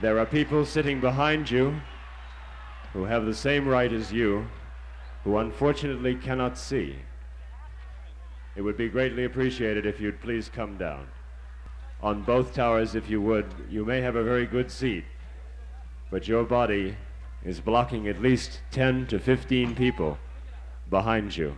There 0.01 0.17
are 0.17 0.25
people 0.25 0.65
sitting 0.65 1.01
behind 1.01 1.51
you 1.51 1.73
who 2.93 3.03
have 3.03 3.25
the 3.25 3.33
same 3.33 3.67
right 3.67 3.91
as 3.91 4.11
you, 4.11 4.45
who 5.23 5.37
unfortunately 5.37 6.15
cannot 6.15 6.57
see. 6.57 6.95
It 8.58 8.62
would 8.62 8.76
be 8.76 8.88
greatly 8.88 9.24
appreciated 9.24 9.86
if 9.86 10.00
you'd 10.00 10.20
please 10.20 10.48
come 10.48 10.76
down. 10.76 11.08
On 12.02 12.22
both 12.22 12.54
towers, 12.54 12.94
if 12.94 13.08
you 13.10 13.20
would, 13.20 13.46
you 13.70 13.84
may 13.84 14.00
have 14.00 14.16
a 14.16 14.22
very 14.22 14.46
good 14.46 14.70
seat, 14.70 15.04
but 16.10 16.28
your 16.28 16.44
body 16.44 16.96
is 17.44 17.60
blocking 17.60 18.08
at 18.08 18.22
least 18.22 18.60
10 18.70 19.06
to 19.08 19.18
15 19.18 19.74
people 19.74 20.18
behind 20.90 21.36
you. 21.36 21.56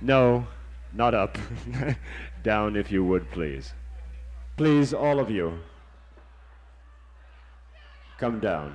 No, 0.00 0.46
not 0.92 1.14
up. 1.14 1.38
down, 2.42 2.76
if 2.76 2.90
you 2.90 3.04
would, 3.04 3.30
please. 3.30 3.74
Please, 4.56 4.94
all 4.94 5.18
of 5.18 5.30
you. 5.30 5.58
come 8.22 8.40
down. 8.40 8.74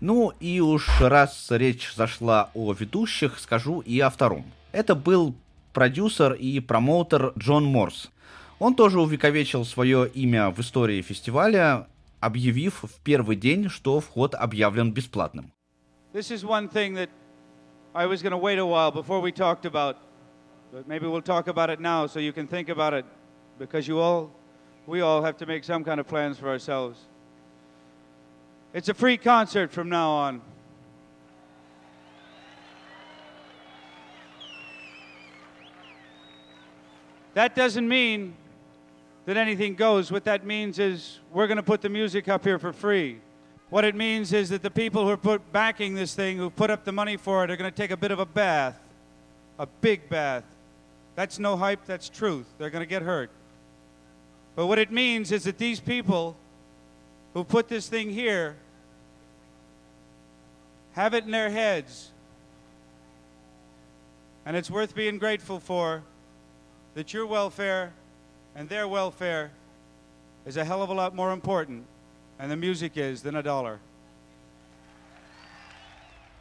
Ну 0.00 0.32
и 0.40 0.60
уж 0.60 1.00
раз 1.00 1.50
речь 1.50 1.92
зашла 1.94 2.50
о 2.54 2.72
ведущих, 2.72 3.38
скажу 3.38 3.80
и 3.80 4.00
о 4.00 4.10
втором. 4.10 4.50
Это 4.72 4.94
был 4.94 5.34
продюсер 5.75 6.33
и 6.33 6.59
промоутер 6.61 7.33
Джон 7.37 7.65
Морс. 7.65 8.09
Он 8.59 8.73
тоже 8.73 8.99
увековечил 9.01 9.65
свое 9.65 10.07
имя 10.07 10.49
в 10.49 10.59
истории 10.61 11.01
фестиваля, 11.01 11.87
объявив 12.21 12.83
в 12.83 13.01
первый 13.03 13.35
день, 13.35 13.69
что 13.69 13.99
вход 13.99 14.33
объявлен 14.33 14.93
бесплатным. 14.93 15.51
This 16.13 16.31
is 16.31 16.45
one 16.45 16.69
thing 16.69 16.95
that 16.95 17.09
I 17.93 18.07
was 18.07 18.23
going 18.23 18.31
to 18.31 18.37
wait 18.37 18.57
a 18.57 18.65
while 18.65 18.89
before 18.89 19.19
we 19.19 19.33
talked 19.33 19.65
about, 19.65 19.97
but 20.71 20.87
maybe 20.87 21.07
we'll 21.07 21.21
talk 21.21 21.47
about 21.47 21.69
it 21.69 21.81
now 21.81 22.07
so 22.07 22.19
you 22.19 22.31
can 22.31 22.47
think 22.47 22.69
about 22.69 22.93
it 22.93 23.05
because 23.59 23.85
you 23.85 23.99
all, 23.99 24.31
we 24.87 25.01
all 25.01 25.21
have 25.21 25.35
to 25.39 25.45
make 25.45 25.65
some 25.65 25.83
kind 25.83 25.99
of 25.99 26.07
plans 26.07 26.39
for 26.39 26.47
ourselves. 26.47 26.97
It's 28.73 28.87
a 28.87 28.93
free 28.93 29.17
concert 29.17 29.73
from 29.73 29.89
now 29.89 30.09
on. 30.09 30.41
That 37.35 37.53
doesn't 37.53 37.87
mean 37.87 38.33
that 39.25 39.35
anything 39.35 39.75
goes. 39.75 40.09
What 40.09 40.23
that 40.23 40.45
means 40.45 40.79
is 40.79 41.19
we're 41.31 41.47
going 41.47 41.57
to 41.57 41.63
put 41.63 41.81
the 41.81 41.89
music 41.89 42.29
up 42.29 42.45
here 42.45 42.57
for 42.57 42.71
free. 42.71 43.19
What 43.69 43.83
it 43.83 43.93
means 43.93 44.31
is 44.31 44.49
that 44.49 44.63
the 44.63 44.71
people 44.71 45.03
who 45.03 45.09
are 45.09 45.17
put, 45.17 45.51
backing 45.51 45.95
this 45.95 46.15
thing, 46.15 46.37
who 46.37 46.49
put 46.49 46.69
up 46.69 46.85
the 46.85 46.93
money 46.93 47.17
for 47.17 47.43
it, 47.43 47.51
are 47.51 47.57
going 47.57 47.69
to 47.69 47.75
take 47.75 47.91
a 47.91 47.97
bit 47.97 48.11
of 48.11 48.19
a 48.19 48.25
bath, 48.25 48.79
a 49.59 49.65
big 49.65 50.07
bath. 50.07 50.45
That's 51.15 51.37
no 51.37 51.57
hype, 51.57 51.85
that's 51.85 52.07
truth. 52.07 52.45
They're 52.57 52.69
going 52.69 52.83
to 52.83 52.89
get 52.89 53.01
hurt. 53.01 53.29
But 54.55 54.67
what 54.67 54.79
it 54.79 54.91
means 54.91 55.33
is 55.33 55.43
that 55.43 55.57
these 55.57 55.81
people 55.81 56.37
who 57.33 57.43
put 57.43 57.67
this 57.67 57.89
thing 57.89 58.11
here 58.11 58.55
have 60.93 61.13
it 61.13 61.25
in 61.25 61.31
their 61.31 61.49
heads. 61.49 62.11
And 64.45 64.55
it's 64.55 64.71
worth 64.71 64.95
being 64.95 65.17
grateful 65.17 65.59
for 65.59 66.03
that 66.95 67.13
your 67.13 67.25
welfare 67.27 67.91
and 68.55 68.69
their 68.69 68.87
welfare 68.87 69.51
is 70.45 70.57
a 70.57 70.63
hell 70.63 70.81
of 70.81 70.89
a 70.89 70.93
lot 70.93 71.13
more 71.13 71.31
important, 71.33 71.83
and 72.39 72.49
the 72.49 72.55
music 72.55 72.97
is, 72.97 73.21
than 73.21 73.35
a 73.35 73.43
dollar. 73.43 73.79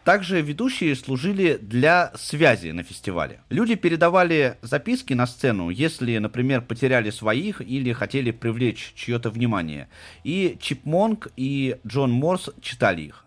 Также 0.05 0.43
ведущие 0.43 0.95
служили 0.97 1.57
для 1.57 2.13
связи 2.15 2.73
на 2.73 2.83
фестивале. 2.83 3.41
Люди 3.49 3.75
передавали 3.75 4.59
записки 4.61 5.15
на 5.15 5.27
сцену, 5.27 5.71
если, 5.71 6.19
например, 6.19 6.61
потеряли 6.61 7.09
своих 7.09 7.63
или 7.63 7.91
хотели 7.95 8.31
привлечь 8.31 8.93
чье-то 8.95 9.31
внимание. 9.31 9.89
И 10.23 10.59
Чип 10.61 10.85
Монк 10.85 11.29
и 11.37 11.79
Джон 11.87 12.13
Морс 12.13 12.51
читали 12.61 13.01
их. 13.01 13.25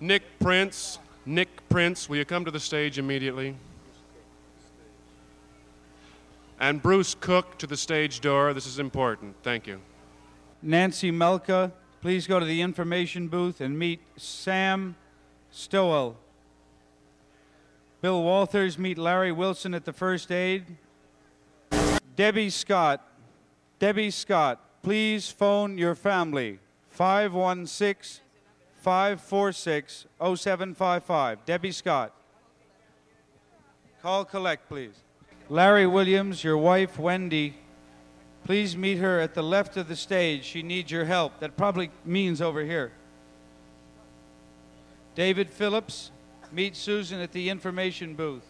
Nick 0.00 0.22
Prince, 0.38 1.00
Nick 1.26 1.48
Prince, 1.70 2.08
will 2.08 2.18
you 2.18 2.26
come 2.26 2.44
to 2.44 2.52
the 2.52 2.60
stage 2.60 2.98
immediately? 2.98 3.56
And 6.60 6.82
Bruce 6.82 7.14
Cook 7.14 7.58
to 7.58 7.66
the 7.66 7.76
stage 7.76 8.20
door. 8.20 8.52
This 8.52 8.66
is 8.66 8.78
important. 8.78 9.36
Thank 9.42 9.66
you. 9.66 9.80
Nancy 10.60 11.12
Melka, 11.12 11.72
please 12.00 12.26
go 12.26 12.40
to 12.40 12.46
the 12.46 12.60
information 12.60 13.28
booth 13.28 13.60
and 13.60 13.78
meet 13.78 14.00
Sam 14.16 14.96
Stowell. 15.50 16.16
Bill 18.00 18.22
Walters, 18.22 18.78
meet 18.78 18.98
Larry 18.98 19.32
Wilson 19.32 19.74
at 19.74 19.84
the 19.84 19.92
first 19.92 20.32
aid. 20.32 20.64
Debbie 22.16 22.50
Scott, 22.50 23.06
Debbie 23.78 24.10
Scott, 24.10 24.60
please 24.82 25.30
phone 25.30 25.78
your 25.78 25.94
family. 25.94 26.58
516 26.90 28.24
546 28.78 30.06
0755. 30.20 31.44
Debbie 31.44 31.72
Scott. 31.72 32.12
Call 34.02 34.24
collect, 34.24 34.68
please. 34.68 34.94
Larry 35.49 35.85
Williams, 35.85 36.43
your 36.43 36.57
wife, 36.57 36.97
Wendy, 36.97 37.55
please 38.45 38.75
meet 38.75 38.97
her 38.97 39.19
at 39.19 39.33
the 39.33 39.43
left 39.43 39.77
of 39.77 39.87
the 39.87 39.95
stage. 39.95 40.43
She 40.43 40.63
needs 40.63 40.89
your 40.91 41.05
help. 41.05 41.39
That 41.39 41.57
probably 41.57 41.91
means 42.05 42.41
over 42.41 42.63
here. 42.63 42.91
David 45.15 45.49
Phillips, 45.49 46.11
meet 46.51 46.75
Susan 46.75 47.19
at 47.19 47.31
the 47.31 47.49
information 47.49 48.15
booth. 48.15 48.45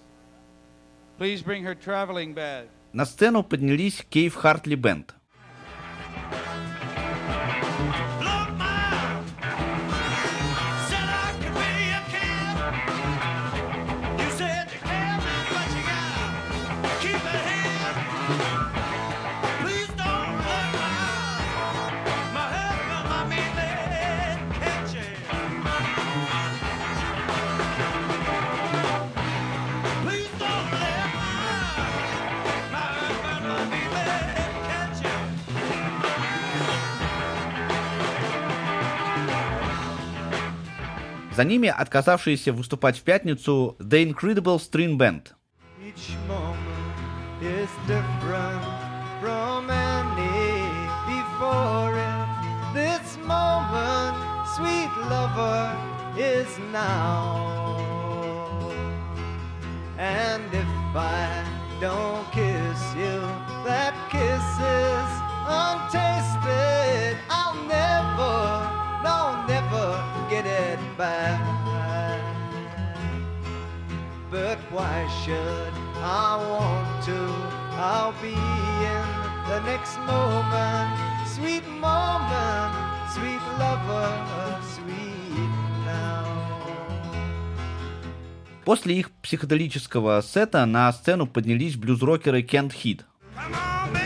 Please 1.18 1.42
bring 1.42 1.64
her 1.64 1.76
traveling 1.76 2.34
bag. 2.34 2.68
На 2.94 3.06
сцену 3.06 3.44
поднялись 3.44 4.06
Кейв 4.10 4.36
Хартли 4.36 4.76
Бенд. 4.76 5.16
За 41.39 41.45
ними 41.45 41.69
отказавшиеся 41.69 42.53
выступать 42.53 42.99
в 42.99 43.03
пятницу 43.03 43.77
The 43.79 44.13
Incredible 44.13 44.59
String 44.59 44.99
Band. 44.99 45.29
And 59.97 60.53
if 60.53 60.97
I 60.97 61.45
don't 61.81 62.27
kiss 62.33 62.81
you, 62.97 63.21
that 63.65 63.95
kiss 64.11 64.47
is 64.59 65.11
untasted. 65.47 67.17
I'll 67.31 67.55
never, 67.69 68.35
no, 69.05 69.47
never 69.47 70.18
get 70.29 70.45
it 70.47 70.79
back. 70.97 71.41
But 74.31 74.59
why 74.71 75.09
should 75.25 75.73
I 76.03 76.37
want 76.51 77.05
to? 77.07 77.19
I'll 77.81 78.13
be 78.21 78.35
in 78.35 79.07
the 79.49 79.61
next 79.65 79.97
moment. 80.05 80.91
Sweet 81.27 81.67
moment, 81.81 82.73
sweet 83.15 83.45
lover, 83.59 84.09
sweet 84.75 85.51
now. 85.87 86.27
После 88.65 88.99
их 88.99 89.11
психоделического 89.23 90.21
сета 90.21 90.67
на 90.67 90.93
сцену 90.93 91.27
поднялись 91.27 91.77
блюз-рокеры 91.77 92.43
Кент 92.43 92.75
Хит. 92.75 93.07
Well, 93.35 93.98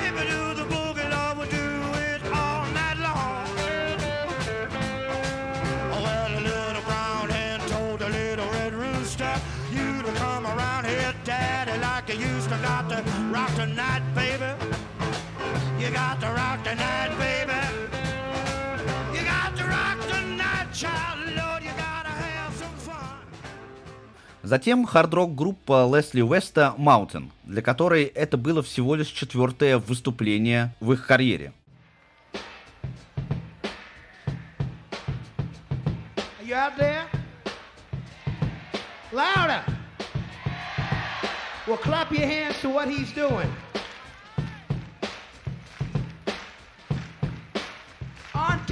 Затем 24.42 24.86
хард-рок 24.86 25.34
группа 25.34 25.88
Лесли 25.94 26.20
Уэста 26.20 26.74
Mountain, 26.76 27.30
для 27.44 27.62
которой 27.62 28.04
это 28.04 28.36
было 28.36 28.62
всего 28.62 28.96
лишь 28.96 29.08
четвертое 29.08 29.78
выступление 29.78 30.74
в 30.80 30.92
их 30.92 31.06
карьере. 31.06 31.52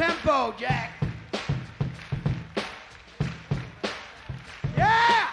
Tempo, 0.00 0.54
Jack. 0.56 0.92
Yeah! 4.74 5.28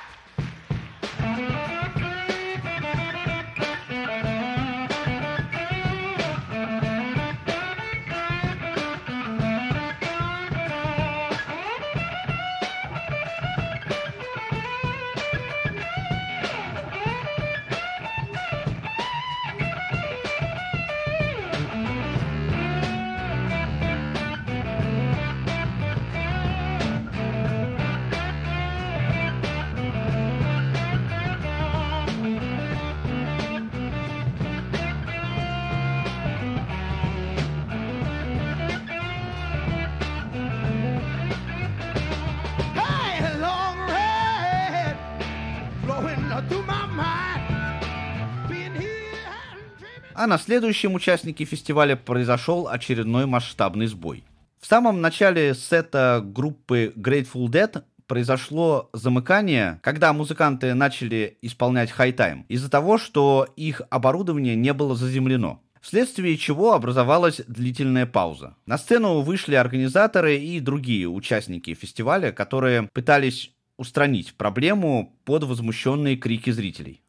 А 50.18 50.26
на 50.26 50.39
следующем 50.39 50.95
участнике 50.95 51.45
фестиваля 51.45 51.95
произошел 51.95 52.68
очередной 52.68 53.28
масштабный 53.28 53.86
сбой. 53.86 54.24
В 54.59 54.65
самом 54.65 54.99
начале 54.99 55.53
сета 55.53 56.24
группы 56.26 56.91
Grateful 56.95 57.45
Dead 57.45 57.84
произошло 58.07 58.89
замыкание, 58.93 59.80
когда 59.84 60.11
музыканты 60.13 60.74
начали 60.74 61.38
исполнять 61.43 61.91
хай-тайм, 61.91 62.47
из-за 62.49 62.68
того, 62.68 62.97
что 62.97 63.47
их 63.55 63.84
оборудование 63.91 64.55
не 64.55 64.74
было 64.74 64.95
заземлено. 64.95 65.61
Вследствие 65.82 66.36
чего 66.38 66.74
образовалась 66.74 67.41
длительная 67.47 68.07
пауза. 68.07 68.55
На 68.65 68.80
сцену 68.80 69.22
вышли 69.22 69.53
организаторы 69.53 70.38
и 70.38 70.59
другие 70.59 71.07
участники 71.07 71.76
фестиваля, 71.76 72.32
которые 72.32 72.89
пытались 72.91 73.51
устранить 73.78 74.34
проблему 74.34 75.15
под 75.26 75.43
возмущенные 75.43 76.18
крики 76.18 76.49
зрителей. 76.49 77.01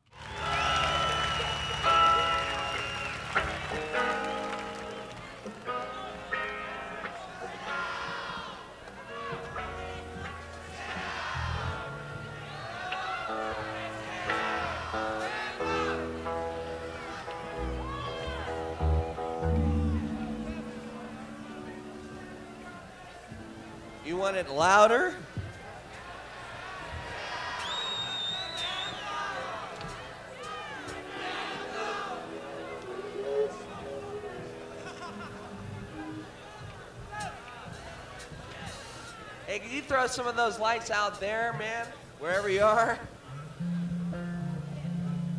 Some 40.18 40.26
of 40.26 40.34
those 40.34 40.58
lights 40.58 40.90
out 40.90 41.20
there, 41.20 41.54
man? 41.60 41.86
Wherever 42.18 42.48
you 42.48 42.60
are? 42.60 42.98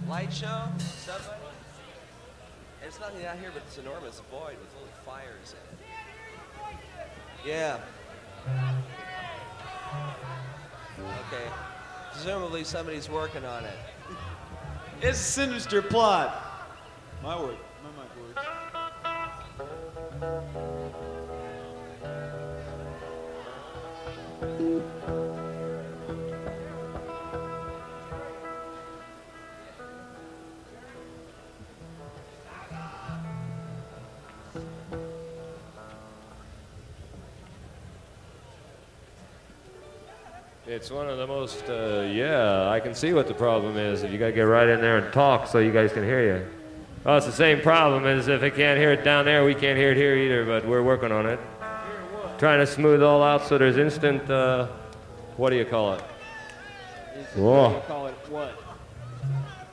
Light 0.07 0.32
show? 0.32 0.69
Somebody? 0.77 1.36
There's 2.80 2.97
nothing 2.97 3.25
out 3.25 3.38
here 3.39 3.51
but 3.53 3.65
this 3.65 3.77
enormous 3.77 4.21
void 4.32 4.55
with 4.57 4.73
little 4.75 4.88
fires 5.05 5.53
in 5.53 5.75
it. 5.75 6.80
Yeah. 7.45 7.80
Okay. 10.97 11.51
Presumably 12.13 12.63
somebody's 12.63 13.09
working 13.09 13.43
on 13.43 13.65
it. 13.65 13.77
It's 15.01 15.19
a 15.19 15.21
sinister 15.21 15.82
plot. 15.82 16.41
My 17.21 17.38
word. 17.38 17.57
It's 40.78 40.91
one 40.91 41.09
of 41.09 41.18
the 41.18 41.26
most, 41.26 41.62
uh, 41.68 42.09
yeah, 42.11 42.70
I 42.70 42.80
can 42.80 42.95
see 42.95 43.12
what 43.12 43.28
the 43.28 43.35
problem 43.35 43.76
is. 43.76 44.03
If 44.03 44.11
you 44.11 44.18
gotta 44.18 44.32
get 44.32 44.43
right 44.43 44.68
in 44.68 44.80
there 44.80 44.97
and 44.97 45.12
talk 45.12 45.47
so 45.47 45.59
you 45.59 45.70
guys 45.72 45.93
can 45.93 46.03
hear 46.03 46.22
you. 46.22 46.47
Well, 47.05 47.18
it's 47.18 47.26
the 47.26 47.32
same 47.32 47.61
problem 47.61 48.07
as 48.07 48.28
if 48.28 48.41
they 48.41 48.51
can't 48.51 48.78
hear 48.78 48.93
it 48.93 49.05
down 49.05 49.26
there, 49.26 49.45
we 49.45 49.55
can't 49.55 49.76
hear 49.76 49.91
it 49.91 49.99
here 49.99 50.16
either, 50.16 50.47
but 50.47 50.66
we're 50.66 50.82
working 50.82 51.12
on 51.12 51.26
it. 51.26 51.39
Trying 52.39 52.61
to 52.61 52.66
smooth 52.66 53.03
all 53.03 53.22
out 53.22 53.47
so 53.47 53.59
there's 53.59 53.76
instant, 53.76 54.28
uh, 54.30 54.68
what 55.37 55.51
do 55.51 55.57
you 55.57 55.66
call 55.66 55.95
it? 55.95 56.01
Whoa. 57.37 57.82
Call 57.87 58.07
it 58.07 58.14
what? 58.30 58.57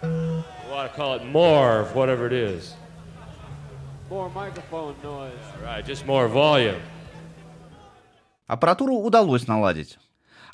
We 0.04 0.10
want 0.70 0.92
to 0.92 0.96
call 0.98 1.16
it 1.16 1.24
more 1.26 1.80
of 1.80 1.96
whatever 1.96 2.28
it 2.28 2.34
is. 2.34 2.74
More 4.10 4.30
microphone 4.30 4.96
noise. 5.02 5.32
Right, 5.64 5.86
just 5.86 6.06
more 6.06 6.28
volume. 6.28 6.82
Аппаратуру 8.50 8.96
удалось 8.96 9.48
наладить. 9.48 9.98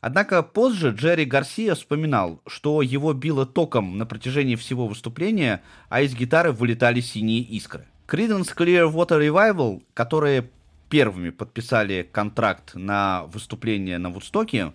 Однако 0.03 0.43
позже 0.43 0.91
Джерри 0.91 1.25
Гарсия 1.25 1.77
вспоминал, 1.77 2.43
что 2.49 2.83
его 2.83 3.13
било 3.13 3.47
током 3.47 3.97
на 3.97 4.05
протяжении 4.05 4.57
всего 4.57 4.89
выступления, 4.89 5.63
а 5.89 6.03
из 6.03 6.13
гитары 6.17 6.51
вылетали 6.51 7.01
синие 7.01 7.41
искры. 7.43 7.87
Creedence 8.09 8.53
Clearwater 8.55 9.21
Revival, 9.21 9.85
которые 9.95 10.51
первыми 10.89 11.31
подписали 11.31 12.03
контракт 12.11 12.75
на 12.75 13.27
выступление 13.27 13.99
на 13.99 14.11
Вудстоке 14.11 14.73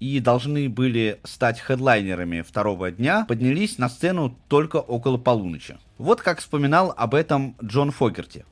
и 0.00 0.18
должны 0.18 0.68
были 0.68 1.20
стать 1.22 1.60
хедлайнерами 1.60 2.42
второго 2.42 2.90
дня, 2.90 3.26
поднялись 3.28 3.78
на 3.78 3.88
сцену 3.88 4.36
только 4.48 4.78
около 4.78 5.18
полуночи. 5.18 5.78
Вот 5.98 6.20
как 6.20 6.40
вспоминал 6.40 6.92
об 6.96 7.14
этом 7.14 7.54
Джон 7.62 7.92
Фогерти. 7.92 8.44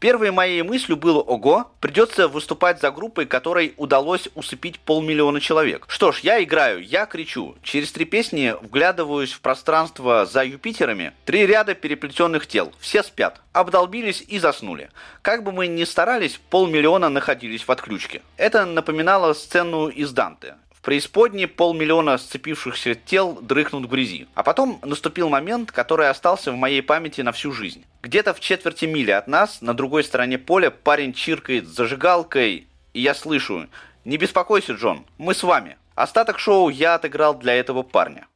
Первой 0.00 0.32
моей 0.32 0.62
мыслью 0.62 0.96
было 0.96 1.20
«Ого, 1.20 1.70
придется 1.80 2.26
выступать 2.26 2.80
за 2.80 2.90
группой, 2.90 3.24
которой 3.24 3.74
удалось 3.76 4.28
усыпить 4.34 4.80
полмиллиона 4.80 5.40
человек». 5.40 5.84
Что 5.88 6.10
ж, 6.10 6.20
я 6.20 6.42
играю, 6.42 6.82
я 6.84 7.06
кричу. 7.06 7.54
Через 7.62 7.92
три 7.92 8.04
песни 8.04 8.54
вглядываюсь 8.60 9.32
в 9.32 9.40
пространство 9.40 10.26
за 10.26 10.44
Юпитерами. 10.44 11.12
Три 11.24 11.46
ряда 11.46 11.74
переплетенных 11.74 12.48
тел. 12.48 12.72
Все 12.80 13.02
спят. 13.02 13.40
Обдолбились 13.52 14.24
и 14.26 14.38
заснули. 14.38 14.90
Как 15.22 15.44
бы 15.44 15.52
мы 15.52 15.68
ни 15.68 15.84
старались, 15.84 16.40
полмиллиона 16.50 17.08
находились 17.08 17.62
в 17.62 17.70
отключке. 17.70 18.22
Это 18.36 18.66
напоминало 18.66 19.34
сцену 19.34 19.88
из 19.88 20.12
Данте. 20.12 20.56
В 20.82 20.84
преисподней 20.84 21.46
полмиллиона 21.46 22.18
сцепившихся 22.18 22.96
тел 22.96 23.38
дрыхнут 23.40 23.84
в 23.84 23.88
грязи. 23.88 24.26
А 24.34 24.42
потом 24.42 24.80
наступил 24.82 25.28
момент, 25.28 25.70
который 25.70 26.08
остался 26.08 26.50
в 26.50 26.56
моей 26.56 26.82
памяти 26.82 27.20
на 27.20 27.30
всю 27.30 27.52
жизнь. 27.52 27.84
Где-то 28.02 28.34
в 28.34 28.40
четверти 28.40 28.86
мили 28.86 29.12
от 29.12 29.28
нас, 29.28 29.60
на 29.60 29.74
другой 29.74 30.02
стороне 30.02 30.38
поля, 30.38 30.70
парень 30.70 31.12
чиркает 31.12 31.68
зажигалкой, 31.68 32.66
и 32.94 33.00
я 33.00 33.14
слышу 33.14 33.68
«Не 34.04 34.16
беспокойся, 34.16 34.72
Джон, 34.72 35.06
мы 35.18 35.34
с 35.34 35.44
вами». 35.44 35.76
Остаток 35.94 36.40
шоу 36.40 36.68
я 36.68 36.96
отыграл 36.96 37.38
для 37.38 37.54
этого 37.54 37.84
парня. 37.84 38.26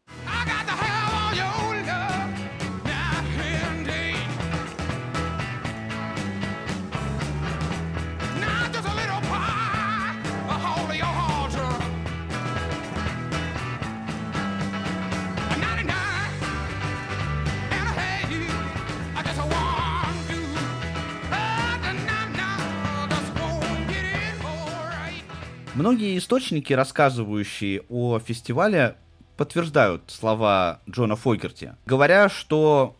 Многие 25.76 26.16
источники, 26.16 26.72
рассказывающие 26.72 27.82
о 27.90 28.18
фестивале, 28.18 28.96
подтверждают 29.36 30.04
слова 30.06 30.80
Джона 30.88 31.16
Фогерти, 31.16 31.74
говоря, 31.84 32.30
что 32.30 32.96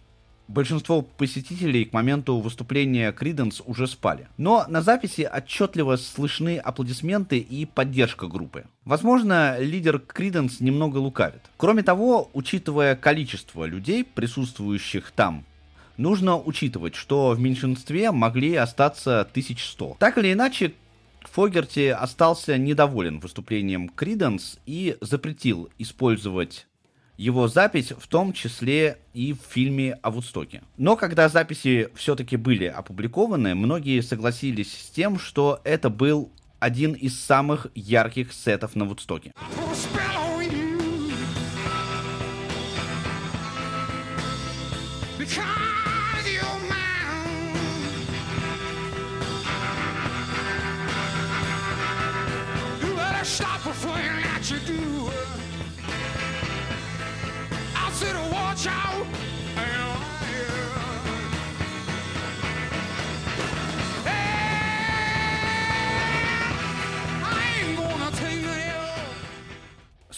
большинство 0.47 1.01
посетителей 1.01 1.87
к 1.87 1.95
моменту 1.95 2.37
выступления 2.39 3.13
Криденс 3.13 3.63
уже 3.65 3.87
спали. 3.87 4.29
Но 4.37 4.67
на 4.69 4.83
записи 4.83 5.23
отчетливо 5.23 5.97
слышны 5.97 6.59
аплодисменты 6.59 7.39
и 7.39 7.65
поддержка 7.65 8.27
группы. 8.27 8.67
Возможно, 8.85 9.59
лидер 9.59 9.99
Криденс 9.99 10.61
немного 10.61 10.99
лукавит. 10.99 11.41
Кроме 11.57 11.83
того, 11.83 12.29
учитывая 12.35 12.95
количество 12.95 13.65
людей, 13.65 14.05
присутствующих 14.05 15.13
там, 15.13 15.47
нужно 15.97 16.37
учитывать, 16.39 16.95
что 16.95 17.31
в 17.31 17.41
меньшинстве 17.41 18.11
могли 18.11 18.55
остаться 18.55 19.23
1100. 19.23 19.97
Так 19.99 20.19
или 20.19 20.35
иначе, 20.35 20.75
Фогерти 21.29 21.89
остался 21.89 22.59
недоволен 22.59 23.21
выступлением 23.21 23.89
Криденс 23.89 24.59
и 24.67 24.97
запретил 25.01 25.69
использовать 25.79 26.67
его 27.17 27.49
запись, 27.49 27.93
в 27.99 28.07
том 28.07 28.33
числе 28.33 28.99
и 29.15 29.33
в 29.33 29.39
фильме 29.49 29.95
о 30.03 30.11
Вудстоке. 30.11 30.63
Но 30.77 30.97
когда 30.97 31.29
записи 31.29 31.89
все-таки 31.95 32.37
были 32.37 32.67
опубликованы, 32.67 33.55
многие 33.55 34.01
согласились 34.01 34.73
с 34.73 34.91
тем, 34.91 35.19
что 35.19 35.61
это 35.65 35.89
был 35.89 36.31
один 36.59 36.93
из 36.93 37.19
самых 37.19 37.69
ярких 37.75 38.33
сетов 38.33 38.77
на 38.77 38.85
Вудстоке. 38.85 39.33
Because 39.37 40.26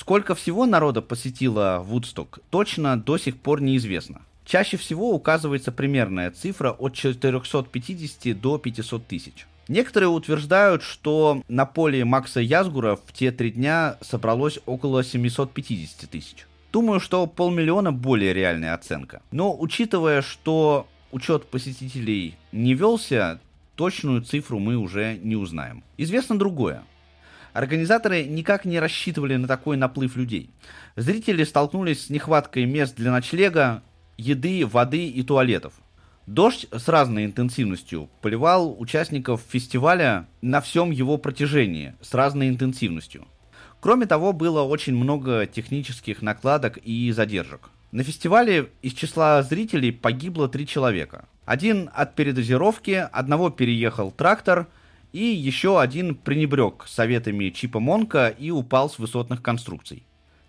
Сколько 0.08 0.34
всего 0.34 0.64
народа 0.64 1.02
посетило 1.02 1.84
Вудсток, 1.84 2.38
точно 2.48 2.98
до 2.98 3.18
сих 3.18 3.36
пор 3.36 3.60
неизвестно. 3.60 4.22
Чаще 4.46 4.78
всего 4.78 5.10
указывается 5.10 5.70
примерная 5.70 6.30
цифра 6.30 6.70
от 6.70 6.94
450 6.94 8.40
до 8.40 8.56
500 8.56 9.06
тысяч. 9.06 9.46
Некоторые 9.68 10.08
утверждают, 10.08 10.82
что 10.82 11.42
на 11.48 11.66
поле 11.66 12.06
Макса 12.06 12.40
Язгура 12.40 12.96
в 12.96 13.12
те 13.12 13.30
три 13.32 13.50
дня 13.50 13.98
собралось 14.00 14.60
около 14.64 15.04
750 15.04 16.08
тысяч. 16.08 16.46
Думаю, 16.72 17.00
что 17.00 17.26
полмиллиона 17.26 17.92
более 17.92 18.32
реальная 18.32 18.72
оценка. 18.72 19.20
Но 19.30 19.54
учитывая, 19.54 20.22
что 20.22 20.88
учет 21.12 21.44
посетителей 21.44 22.34
не 22.50 22.72
велся, 22.72 23.40
точную 23.76 24.22
цифру 24.22 24.58
мы 24.58 24.76
уже 24.76 25.18
не 25.22 25.36
узнаем. 25.36 25.84
Известно 25.98 26.38
другое. 26.38 26.82
Организаторы 27.58 28.22
никак 28.22 28.64
не 28.64 28.78
рассчитывали 28.78 29.34
на 29.34 29.48
такой 29.48 29.76
наплыв 29.76 30.14
людей. 30.14 30.50
Зрители 30.94 31.42
столкнулись 31.42 32.06
с 32.06 32.08
нехваткой 32.08 32.66
мест 32.66 32.94
для 32.94 33.10
ночлега, 33.10 33.82
еды, 34.16 34.64
воды 34.64 35.08
и 35.08 35.24
туалетов. 35.24 35.72
Дождь 36.28 36.68
с 36.70 36.86
разной 36.86 37.24
интенсивностью 37.24 38.10
поливал 38.20 38.80
участников 38.80 39.42
фестиваля 39.48 40.28
на 40.40 40.60
всем 40.60 40.92
его 40.92 41.18
протяжении 41.18 41.96
с 42.00 42.14
разной 42.14 42.48
интенсивностью. 42.48 43.26
Кроме 43.80 44.06
того, 44.06 44.32
было 44.32 44.62
очень 44.62 44.94
много 44.94 45.44
технических 45.46 46.22
накладок 46.22 46.76
и 46.76 47.10
задержек. 47.10 47.70
На 47.90 48.04
фестивале 48.04 48.68
из 48.82 48.92
числа 48.92 49.42
зрителей 49.42 49.90
погибло 49.90 50.48
три 50.48 50.64
человека. 50.64 51.24
Один 51.44 51.90
от 51.92 52.14
передозировки, 52.14 53.08
одного 53.10 53.50
переехал 53.50 54.12
трактор, 54.12 54.68
и 55.12 55.24
еще 55.24 55.80
один 55.80 56.14
пренебрег 56.14 56.84
советами 56.86 57.50
Чипа 57.50 57.80
Монка 57.80 58.28
и 58.28 58.50
упал 58.50 58.90
с 58.90 58.98
высотных 58.98 59.42
конструкций. 59.42 60.02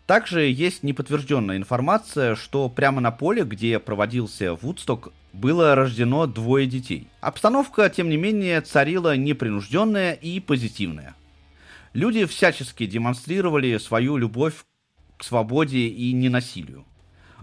Также 0.06 0.42
есть 0.50 0.82
неподтвержденная 0.82 1.58
информация, 1.58 2.36
что 2.36 2.68
прямо 2.68 3.00
на 3.00 3.12
поле, 3.12 3.44
где 3.44 3.78
проводился 3.78 4.56
Вудсток, 4.56 5.14
было 5.34 5.76
рождено 5.76 6.26
двое 6.26 6.66
детей. 6.66 7.08
Обстановка, 7.22 7.90
тем 7.90 8.10
не 8.10 8.18
менее, 8.18 8.62
царила 8.62 9.16
непринужденная 9.16 10.14
и 10.14 10.40
позитивная. 10.40 11.16
Люди 11.94 12.26
всячески 12.26 12.88
демонстрировали 12.88 13.78
свою 13.78 14.18
любовь 14.18 14.66
к 15.18 15.24
свободе 15.24 15.88
и 15.88 16.12
ненасилию. 16.14 16.86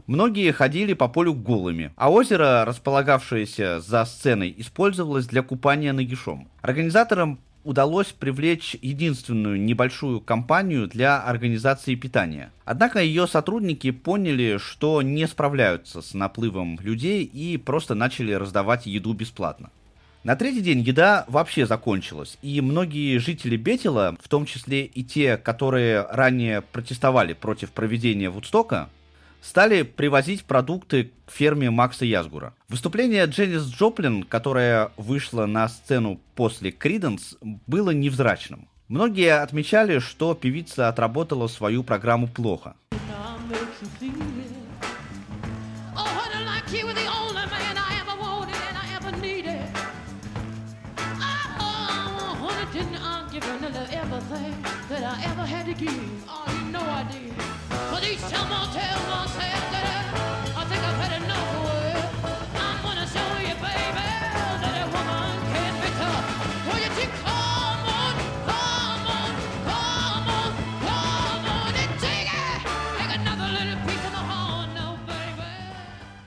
Многие 0.06 0.52
ходили 0.52 0.92
по 0.92 1.08
полю 1.08 1.34
голыми, 1.34 1.90
а 1.96 2.12
озеро, 2.12 2.64
располагавшееся 2.64 3.80
за 3.80 4.04
сценой, 4.04 4.54
использовалось 4.56 5.26
для 5.26 5.42
купания 5.42 5.92
нагишом. 5.92 6.48
Организаторам 6.62 7.40
удалось 7.64 8.12
привлечь 8.12 8.76
единственную 8.80 9.60
небольшую 9.60 10.20
компанию 10.20 10.86
для 10.86 11.20
организации 11.20 11.96
питания. 11.96 12.52
Однако 12.64 13.02
ее 13.02 13.26
сотрудники 13.26 13.90
поняли, 13.90 14.58
что 14.58 15.02
не 15.02 15.26
справляются 15.26 16.00
с 16.00 16.14
наплывом 16.14 16.78
людей 16.80 17.24
и 17.24 17.56
просто 17.56 17.96
начали 17.96 18.32
раздавать 18.32 18.86
еду 18.86 19.12
бесплатно. 19.12 19.70
На 20.22 20.36
третий 20.36 20.60
день 20.60 20.80
еда 20.80 21.24
вообще 21.28 21.66
закончилась, 21.66 22.38
и 22.42 22.60
многие 22.60 23.18
жители 23.18 23.56
Бетела, 23.56 24.16
в 24.20 24.28
том 24.28 24.46
числе 24.46 24.84
и 24.84 25.02
те, 25.02 25.36
которые 25.36 26.06
ранее 26.10 26.62
протестовали 26.62 27.32
против 27.32 27.70
проведения 27.70 28.30
Вудстока, 28.30 28.88
стали 29.46 29.82
привозить 29.82 30.44
продукты 30.44 31.12
к 31.24 31.30
ферме 31.30 31.70
Макса 31.70 32.04
Язгура. 32.04 32.54
Выступление 32.68 33.24
Дженнис 33.26 33.68
Джоплин, 33.68 34.24
которая 34.24 34.90
вышла 34.96 35.46
на 35.46 35.68
сцену 35.68 36.20
после 36.34 36.72
Криденс, 36.72 37.36
было 37.40 37.90
невзрачным. 37.90 38.68
Многие 38.88 39.40
отмечали, 39.40 40.00
что 40.00 40.34
певица 40.34 40.88
отработала 40.88 41.46
свою 41.46 41.84
программу 41.84 42.26
плохо. 42.26 42.74
that 54.88 55.02
I 55.02 55.16
ever 55.30 55.44
had 55.44 55.66
to 55.66 55.74
give. 55.74 56.15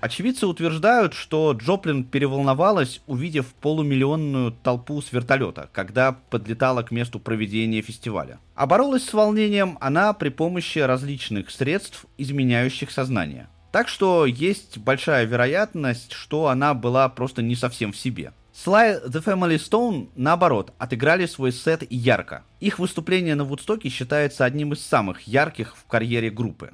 Очевидцы 0.01 0.47
утверждают, 0.47 1.13
что 1.13 1.51
Джоплин 1.51 2.05
переволновалась, 2.05 3.01
увидев 3.05 3.47
полумиллионную 3.61 4.53
толпу 4.53 5.01
с 5.01 5.11
вертолета, 5.11 5.69
когда 5.73 6.13
подлетала 6.29 6.83
к 6.83 6.91
месту 6.91 7.19
проведения 7.19 7.81
фестиваля. 7.81 8.39
А 8.55 8.65
боролась 8.65 9.03
с 9.03 9.13
волнением 9.13 9.77
она 9.81 10.13
при 10.13 10.29
помощи 10.29 10.79
различных 10.79 11.51
средств, 11.51 12.05
изменяющих 12.17 12.91
сознание. 12.91 13.49
Так 13.73 13.89
что 13.89 14.25
есть 14.25 14.77
большая 14.77 15.25
вероятность, 15.25 16.13
что 16.13 16.47
она 16.47 16.73
была 16.73 17.09
просто 17.09 17.41
не 17.41 17.55
совсем 17.55 17.91
в 17.91 17.97
себе. 17.97 18.31
Sly 18.53 19.05
The 19.05 19.23
Family 19.23 19.57
Stone, 19.57 20.09
наоборот, 20.15 20.73
отыграли 20.77 21.25
свой 21.25 21.51
сет 21.51 21.83
ярко. 21.89 22.43
Их 22.59 22.79
выступление 22.79 23.35
на 23.35 23.43
Вудстоке 23.43 23.89
считается 23.89 24.45
одним 24.45 24.73
из 24.73 24.81
самых 24.81 25.21
ярких 25.21 25.75
в 25.77 25.85
карьере 25.85 26.29
группы. 26.29 26.71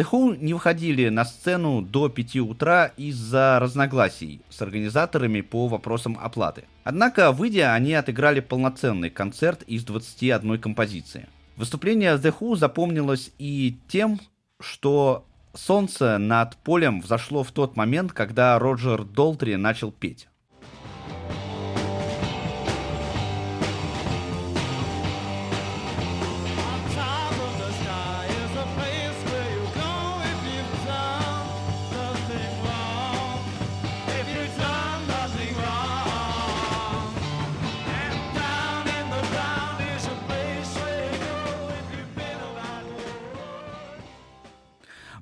The 0.00 0.06
Who 0.10 0.42
не 0.42 0.54
выходили 0.54 1.10
на 1.10 1.26
сцену 1.26 1.82
до 1.82 2.08
5 2.08 2.36
утра 2.36 2.86
из-за 2.96 3.58
разногласий 3.60 4.40
с 4.48 4.62
организаторами 4.62 5.42
по 5.42 5.68
вопросам 5.68 6.18
оплаты. 6.18 6.64
Однако, 6.84 7.32
выйдя, 7.32 7.74
они 7.74 7.92
отыграли 7.92 8.40
полноценный 8.40 9.10
концерт 9.10 9.62
из 9.64 9.84
21 9.84 10.58
композиции. 10.58 11.28
Выступление 11.56 12.14
The 12.14 12.34
Who 12.40 12.56
запомнилось 12.56 13.30
и 13.38 13.76
тем, 13.88 14.18
что 14.58 15.26
солнце 15.52 16.16
над 16.16 16.56
полем 16.56 17.02
взошло 17.02 17.44
в 17.44 17.52
тот 17.52 17.76
момент, 17.76 18.14
когда 18.14 18.58
Роджер 18.58 19.04
Долтри 19.04 19.56
начал 19.56 19.92
петь. 19.92 20.29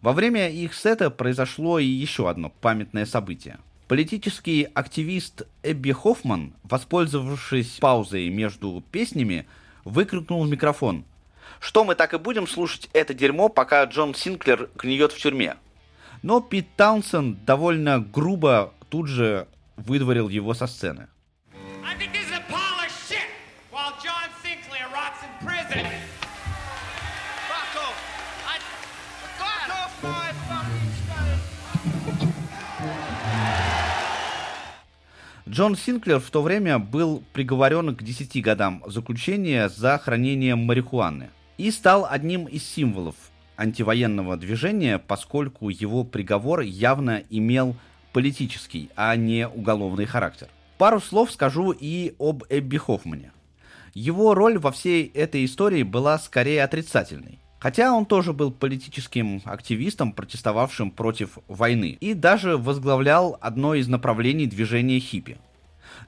Во 0.00 0.12
время 0.12 0.48
их 0.48 0.74
сета 0.74 1.10
произошло 1.10 1.78
и 1.78 1.84
еще 1.84 2.30
одно 2.30 2.50
памятное 2.60 3.04
событие. 3.04 3.58
Политический 3.88 4.68
активист 4.74 5.42
Эбби 5.62 5.92
Хоффман, 5.92 6.52
воспользовавшись 6.62 7.78
паузой 7.80 8.28
между 8.28 8.82
песнями, 8.92 9.46
выкрикнул 9.84 10.44
в 10.44 10.48
микрофон. 10.48 11.04
Что 11.58 11.84
мы 11.84 11.94
так 11.94 12.14
и 12.14 12.18
будем 12.18 12.46
слушать 12.46 12.88
это 12.92 13.14
дерьмо, 13.14 13.48
пока 13.48 13.82
Джон 13.84 14.14
Синклер 14.14 14.70
гниет 14.76 15.12
в 15.12 15.18
тюрьме? 15.20 15.56
Но 16.22 16.40
Пит 16.40 16.68
Таунсенд 16.76 17.44
довольно 17.44 17.98
грубо 17.98 18.72
тут 18.90 19.08
же 19.08 19.48
выдворил 19.76 20.28
его 20.28 20.54
со 20.54 20.66
сцены. 20.66 21.08
Джон 35.48 35.76
Синклер 35.76 36.20
в 36.20 36.30
то 36.30 36.42
время 36.42 36.78
был 36.78 37.22
приговорен 37.32 37.96
к 37.96 38.02
10 38.02 38.42
годам 38.42 38.82
заключения 38.86 39.70
за 39.70 39.96
хранение 39.96 40.56
марихуаны 40.56 41.30
и 41.56 41.70
стал 41.70 42.06
одним 42.08 42.44
из 42.44 42.64
символов 42.64 43.14
антивоенного 43.56 44.36
движения, 44.36 44.98
поскольку 44.98 45.70
его 45.70 46.04
приговор 46.04 46.60
явно 46.60 47.22
имел 47.30 47.76
политический, 48.12 48.90
а 48.94 49.16
не 49.16 49.48
уголовный 49.48 50.04
характер. 50.04 50.48
Пару 50.76 51.00
слов 51.00 51.32
скажу 51.32 51.70
и 51.72 52.14
об 52.18 52.44
Эбби 52.50 52.76
Хоффмане. 52.76 53.32
Его 53.94 54.34
роль 54.34 54.58
во 54.58 54.70
всей 54.70 55.06
этой 55.06 55.46
истории 55.46 55.82
была 55.82 56.18
скорее 56.18 56.62
отрицательной. 56.62 57.38
Хотя 57.58 57.92
он 57.92 58.06
тоже 58.06 58.32
был 58.32 58.52
политическим 58.52 59.42
активистом, 59.44 60.12
протестовавшим 60.12 60.90
против 60.90 61.38
войны, 61.48 61.98
и 62.00 62.14
даже 62.14 62.56
возглавлял 62.56 63.36
одно 63.40 63.74
из 63.74 63.88
направлений 63.88 64.46
движения 64.46 65.00
хиппи. 65.00 65.38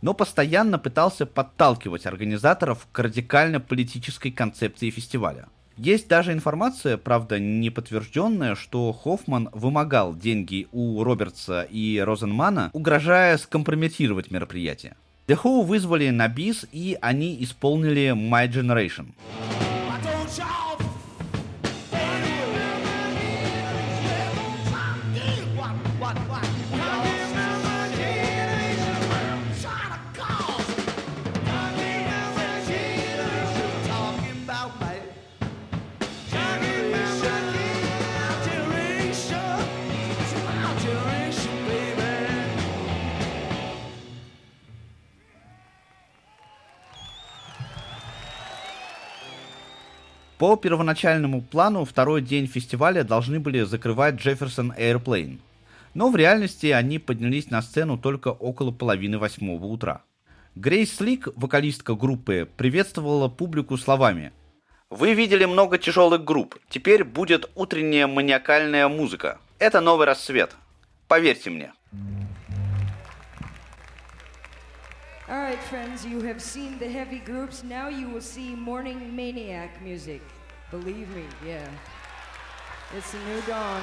Но 0.01 0.15
постоянно 0.15 0.79
пытался 0.79 1.27
подталкивать 1.27 2.07
организаторов 2.07 2.87
к 2.93 2.99
радикально 3.01 3.61
политической 3.61 4.31
концепции 4.31 4.91
фестиваля. 4.91 5.47
Есть 5.77 6.09
даже 6.09 6.33
информация, 6.33 6.99
правда 6.99 7.39
не 7.39 7.71
подтвержденная, 7.71 8.55
что 8.55 8.93
Хоффман 8.93 9.49
вымогал 9.53 10.15
деньги 10.15 10.69
у 10.73 11.03
Робертса 11.03 11.63
и 11.63 11.99
Розенмана, 11.99 12.71
угрожая 12.75 13.39
скомпрометировать 13.39 14.31
мероприятие. 14.31 14.95
The 15.27 15.41
Who 15.43 15.65
вызвали 15.65 16.11
на 16.11 16.29
бис, 16.29 16.67
и 16.71 16.99
они 17.01 17.43
исполнили 17.43 18.11
My 18.11 18.47
Generation. 18.47 19.15
По 50.41 50.57
первоначальному 50.57 51.43
плану 51.43 51.85
второй 51.85 52.23
день 52.23 52.47
фестиваля 52.47 53.05
должны 53.05 53.39
были 53.41 53.61
закрывать 53.61 54.15
Jefferson 54.15 54.75
Airplane. 54.75 55.39
Но 55.93 56.09
в 56.09 56.17
реальности 56.17 56.69
они 56.69 56.99
поднялись 56.99 57.51
на 57.51 57.61
сцену 57.61 57.99
только 57.99 58.29
около 58.29 58.71
половины 58.71 59.19
восьмого 59.19 59.67
утра. 59.67 60.01
Грейс 60.55 60.97
Слик, 60.97 61.29
вокалистка 61.37 61.95
группы, 61.95 62.49
приветствовала 62.57 63.29
публику 63.29 63.77
словами 63.77 64.33
«Вы 64.89 65.13
видели 65.13 65.45
много 65.45 65.77
тяжелых 65.77 66.25
групп, 66.25 66.57
теперь 66.71 67.05
будет 67.05 67.51
утренняя 67.55 68.07
маниакальная 68.07 68.89
музыка. 68.89 69.39
Это 69.59 69.83
новый 69.83 70.07
рассвет. 70.07 70.57
Поверьте 71.07 71.51
мне». 71.51 71.75
All 75.31 75.39
right, 75.39 75.63
friends, 75.63 76.05
you 76.05 76.23
have 76.23 76.43
seen 76.43 76.77
the 76.81 76.89
heavy 76.89 77.21
groups. 77.21 77.63
Now 77.63 77.87
you 77.87 78.09
will 78.09 78.21
see 78.21 78.53
morning 78.57 79.15
maniac 79.15 79.81
music. 79.81 80.23
Believe 80.73 81.09
me, 81.15 81.23
yeah. 81.47 81.69
It's 82.97 83.15
a 83.15 83.19
new 83.29 83.41
dawn. 83.43 83.81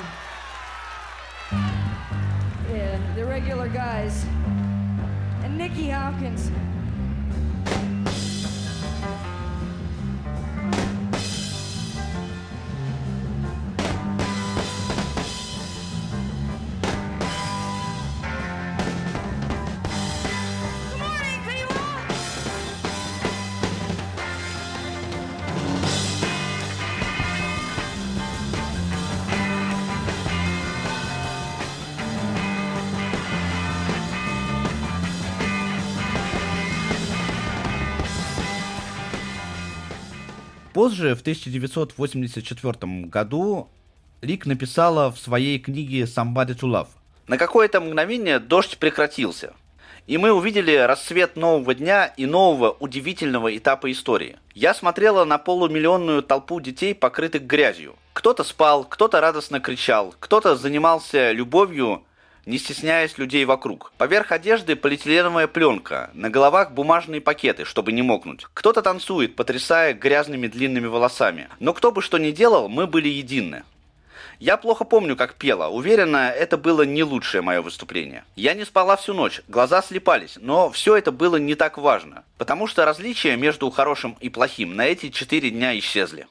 Yeah, 2.70 3.00
the 3.16 3.24
regular 3.24 3.70
guys. 3.70 4.26
And 5.42 5.58
Nikki 5.58 5.90
Hopkins. 5.90 6.52
Позже, 40.78 41.16
в 41.16 41.22
1984 41.22 43.08
году, 43.08 43.68
Рик 44.22 44.46
написала 44.46 45.12
в 45.12 45.18
своей 45.18 45.58
книге 45.58 46.02
«Somebody 46.04 46.54
to 46.54 46.70
Love». 46.70 46.90
На 47.26 47.40
какое-то 47.40 47.82
мгновение 47.82 48.38
дождь 48.38 48.78
прекратился, 48.78 49.56
и 50.06 50.20
мы 50.20 50.32
увидели 50.32 50.76
рассвет 50.76 51.36
нового 51.36 51.74
дня 51.74 52.06
и 52.06 52.28
нового 52.28 52.78
удивительного 52.80 53.58
этапа 53.58 53.92
истории. 53.92 54.38
Я 54.54 54.76
смотрела 54.76 55.26
на 55.26 55.40
полумиллионную 55.40 56.22
толпу 56.22 56.60
детей, 56.60 56.94
покрытых 56.94 57.48
грязью. 57.48 57.96
Кто-то 58.14 58.44
спал, 58.44 58.84
кто-то 58.84 59.20
радостно 59.20 59.60
кричал, 59.60 60.14
кто-то 60.20 60.56
занимался 60.56 61.32
любовью 61.32 62.04
не 62.48 62.58
стесняясь 62.58 63.18
людей 63.18 63.46
вокруг. 63.46 63.92
Поверх 63.98 64.32
одежды 64.32 64.76
полиэтиленовая 64.76 65.48
пленка, 65.48 66.10
на 66.14 66.30
головах 66.30 66.72
бумажные 66.72 67.22
пакеты, 67.22 67.66
чтобы 67.66 67.92
не 67.92 68.02
мокнуть. 68.02 68.48
Кто-то 68.54 68.82
танцует, 68.82 69.36
потрясая 69.36 69.94
грязными 69.94 70.48
длинными 70.48 70.88
волосами. 70.88 71.50
Но 71.60 71.74
кто 71.74 71.92
бы 71.92 72.02
что 72.02 72.18
ни 72.18 72.32
делал, 72.32 72.70
мы 72.70 72.88
были 72.88 73.10
едины. 73.10 73.64
Я 74.40 74.56
плохо 74.56 74.86
помню, 74.86 75.16
как 75.16 75.34
пела. 75.34 75.68
Уверена, 75.68 76.30
это 76.30 76.58
было 76.58 76.84
не 76.84 77.04
лучшее 77.04 77.42
мое 77.42 77.62
выступление. 77.62 78.24
Я 78.36 78.54
не 78.54 78.66
спала 78.66 78.96
всю 78.96 79.14
ночь, 79.14 79.42
глаза 79.48 79.82
слепались, 79.82 80.38
но 80.40 80.70
все 80.70 80.96
это 80.96 81.12
было 81.12 81.38
не 81.38 81.56
так 81.56 81.78
важно. 81.78 82.24
Потому 82.38 82.68
что 82.68 82.86
различия 82.86 83.36
между 83.36 83.70
хорошим 83.72 84.16
и 84.22 84.30
плохим 84.30 84.76
на 84.76 84.86
эти 84.86 85.10
четыре 85.10 85.50
дня 85.50 85.78
исчезли. 85.80 86.28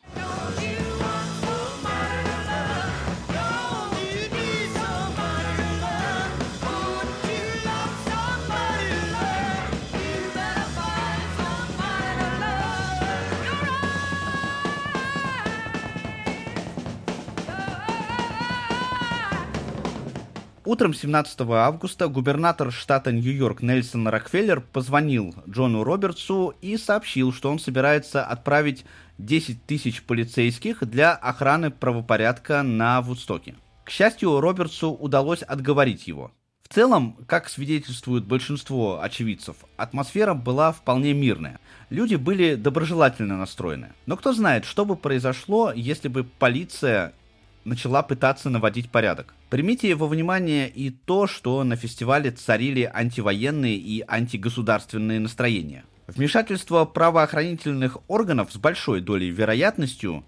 Утром 20.66 20.94
17 20.94 21.43
августа 21.43 22.09
губернатор 22.09 22.72
штата 22.72 23.12
Нью-Йорк 23.12 23.62
Нельсон 23.62 24.09
Рокфеллер 24.09 24.60
позвонил 24.60 25.32
Джону 25.48 25.84
Робертсу 25.84 26.56
и 26.60 26.76
сообщил, 26.76 27.32
что 27.32 27.52
он 27.52 27.60
собирается 27.60 28.24
отправить 28.24 28.84
10 29.18 29.64
тысяч 29.64 30.02
полицейских 30.02 30.84
для 30.84 31.12
охраны 31.12 31.70
правопорядка 31.70 32.64
на 32.64 33.01
Вудстоке. 33.01 33.55
К 33.84 33.90
счастью, 33.90 34.40
Робертсу 34.40 34.90
удалось 34.90 35.43
отговорить 35.43 36.09
его. 36.09 36.32
В 36.68 36.74
целом, 36.74 37.16
как 37.28 37.48
свидетельствует 37.48 38.24
большинство 38.24 39.01
очевидцев, 39.01 39.59
атмосфера 39.76 40.34
была 40.34 40.72
вполне 40.72 41.14
мирная. 41.14 41.60
Люди 41.90 42.16
были 42.16 42.56
доброжелательно 42.56 43.36
настроены. 43.36 43.93
Но 44.06 44.16
кто 44.16 44.32
знает, 44.32 44.64
что 44.64 44.84
бы 44.84 44.97
произошло, 44.97 45.70
если 45.72 46.09
бы 46.09 46.24
полиция 46.24 47.12
начала 47.66 48.02
пытаться 48.02 48.48
наводить 48.48 48.90
порядок. 48.90 49.34
Примите 49.51 49.94
во 49.94 50.06
внимание 50.06 50.68
и 50.68 50.90
то, 50.90 51.26
что 51.26 51.62
на 51.64 51.76
фестивале 51.76 52.30
царили 52.30 52.90
антивоенные 52.93 53.76
и 53.76 54.05
антигосударственные 54.06 55.20
настроения. 55.20 55.84
Вмешательство 56.06 56.84
правоохранительных 56.84 57.98
органов 58.09 58.52
с 58.52 58.56
большой 58.56 59.01
долей 59.01 59.30
вероятностью 59.30 60.24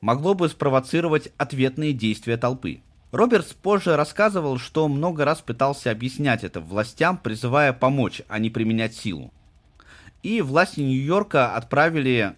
могло 0.00 0.34
бы 0.34 0.48
спровоцировать 0.48 1.28
ответные 1.36 1.92
действия 1.92 2.38
толпы. 2.38 2.80
Робертс 3.12 3.52
позже 3.52 3.96
рассказывал, 3.96 4.58
что 4.58 4.88
много 4.88 5.24
раз 5.24 5.40
пытался 5.40 5.90
объяснять 5.90 6.44
это 6.44 6.60
властям, 6.60 7.18
призывая 7.18 7.72
помочь, 7.72 8.22
а 8.28 8.38
не 8.38 8.50
применять 8.50 8.94
силу. 8.94 9.32
И 10.22 10.40
власти 10.40 10.80
Нью-Йорка 10.80 11.54
отправили 11.54 12.34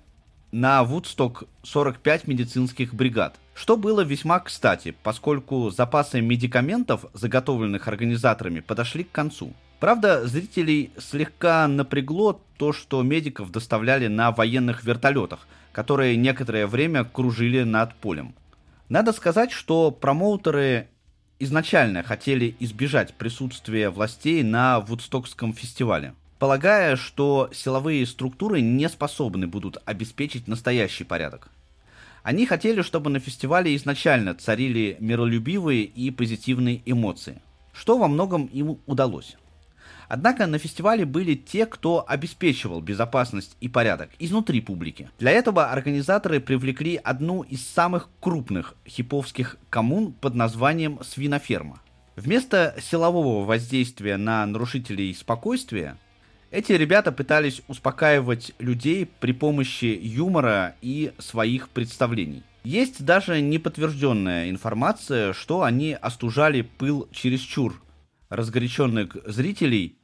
на 0.52 0.82
Вудсток 0.82 1.44
45 1.62 2.26
медицинских 2.26 2.94
бригад, 2.94 3.36
что 3.60 3.76
было 3.76 4.00
весьма 4.00 4.40
кстати, 4.40 4.96
поскольку 5.02 5.68
запасы 5.68 6.22
медикаментов, 6.22 7.04
заготовленных 7.12 7.88
организаторами, 7.88 8.60
подошли 8.60 9.04
к 9.04 9.12
концу. 9.12 9.52
Правда, 9.80 10.26
зрителей 10.26 10.92
слегка 10.96 11.68
напрягло 11.68 12.40
то, 12.56 12.72
что 12.72 13.02
медиков 13.02 13.52
доставляли 13.52 14.06
на 14.06 14.30
военных 14.30 14.82
вертолетах, 14.82 15.46
которые 15.72 16.16
некоторое 16.16 16.66
время 16.66 17.04
кружили 17.04 17.62
над 17.62 17.94
полем. 17.96 18.34
Надо 18.88 19.12
сказать, 19.12 19.52
что 19.52 19.90
промоутеры 19.90 20.88
изначально 21.38 22.02
хотели 22.02 22.56
избежать 22.60 23.12
присутствия 23.12 23.90
властей 23.90 24.42
на 24.42 24.80
Вудстокском 24.80 25.52
фестивале 25.52 26.14
полагая, 26.38 26.96
что 26.96 27.50
силовые 27.52 28.06
структуры 28.06 28.62
не 28.62 28.88
способны 28.88 29.46
будут 29.46 29.76
обеспечить 29.84 30.48
настоящий 30.48 31.04
порядок. 31.04 31.50
Они 32.22 32.46
хотели, 32.46 32.82
чтобы 32.82 33.10
на 33.10 33.18
фестивале 33.18 33.74
изначально 33.76 34.34
царили 34.34 34.96
миролюбивые 35.00 35.84
и 35.84 36.10
позитивные 36.10 36.82
эмоции, 36.84 37.40
что 37.72 37.98
во 37.98 38.08
многом 38.08 38.46
им 38.46 38.78
удалось. 38.86 39.36
Однако 40.08 40.48
на 40.48 40.58
фестивале 40.58 41.04
были 41.04 41.34
те, 41.34 41.66
кто 41.66 42.04
обеспечивал 42.06 42.80
безопасность 42.80 43.56
и 43.60 43.68
порядок 43.68 44.10
изнутри 44.18 44.60
публики. 44.60 45.08
Для 45.20 45.30
этого 45.30 45.70
организаторы 45.70 46.40
привлекли 46.40 46.96
одну 46.96 47.42
из 47.42 47.64
самых 47.64 48.08
крупных 48.18 48.74
хиповских 48.86 49.56
коммун 49.70 50.12
под 50.12 50.34
названием 50.34 50.98
«Свиноферма». 51.04 51.80
Вместо 52.16 52.74
силового 52.82 53.44
воздействия 53.44 54.16
на 54.16 54.44
нарушителей 54.46 55.14
спокойствия, 55.14 55.96
эти 56.50 56.72
ребята 56.72 57.12
пытались 57.12 57.62
успокаивать 57.68 58.52
людей 58.58 59.08
при 59.20 59.32
помощи 59.32 59.98
юмора 60.02 60.74
и 60.82 61.12
своих 61.18 61.68
представлений. 61.68 62.42
Есть 62.64 63.04
даже 63.04 63.40
неподтвержденная 63.40 64.50
информация, 64.50 65.32
что 65.32 65.62
они 65.62 65.94
остужали 65.94 66.62
пыл 66.62 67.08
чересчур 67.12 67.80
разгоряченных 68.28 69.16
зрителей 69.24 69.96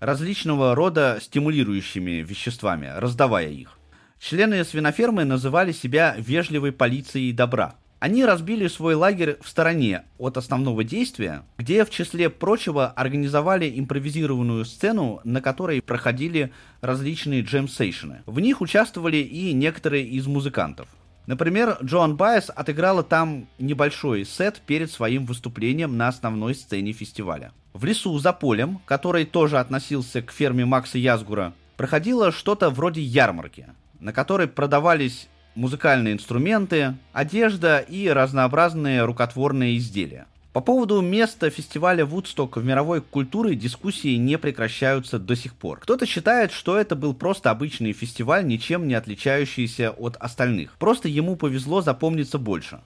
различного 0.00 0.74
рода 0.74 1.18
стимулирующими 1.20 2.22
веществами, 2.22 2.92
раздавая 2.96 3.48
их. 3.48 3.78
Члены 4.20 4.64
свинофермы 4.64 5.24
называли 5.24 5.72
себя 5.72 6.14
вежливой 6.18 6.72
полицией 6.72 7.32
добра. 7.32 7.74
Они 8.00 8.24
разбили 8.24 8.66
свой 8.68 8.94
лагерь 8.94 9.38
в 9.40 9.48
стороне 9.48 10.04
от 10.18 10.36
основного 10.36 10.84
действия, 10.84 11.42
где 11.56 11.84
в 11.84 11.90
числе 11.90 12.28
прочего 12.28 12.88
организовали 12.88 13.72
импровизированную 13.78 14.64
сцену, 14.64 15.20
на 15.24 15.40
которой 15.40 15.80
проходили 15.80 16.52
различные 16.80 17.42
джем-сейшены. 17.42 18.22
В 18.26 18.40
них 18.40 18.60
участвовали 18.60 19.18
и 19.18 19.52
некоторые 19.52 20.04
из 20.04 20.26
музыкантов. 20.26 20.88
Например, 21.26 21.78
Джоан 21.82 22.16
Байес 22.16 22.50
отыграла 22.54 23.02
там 23.02 23.46
небольшой 23.58 24.26
сет 24.26 24.60
перед 24.66 24.90
своим 24.90 25.24
выступлением 25.24 25.96
на 25.96 26.08
основной 26.08 26.54
сцене 26.54 26.92
фестиваля. 26.92 27.52
В 27.72 27.84
лесу 27.84 28.18
за 28.18 28.32
полем, 28.32 28.80
который 28.84 29.24
тоже 29.24 29.58
относился 29.58 30.20
к 30.20 30.30
ферме 30.30 30.66
Макса 30.66 30.98
Язгура, 30.98 31.54
проходило 31.76 32.30
что-то 32.30 32.68
вроде 32.70 33.00
ярмарки, 33.00 33.66
на 34.00 34.12
которой 34.12 34.46
продавались 34.46 35.28
музыкальные 35.54 36.14
инструменты, 36.14 36.94
одежда 37.12 37.78
и 37.78 38.08
разнообразные 38.08 39.04
рукотворные 39.04 39.76
изделия. 39.78 40.26
По 40.54 40.60
поводу 40.60 41.00
места 41.00 41.50
фестиваля 41.50 42.06
Вудсток 42.06 42.56
в 42.56 42.64
мировой 42.64 43.00
культуре 43.00 43.56
дискуссии 43.56 44.14
не 44.14 44.38
прекращаются 44.38 45.18
до 45.18 45.34
сих 45.34 45.52
пор. 45.54 45.80
Кто-то 45.80 46.06
считает, 46.06 46.52
что 46.52 46.78
это 46.78 46.94
был 46.94 47.12
просто 47.12 47.50
обычный 47.50 47.92
фестиваль, 47.92 48.46
ничем 48.46 48.86
не 48.86 48.94
отличающийся 48.94 49.90
от 49.90 50.16
остальных. 50.18 50.76
Просто 50.78 51.08
ему 51.08 51.34
повезло 51.34 51.80
запомниться 51.80 52.38
больше. 52.38 52.78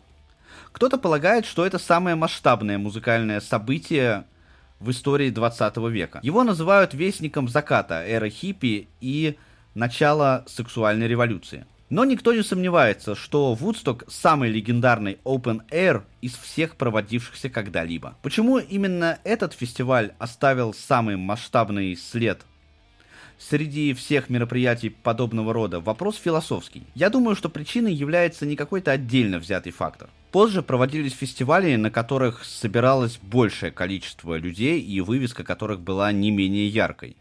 Кто-то 0.72 0.96
полагает, 0.96 1.44
что 1.44 1.66
это 1.66 1.78
самое 1.78 2.16
масштабное 2.16 2.78
музыкальное 2.78 3.40
событие 3.40 4.24
в 4.80 4.90
истории 4.90 5.28
20 5.28 5.76
века. 5.90 6.20
Его 6.22 6.44
называют 6.44 6.94
вестником 6.94 7.48
заката, 7.48 8.02
эры 8.06 8.30
хиппи 8.30 8.88
и 9.02 9.36
начала 9.74 10.44
сексуальной 10.46 11.06
революции. 11.06 11.66
Но 11.90 12.04
никто 12.04 12.34
не 12.34 12.42
сомневается, 12.42 13.14
что 13.14 13.54
Вудсток 13.54 14.04
самый 14.08 14.50
легендарный 14.50 15.18
open 15.24 15.62
air 15.70 16.02
из 16.20 16.34
всех 16.34 16.76
проводившихся 16.76 17.48
когда-либо. 17.48 18.16
Почему 18.22 18.58
именно 18.58 19.18
этот 19.24 19.54
фестиваль 19.54 20.12
оставил 20.18 20.74
самый 20.74 21.16
масштабный 21.16 21.96
след 21.96 22.44
среди 23.38 23.94
всех 23.94 24.28
мероприятий 24.28 24.90
подобного 24.90 25.52
рода 25.52 25.80
вопрос 25.80 26.16
философский. 26.16 26.82
Я 26.94 27.08
думаю, 27.08 27.36
что 27.36 27.48
причиной 27.48 27.94
является 27.94 28.44
не 28.44 28.56
какой-то 28.56 28.90
отдельно 28.90 29.38
взятый 29.38 29.72
фактор. 29.72 30.10
Позже 30.32 30.62
проводились 30.62 31.14
фестивали, 31.14 31.74
на 31.76 31.90
которых 31.90 32.44
собиралось 32.44 33.18
большее 33.22 33.72
количество 33.72 34.36
людей 34.36 34.80
и 34.80 35.00
вывеска 35.00 35.44
которых 35.44 35.80
была 35.80 36.12
не 36.12 36.30
менее 36.30 36.68
яркой. 36.68 37.16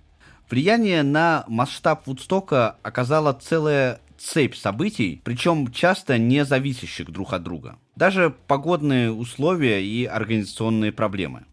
Влияние 0.50 1.04
на 1.04 1.46
масштаб 1.48 2.08
Вудстока 2.08 2.78
оказала 2.82 3.34
целая 3.34 4.00
цепь 4.18 4.56
событий, 4.56 5.22
причем 5.24 5.72
часто 5.72 6.18
не 6.18 6.46
зависящих 6.46 7.10
друг 7.10 7.34
от 7.34 7.44
друга. 7.44 7.78
Даже 7.96 8.36
погодные 8.48 9.12
условия 9.12 9.84
и 9.84 10.06
организационные 10.06 10.92
проблемы. 10.92 11.46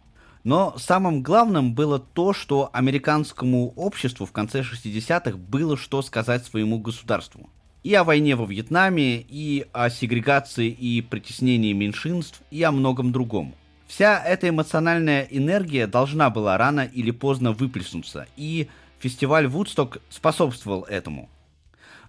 Но 0.45 0.75
самым 0.77 1.23
главным 1.23 1.75
было 1.75 1.99
то, 1.99 2.35
что 2.35 2.69
американскому 2.73 3.73
обществу 3.77 4.27
в 4.27 4.33
конце 4.33 4.61
60-х 4.61 5.39
было 5.39 5.77
что 5.77 6.03
сказать 6.03 6.45
своему 6.45 6.79
государству. 6.79 7.49
И 7.83 7.95
о 7.95 8.05
войне 8.05 8.37
во 8.37 8.45
Вьетнаме, 8.47 9.21
и 9.21 9.67
о 9.73 9.89
сегрегации 9.89 10.69
и 10.69 11.01
притеснении 11.01 11.73
меньшинств, 11.73 12.43
и 12.51 12.63
о 12.63 12.73
многом 12.73 13.13
другом. 13.13 13.55
Вся 13.87 14.23
эта 14.23 14.49
эмоциональная 14.49 15.27
энергия 15.31 15.87
должна 15.87 16.31
была 16.31 16.59
рано 16.59 16.81
или 16.81 17.11
поздно 17.11 17.53
выплеснуться, 17.53 18.27
и 18.37 18.69
фестиваль 18.99 19.47
Вудсток 19.47 19.99
способствовал 20.09 20.85
этому. 20.85 21.29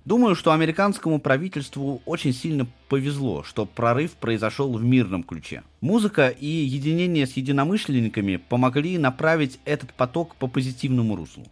Думаю, 0.06 0.36
что 0.36 0.52
американскому 0.52 1.20
правительству 1.20 2.00
очень 2.06 2.32
сильно 2.32 2.68
повезло, 2.90 3.42
что 3.42 3.66
прорыв 3.66 4.12
произошел 4.12 4.72
в 4.72 4.84
мирном 4.84 5.24
ключе. 5.24 5.64
Музыка 5.82 6.28
и 6.28 6.46
единение 6.46 7.26
с 7.26 7.32
единомышленниками 7.32 8.36
помогли 8.36 9.00
направить 9.00 9.60
этот 9.66 9.92
поток 9.94 10.36
по 10.36 10.46
позитивному 10.46 11.16
руслу. 11.16 11.48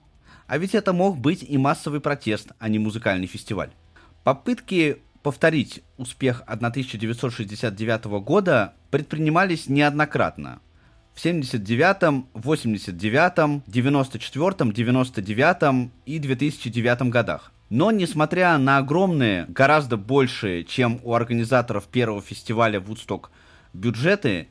А 0.45 0.59
ведь 0.59 0.75
это 0.75 0.93
мог 0.93 1.17
быть 1.17 1.41
и 1.41 1.57
массовый 1.57 1.99
протест, 1.99 2.51
а 2.59 2.69
не 2.69 2.77
музыкальный 2.77 3.25
фестиваль. 3.25 3.71
Попытки 4.23 4.99
повторить 5.23 5.81
успех 5.97 6.43
1969 6.45 8.05
года 8.23 8.75
предпринимались 8.91 9.67
неоднократно. 9.67 10.59
В 11.15 11.21
79, 11.21 12.25
89, 12.34 13.63
94, 13.65 14.71
99 14.71 15.91
и 16.05 16.19
2009 16.19 17.09
годах. 17.09 17.52
Но, 17.69 17.91
несмотря 17.91 18.57
на 18.57 18.77
огромные, 18.77 19.45
гораздо 19.48 19.98
большие, 19.98 20.64
чем 20.64 20.99
у 21.03 21.14
организаторов 21.14 21.85
первого 21.88 22.22
фестиваля 22.22 22.80
Вудсток, 22.80 23.31
бюджеты 23.73 24.48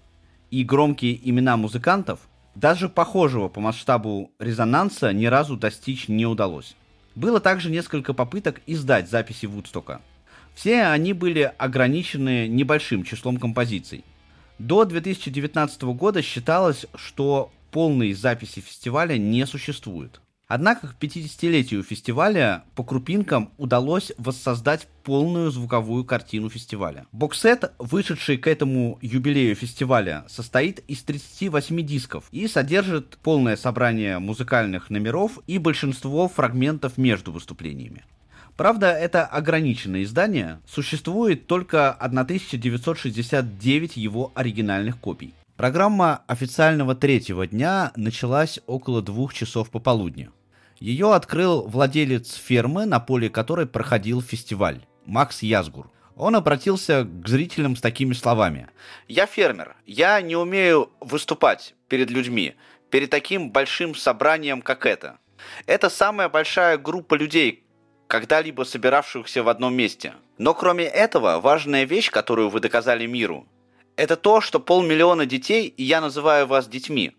и 0.50 0.64
громкие 0.64 1.18
имена 1.28 1.56
музыкантов, 1.56 2.20
даже 2.54 2.88
похожего 2.88 3.48
по 3.48 3.60
масштабу 3.60 4.30
резонанса 4.38 5.12
ни 5.12 5.26
разу 5.26 5.56
достичь 5.56 6.08
не 6.08 6.26
удалось. 6.26 6.74
Было 7.14 7.40
также 7.40 7.70
несколько 7.70 8.14
попыток 8.14 8.60
издать 8.66 9.10
записи 9.10 9.46
Вудстока. 9.46 10.00
Все 10.54 10.84
они 10.84 11.12
были 11.12 11.52
ограничены 11.58 12.46
небольшим 12.48 13.04
числом 13.04 13.38
композиций. 13.38 14.04
До 14.58 14.84
2019 14.84 15.82
года 15.82 16.22
считалось, 16.22 16.86
что 16.94 17.50
полной 17.70 18.12
записи 18.12 18.60
фестиваля 18.60 19.16
не 19.16 19.46
существует. 19.46 20.21
Однако 20.54 20.88
к 20.88 20.96
50-летию 21.00 21.82
фестиваля 21.82 22.64
по 22.74 22.84
крупинкам 22.84 23.50
удалось 23.56 24.12
воссоздать 24.18 24.86
полную 25.02 25.50
звуковую 25.50 26.04
картину 26.04 26.50
фестиваля. 26.50 27.06
Боксет, 27.10 27.72
вышедший 27.78 28.36
к 28.36 28.46
этому 28.46 28.98
юбилею 29.00 29.54
фестиваля, 29.54 30.26
состоит 30.28 30.80
из 30.88 31.02
38 31.04 31.86
дисков 31.86 32.24
и 32.32 32.46
содержит 32.48 33.16
полное 33.22 33.56
собрание 33.56 34.18
музыкальных 34.18 34.90
номеров 34.90 35.38
и 35.46 35.56
большинство 35.56 36.28
фрагментов 36.28 36.98
между 36.98 37.32
выступлениями. 37.32 38.04
Правда, 38.58 38.92
это 38.92 39.24
ограниченное 39.24 40.02
издание, 40.02 40.60
существует 40.68 41.46
только 41.46 41.92
1969 41.92 43.96
его 43.96 44.32
оригинальных 44.34 45.00
копий. 45.00 45.32
Программа 45.56 46.24
официального 46.26 46.94
третьего 46.94 47.46
дня 47.46 47.90
началась 47.96 48.60
около 48.66 49.00
двух 49.00 49.32
часов 49.32 49.70
пополудня. 49.70 50.30
Ее 50.82 51.14
открыл 51.14 51.62
владелец 51.68 52.34
фермы, 52.34 52.86
на 52.86 52.98
поле 52.98 53.30
которой 53.30 53.66
проходил 53.66 54.20
фестиваль, 54.20 54.80
Макс 55.06 55.40
Язгур. 55.40 55.92
Он 56.16 56.34
обратился 56.34 57.04
к 57.04 57.28
зрителям 57.28 57.76
с 57.76 57.80
такими 57.80 58.14
словами. 58.14 58.68
«Я 59.06 59.26
фермер. 59.26 59.76
Я 59.86 60.20
не 60.20 60.34
умею 60.34 60.90
выступать 60.98 61.76
перед 61.86 62.10
людьми, 62.10 62.56
перед 62.90 63.10
таким 63.10 63.52
большим 63.52 63.94
собранием, 63.94 64.60
как 64.60 64.84
это. 64.84 65.18
Это 65.66 65.88
самая 65.88 66.28
большая 66.28 66.78
группа 66.78 67.14
людей, 67.14 67.62
когда-либо 68.08 68.64
собиравшихся 68.64 69.44
в 69.44 69.48
одном 69.48 69.74
месте. 69.74 70.14
Но 70.36 70.52
кроме 70.52 70.86
этого, 70.86 71.38
важная 71.38 71.84
вещь, 71.84 72.10
которую 72.10 72.48
вы 72.48 72.58
доказали 72.58 73.06
миру, 73.06 73.46
это 73.94 74.16
то, 74.16 74.40
что 74.40 74.58
полмиллиона 74.58 75.26
детей, 75.26 75.68
и 75.68 75.84
я 75.84 76.00
называю 76.00 76.48
вас 76.48 76.66
детьми, 76.66 77.12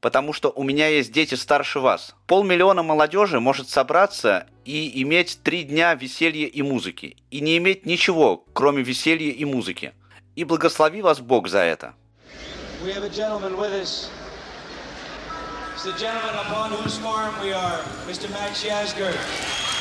потому 0.00 0.32
что 0.32 0.50
у 0.50 0.62
меня 0.62 0.88
есть 0.88 1.12
дети 1.12 1.34
старше 1.34 1.80
вас. 1.80 2.14
Полмиллиона 2.26 2.82
молодежи 2.82 3.40
может 3.40 3.68
собраться 3.68 4.46
и 4.64 5.02
иметь 5.02 5.40
три 5.42 5.64
дня 5.64 5.94
веселья 5.94 6.46
и 6.46 6.62
музыки, 6.62 7.16
и 7.30 7.40
не 7.40 7.56
иметь 7.58 7.86
ничего, 7.86 8.44
кроме 8.52 8.82
веселья 8.82 9.32
и 9.32 9.44
музыки. 9.44 9.92
И 10.36 10.44
благослови 10.44 11.02
вас 11.02 11.20
Бог 11.20 11.48
за 11.48 11.60
это. 11.60 11.94
It's 15.78 15.84
the 15.84 15.92
gentleman 15.92 16.34
upon 16.34 16.72
whose 16.72 16.98
farm 16.98 17.32
we 17.40 17.52
are, 17.52 17.78
Mr. 18.08 18.28
Max 18.32 18.64
Yasgur. 18.64 19.77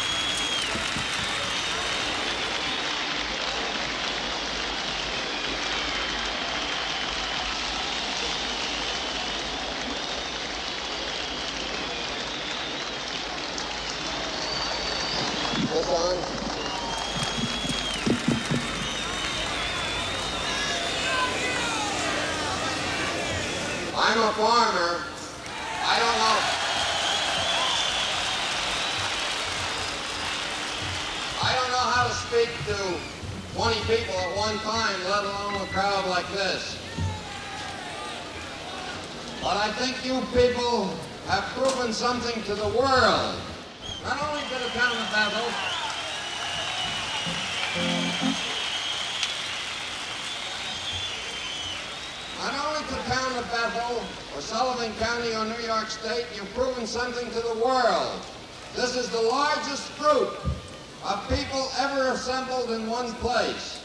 One 63.08 63.16
place. 63.22 63.82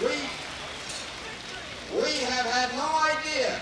We, 0.00 0.14
we 2.00 2.10
have 2.24 2.46
had 2.46 2.72
no 2.76 2.88
idea 3.18 3.60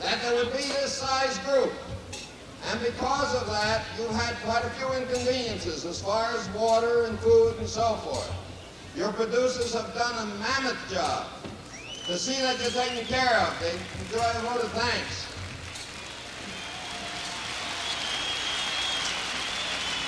that 0.00 0.20
there 0.22 0.34
would 0.34 0.52
be 0.52 0.58
this 0.58 0.92
size 0.92 1.38
group. 1.38 1.72
And 2.70 2.80
because 2.80 3.34
of 3.40 3.48
that, 3.48 3.84
you've 3.96 4.10
had 4.10 4.34
quite 4.44 4.64
a 4.64 4.70
few 4.70 4.92
inconveniences 4.92 5.86
as 5.86 6.02
far 6.02 6.30
as 6.32 6.48
water 6.50 7.04
and 7.04 7.18
food 7.20 7.56
and 7.58 7.68
so 7.68 7.94
forth. 7.96 8.30
Your 8.96 9.12
producers 9.12 9.72
have 9.72 9.94
done 9.94 10.28
a 10.28 10.34
mammoth 10.40 10.92
job 10.92 11.26
to 12.06 12.18
see 12.18 12.38
that 12.42 12.60
you're 12.60 12.70
taken 12.70 13.06
care 13.06 13.38
of. 13.38 13.58
They 13.60 13.72
enjoy 14.02 14.28
a 14.28 14.42
vote 14.42 14.64
of 14.64 14.72
thanks. 14.72 15.27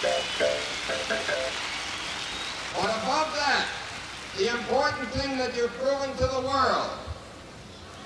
But 0.02 0.16
above 2.84 3.34
that, 3.36 3.66
the 4.38 4.48
important 4.48 5.08
thing 5.10 5.36
that 5.36 5.54
you've 5.54 5.72
proven 5.72 6.10
to 6.16 6.26
the 6.26 6.40
world 6.40 6.90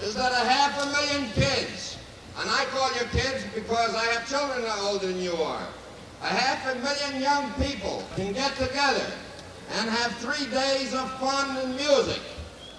is 0.03 0.15
that 0.17 0.33
a 0.33 0.45
half 0.45 0.83
a 0.83 0.87
million 0.87 1.31
kids, 1.33 1.97
and 2.41 2.51
I 2.51 2.65
call 2.73 2.93
you 2.95 3.07
kids 3.13 3.45
because 3.55 3.95
I 3.95 4.05
have 4.07 4.29
children 4.29 4.63
that 4.63 4.77
are 4.77 4.89
older 4.89 5.07
than 5.07 5.21
you 5.21 5.35
are, 5.35 5.63
a 6.23 6.27
half 6.27 6.67
a 6.75 6.79
million 6.81 7.23
young 7.23 7.53
people 7.63 8.03
can 8.17 8.33
get 8.33 8.57
together 8.57 9.07
and 9.79 9.89
have 9.89 10.13
three 10.17 10.51
days 10.51 10.95
of 10.95 11.09
fun 11.21 11.57
and 11.59 11.77
music 11.77 12.21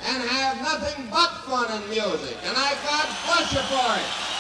and 0.07 0.23
have 0.23 0.61
nothing 0.61 1.07
but 1.09 1.29
fun 1.47 1.71
and 1.71 1.89
music. 1.89 2.35
And 2.43 2.57
I 2.57 2.75
God 2.83 3.07
bless 3.25 3.53
you 3.53 3.61
for 3.71 3.95
it. 3.95 4.34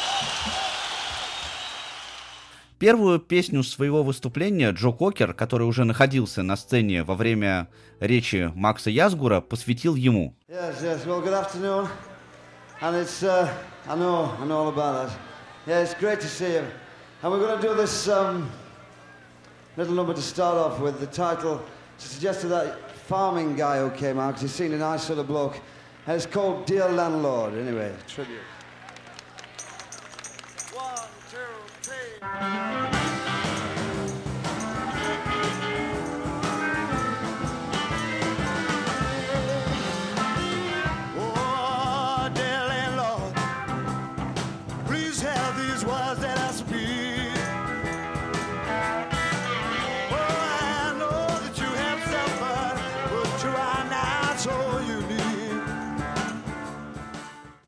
Первую 2.77 3.19
песню 3.19 3.63
своего 3.63 4.03
выступления 4.03 4.71
Джо 4.71 4.91
Кокер, 4.91 5.33
который 5.33 5.63
уже 5.63 5.85
находился 5.85 6.43
на 6.43 6.57
сцене 6.57 7.03
во 7.03 7.15
время 7.15 7.69
речи 8.01 8.51
Макса 8.53 8.89
Язгура, 8.89 9.39
посвятил 9.39 9.95
ему. 9.95 10.35
Yes, 10.49 10.81
yes. 10.83 11.05
Well, 11.05 11.21
good 11.21 11.33
afternoon. 11.33 11.87
And 12.81 12.97
it's, 12.97 13.23
uh, 13.23 13.49
I 13.87 13.95
know, 13.95 14.29
I 14.41 14.45
know 14.45 14.57
all 14.57 14.67
about 14.67 15.07
that. 15.07 15.17
Yeah, 15.65 15.83
it's 15.83 15.93
great 15.93 16.19
to 16.19 16.27
see 16.27 16.51
you. 16.51 16.65
And 17.23 17.31
we're 17.31 17.39
going 17.39 17.61
to 17.61 17.65
do 17.65 17.73
this 17.75 18.09
um, 18.09 18.51
little 19.77 19.93
number 19.93 20.13
to 20.13 20.21
start 20.21 20.57
off 20.57 20.81
with. 20.81 20.99
The 20.99 21.07
title 21.07 21.61
to 21.97 22.07
suggest 22.07 22.41
to 22.41 22.47
that 22.49 22.91
farming 23.07 23.55
guy 23.55 23.79
who 23.79 23.89
came 23.91 24.19
out, 24.19 24.33
because 24.33 24.41
he's 24.41 24.51
seen 24.51 24.73
a 24.73 24.77
nice 24.77 25.03
sort 25.03 25.19
of 25.19 25.27
bloke. 25.27 25.61
And 26.07 26.17
it's 26.17 26.25
called 26.25 26.65
Dear 26.65 26.89
Landlord, 26.89 27.53
anyway, 27.53 27.93
tribute. 28.05 28.41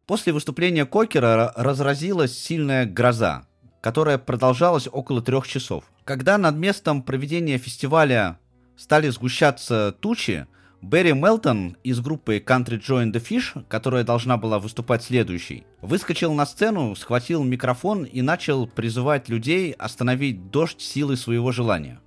После 0.08 0.32
выступления 0.32 0.86
Кокера 0.86 1.52
разразилась 1.56 2.38
сильная 2.38 2.86
гроза, 2.86 3.46
которая 3.82 4.18
продолжалась 4.18 4.88
около 4.92 5.22
трех 5.22 5.48
часов. 5.48 5.84
Когда 6.06 6.38
над 6.38 6.56
местом 6.56 7.02
проведения 7.04 7.58
фестиваля 7.58 8.40
стали 8.76 9.10
сгущаться 9.10 9.96
тучи, 10.00 10.48
Берри 10.82 11.14
Мелтон 11.14 11.76
из 11.84 12.00
группы 12.00 12.38
Country 12.38 12.80
Join 12.80 13.12
the 13.12 13.20
Fish, 13.20 13.66
которая 13.68 14.04
должна 14.04 14.38
была 14.38 14.60
выступать 14.60 15.04
следующей, 15.04 15.66
выскочил 15.82 16.34
на 16.34 16.46
сцену, 16.46 16.96
схватил 16.96 17.44
микрофон 17.44 18.04
и 18.04 18.22
начал 18.22 18.68
призывать 18.68 19.28
людей 19.28 19.72
остановить 19.72 20.52
дождь 20.52 20.80
силой 20.80 21.18
своего 21.18 21.52
желания. 21.52 22.00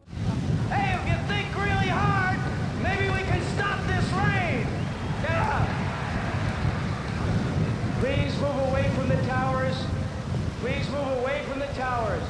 Hey, 0.70 0.94
if 0.94 1.04
you 1.04 1.16
think 1.28 1.48
really 1.56 1.88
hard, 1.88 2.38
maybe 2.80 3.10
we 3.10 3.22
can 3.24 3.42
stop 3.56 3.80
this 3.88 4.06
rain. 4.12 4.64
Get 5.22 5.36
up. 5.36 5.66
Please 8.00 8.32
move 8.40 8.70
away 8.70 8.88
from 8.96 9.08
the 9.08 9.20
towers. 9.26 9.74
Please 10.62 10.88
move 10.90 11.10
away 11.18 11.42
from 11.50 11.58
the 11.58 11.68
towers. 11.74 12.22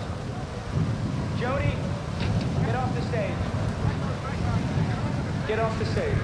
Jody, 1.39 1.75
get 2.65 2.75
off 2.77 2.95
the 2.95 3.03
stage. 3.09 3.37
Get 5.49 5.59
off 5.59 5.77
the 5.81 5.85
stage. 5.85 6.15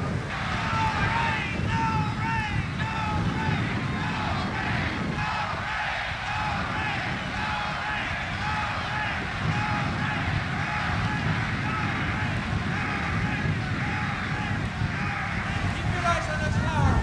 Keep 15.74 15.86
your 15.90 16.04
eyes 16.06 16.26
on 16.30 16.38
this 16.44 16.54
tower. 16.62 16.94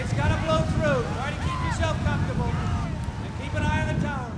It's 0.00 0.12
gotta 0.14 0.38
blow 0.42 0.62
through. 0.74 1.04
Try 1.14 1.30
to 1.30 1.38
keep 1.46 1.60
yourself 1.64 1.96
comfortable. 2.02 2.50
And 3.22 3.32
keep 3.40 3.54
an 3.54 3.62
eye 3.62 3.82
on 3.82 3.88
the 3.94 4.02
tower. 4.04 4.32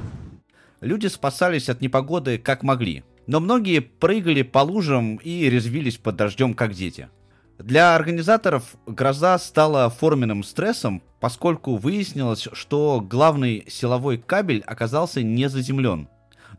Люди 0.98 1.06
спасались 1.06 1.68
от 1.68 1.80
непогоды 1.80 2.38
как 2.38 2.64
могли, 2.64 3.04
но 3.28 3.38
многие 3.38 3.78
прыгали 3.78 4.42
по 4.42 4.58
лужам 4.58 5.14
и 5.18 5.48
резвились 5.48 5.96
под 5.96 6.16
дождем 6.16 6.54
как 6.54 6.74
дети. 6.74 7.08
Для 7.56 7.94
организаторов 7.94 8.74
гроза 8.84 9.38
стала 9.38 9.90
форменным 9.90 10.42
стрессом, 10.42 11.00
поскольку 11.20 11.76
выяснилось, 11.76 12.48
что 12.52 13.00
главный 13.00 13.64
силовой 13.68 14.18
кабель 14.18 14.64
оказался 14.66 15.22
не 15.22 15.48
заземлен. 15.48 16.08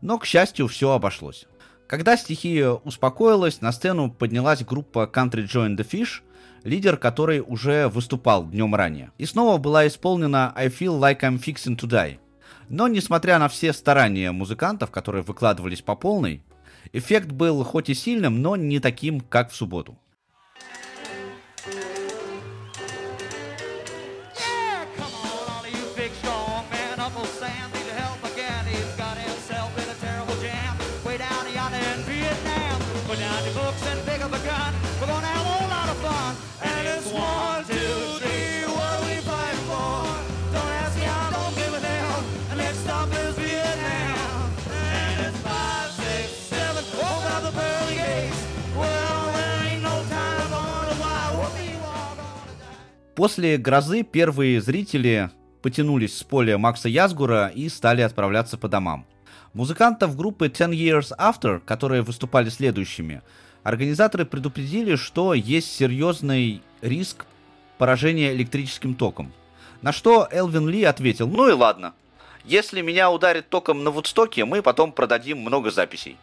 Но, 0.00 0.16
к 0.16 0.24
счастью, 0.24 0.68
все 0.68 0.92
обошлось. 0.92 1.46
Когда 1.86 2.16
стихия 2.16 2.70
успокоилась, 2.70 3.60
на 3.60 3.72
сцену 3.72 4.10
поднялась 4.10 4.64
группа 4.64 5.00
Country 5.12 5.44
Join 5.44 5.76
the 5.76 5.86
Fish, 5.86 6.22
лидер 6.64 6.96
которой 6.96 7.40
уже 7.46 7.88
выступал 7.88 8.46
днем 8.46 8.74
ранее. 8.74 9.10
И 9.18 9.26
снова 9.26 9.58
была 9.58 9.86
исполнена 9.86 10.50
I 10.56 10.68
Feel 10.68 10.98
Like 10.98 11.20
I'm 11.20 11.38
Fixing 11.38 11.76
to 11.76 11.86
Die. 11.86 12.16
Но, 12.70 12.86
несмотря 12.86 13.40
на 13.40 13.48
все 13.48 13.72
старания 13.72 14.30
музыкантов, 14.30 14.92
которые 14.92 15.24
выкладывались 15.24 15.82
по 15.82 15.96
полной, 15.96 16.40
эффект 16.92 17.32
был 17.32 17.64
хоть 17.64 17.90
и 17.90 17.94
сильным, 17.94 18.42
но 18.42 18.54
не 18.54 18.78
таким, 18.78 19.20
как 19.20 19.50
в 19.50 19.56
субботу. 19.56 19.98
После 53.20 53.58
грозы 53.58 54.02
первые 54.02 54.62
зрители 54.62 55.28
потянулись 55.60 56.16
с 56.16 56.22
поля 56.22 56.56
Макса 56.56 56.88
Язгура 56.88 57.48
и 57.48 57.68
стали 57.68 58.00
отправляться 58.00 58.56
по 58.56 58.66
домам. 58.66 59.04
Музыкантов 59.52 60.16
группы 60.16 60.46
Ten 60.46 60.70
Years 60.70 61.14
After, 61.18 61.60
которые 61.60 62.00
выступали 62.00 62.48
следующими, 62.48 63.20
организаторы 63.62 64.24
предупредили, 64.24 64.96
что 64.96 65.34
есть 65.34 65.70
серьезный 65.70 66.62
риск 66.80 67.26
поражения 67.76 68.32
электрическим 68.32 68.94
током. 68.94 69.34
На 69.82 69.92
что 69.92 70.26
Элвин 70.30 70.66
Ли 70.66 70.84
ответил, 70.84 71.28
ну 71.28 71.46
и 71.46 71.52
ладно, 71.52 71.92
если 72.46 72.80
меня 72.80 73.10
ударит 73.10 73.50
током 73.50 73.84
на 73.84 73.90
Вудстоке, 73.90 74.46
мы 74.46 74.62
потом 74.62 74.92
продадим 74.92 75.40
много 75.40 75.70
записей. 75.70 76.16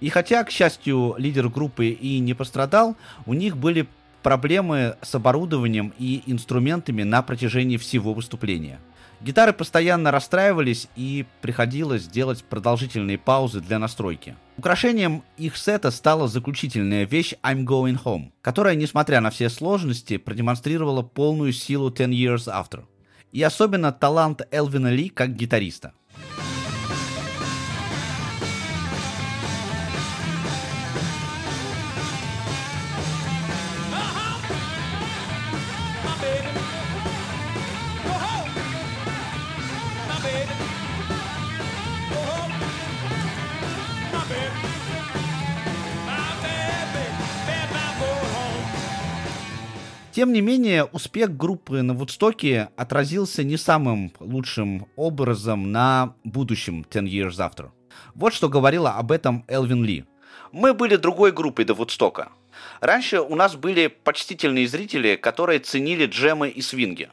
И 0.00 0.08
хотя, 0.08 0.44
к 0.44 0.50
счастью, 0.50 1.14
лидер 1.18 1.50
группы 1.50 1.88
и 1.88 2.18
не 2.20 2.32
пострадал, 2.32 2.96
у 3.26 3.34
них 3.34 3.58
были 3.58 3.86
проблемы 4.22 4.96
с 5.02 5.14
оборудованием 5.14 5.92
и 5.98 6.22
инструментами 6.26 7.02
на 7.02 7.22
протяжении 7.22 7.76
всего 7.76 8.14
выступления. 8.14 8.80
Гитары 9.20 9.52
постоянно 9.52 10.12
расстраивались 10.12 10.86
и 10.94 11.26
приходилось 11.40 12.06
делать 12.06 12.44
продолжительные 12.44 13.18
паузы 13.18 13.60
для 13.60 13.80
настройки. 13.80 14.36
Украшением 14.56 15.24
их 15.36 15.56
сета 15.56 15.90
стала 15.90 16.28
заключительная 16.28 17.04
вещь 17.04 17.34
I'm 17.42 17.64
Going 17.64 18.00
Home, 18.04 18.30
которая, 18.42 18.76
несмотря 18.76 19.20
на 19.20 19.30
все 19.30 19.50
сложности, 19.50 20.18
продемонстрировала 20.18 21.02
полную 21.02 21.52
силу 21.52 21.90
Ten 21.90 22.10
Years 22.10 22.46
After. 22.46 22.84
И 23.32 23.42
особенно 23.42 23.92
талант 23.92 24.42
Элвина 24.52 24.88
Ли 24.88 25.08
как 25.08 25.34
гитариста. 25.34 25.92
Тем 50.18 50.32
не 50.32 50.40
менее, 50.40 50.82
успех 50.82 51.36
группы 51.36 51.80
на 51.82 51.94
Вудстоке 51.94 52.70
отразился 52.76 53.44
не 53.44 53.56
самым 53.56 54.12
лучшим 54.18 54.88
образом 54.96 55.70
на 55.70 56.16
будущем 56.24 56.84
Ten 56.90 57.04
Years 57.04 57.36
After. 57.36 57.70
Вот 58.16 58.34
что 58.34 58.48
говорила 58.48 58.94
об 58.94 59.12
этом 59.12 59.44
Элвин 59.46 59.84
Ли. 59.84 60.06
Мы 60.50 60.74
были 60.74 60.96
другой 60.96 61.30
группой 61.30 61.64
до 61.64 61.74
Вудстока. 61.74 62.32
Раньше 62.80 63.20
у 63.20 63.36
нас 63.36 63.54
были 63.54 63.86
почтительные 63.86 64.66
зрители, 64.66 65.14
которые 65.14 65.60
ценили 65.60 66.06
джемы 66.06 66.48
и 66.48 66.62
свинги. 66.62 67.10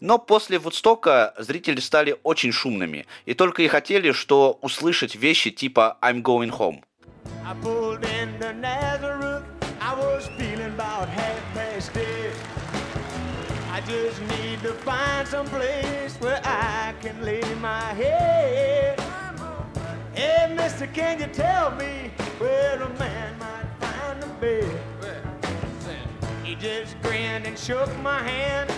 Но 0.00 0.18
после 0.18 0.58
Вудстока 0.58 1.34
зрители 1.38 1.78
стали 1.78 2.16
очень 2.24 2.50
шумными 2.50 3.06
и 3.24 3.34
только 3.34 3.62
и 3.62 3.68
хотели, 3.68 4.10
что 4.10 4.58
услышать 4.62 5.14
вещи 5.14 5.52
типа 5.52 5.96
I'm 6.02 6.22
going 6.22 6.50
home. 6.50 6.82
I. 11.90 12.17
I 13.78 13.80
just 13.82 14.20
need 14.22 14.60
to 14.62 14.72
find 14.82 15.28
some 15.28 15.46
place 15.46 16.16
where 16.18 16.40
I 16.42 16.94
can 17.00 17.22
lay 17.22 17.42
my 17.62 17.94
head. 17.94 18.98
Hey, 20.14 20.52
mister, 20.56 20.88
can 20.88 21.20
you 21.20 21.28
tell 21.28 21.70
me 21.76 22.10
where 22.40 22.82
a 22.82 22.88
man 22.98 23.38
might 23.38 23.70
find 23.78 24.18
a 24.24 24.26
bed? 24.40 24.66
He 26.42 26.56
just 26.56 27.00
grinned 27.02 27.46
and 27.46 27.56
shook 27.56 27.88
my 28.02 28.18
hand. 28.18 28.68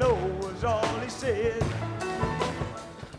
No 0.00 0.14
was 0.40 0.64
all 0.64 0.98
he 1.04 1.10
said. 1.10 1.62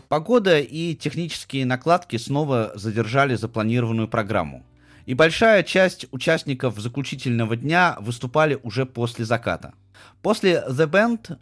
Погода 0.08 0.58
и 0.58 0.96
технические 0.96 1.64
накладки 1.64 2.16
снова 2.16 2.72
задержали 2.74 3.36
запланированную 3.36 4.08
программу. 4.08 4.64
И 5.06 5.14
большая 5.14 5.62
часть 5.62 6.06
участников 6.10 6.80
заключительного 6.80 7.54
дня 7.54 7.96
выступали 8.00 8.58
уже 8.64 8.84
после 8.84 9.24
заката. 9.24 9.74
После 10.22 10.64
The 10.68 10.88
Band 10.88 11.38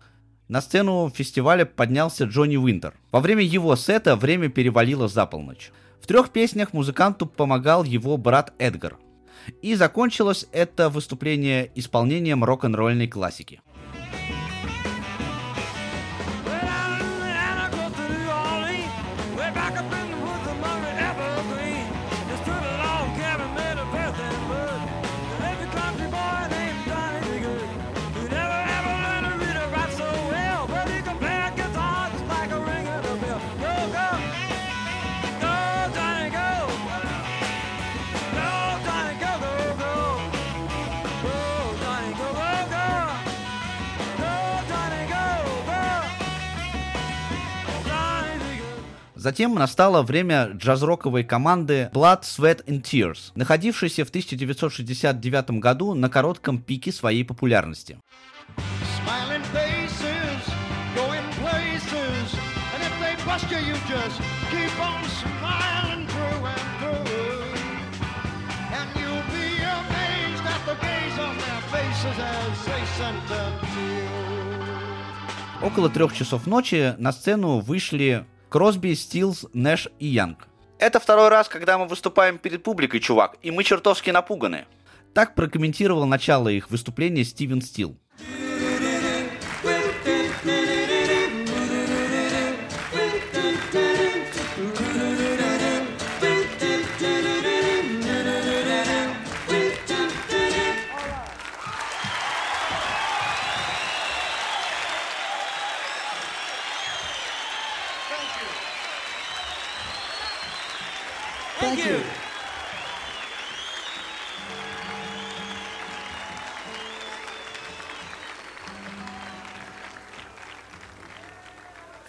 на 0.48 0.60
сцену 0.60 1.10
фестиваля 1.14 1.64
поднялся 1.64 2.24
Джонни 2.24 2.56
Уинтер. 2.56 2.94
Во 3.10 3.20
время 3.20 3.42
его 3.42 3.74
сета 3.76 4.16
время 4.16 4.48
перевалило 4.48 5.08
за 5.08 5.26
полночь. 5.26 5.72
В 6.00 6.06
трех 6.06 6.30
песнях 6.30 6.72
музыканту 6.72 7.26
помогал 7.26 7.84
его 7.84 8.16
брат 8.16 8.52
Эдгар. 8.58 8.98
И 9.62 9.74
закончилось 9.74 10.46
это 10.52 10.88
выступление 10.88 11.70
исполнением 11.74 12.44
рок-н-ролльной 12.44 13.08
классики. 13.08 13.60
Затем 49.22 49.54
настало 49.54 50.02
время 50.02 50.50
джаз-роковой 50.56 51.22
команды 51.22 51.88
Blood, 51.94 52.22
Sweat 52.22 52.64
and 52.66 52.82
Tears, 52.82 53.30
находившейся 53.36 54.04
в 54.04 54.08
1969 54.08 55.60
году 55.60 55.94
на 55.94 56.08
коротком 56.08 56.60
пике 56.60 56.90
своей 56.90 57.24
популярности. 57.24 57.98
Около 75.62 75.88
трех 75.90 76.12
часов 76.12 76.48
ночи 76.48 76.96
на 76.98 77.12
сцену 77.12 77.60
вышли 77.60 78.26
Кросби, 78.52 78.92
Стилс, 78.92 79.46
Нэш 79.54 79.88
и 79.98 80.08
Янг. 80.08 80.46
Это 80.78 81.00
второй 81.00 81.28
раз, 81.28 81.48
когда 81.48 81.78
мы 81.78 81.86
выступаем 81.86 82.36
перед 82.36 82.62
публикой, 82.62 83.00
чувак, 83.00 83.38
и 83.40 83.50
мы 83.50 83.64
чертовски 83.64 84.10
напуганы. 84.10 84.66
Так 85.14 85.34
прокомментировал 85.34 86.04
начало 86.04 86.48
их 86.50 86.70
выступления 86.70 87.24
Стивен 87.24 87.62
Стил. 87.62 87.96
Thank 88.18 88.51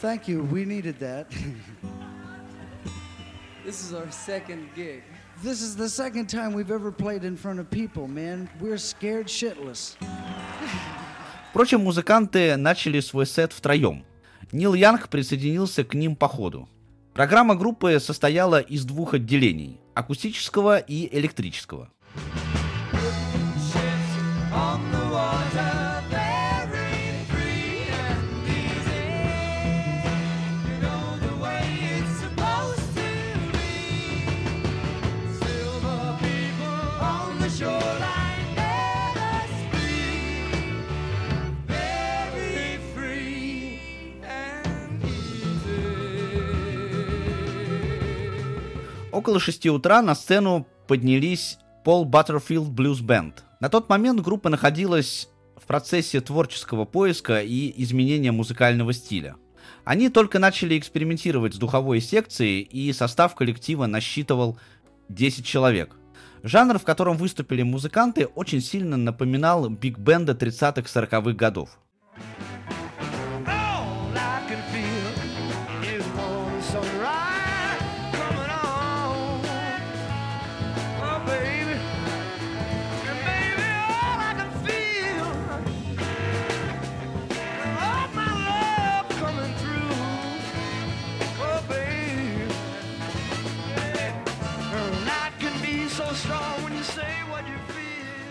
Thank 0.04 0.28
you. 0.28 0.44
We 0.52 0.66
needed 0.66 1.00
that. 1.00 1.28
This 3.66 3.82
is 3.82 3.94
our 3.94 4.12
second 4.12 4.68
gig. 4.76 5.04
this 5.42 5.62
is 5.62 5.78
the 5.78 5.88
second 5.88 6.28
time 6.28 6.52
we've 6.52 6.70
ever 6.70 6.92
played 6.92 7.24
in 7.24 7.38
front 7.38 7.62
of 7.62 7.70
people, 7.70 8.10
man. 8.10 8.50
We're 8.60 8.78
scared 8.78 9.28
shitless. 9.28 9.96
Впрочем, 11.52 11.80
музыканты 11.80 12.58
начали 12.58 13.00
свой 13.00 13.26
сет 13.26 13.54
втроем. 13.54 14.04
Нил 14.52 14.74
Янг 14.74 15.08
присоединился 15.08 15.86
к 15.86 15.94
ним 15.94 16.18
по 16.18 16.28
ходу. 16.28 16.68
Программа 17.14 17.56
группы 17.56 17.98
состояла 18.02 18.60
из 18.60 18.84
двух 18.84 19.14
отделений– 19.14 19.80
акустического 19.94 20.80
и 20.80 21.08
электрического. 21.18 21.90
Около 49.14 49.40
6 49.40 49.68
утра 49.68 50.02
на 50.02 50.15
сцену 50.15 50.65
поднялись 50.88 51.60
Пол 51.84 52.03
Баттерфилд 52.03 52.69
Блюз 52.69 52.99
Бенд. 53.02 53.44
На 53.60 53.69
тот 53.69 53.88
момент 53.88 54.22
группа 54.22 54.49
находилась 54.49 55.30
в 55.56 55.68
процессе 55.68 56.19
творческого 56.19 56.85
поиска 56.85 57.44
и 57.44 57.72
изменения 57.84 58.31
музыкального 58.31 58.91
стиля. 58.91 59.35
Они 59.85 60.10
только 60.10 60.40
начали 60.40 60.80
экспериментировать 60.80 61.53
с 61.53 61.57
духовой 61.57 62.02
секцией, 62.02 62.61
и 62.61 62.91
состав 62.91 63.35
коллектива 63.35 63.85
насчитывал 63.85 64.57
10 65.10 65.45
человек. 65.45 65.95
Жанр, 66.41 66.80
в 66.80 66.84
котором 66.84 67.15
выступили 67.15 67.61
музыканты, 67.61 68.26
очень 68.26 68.61
сильно 68.61 68.98
напоминал 68.98 69.69
биг-бенда 69.69 70.34
30-х-40-х 70.34 71.34
годов. 71.34 71.77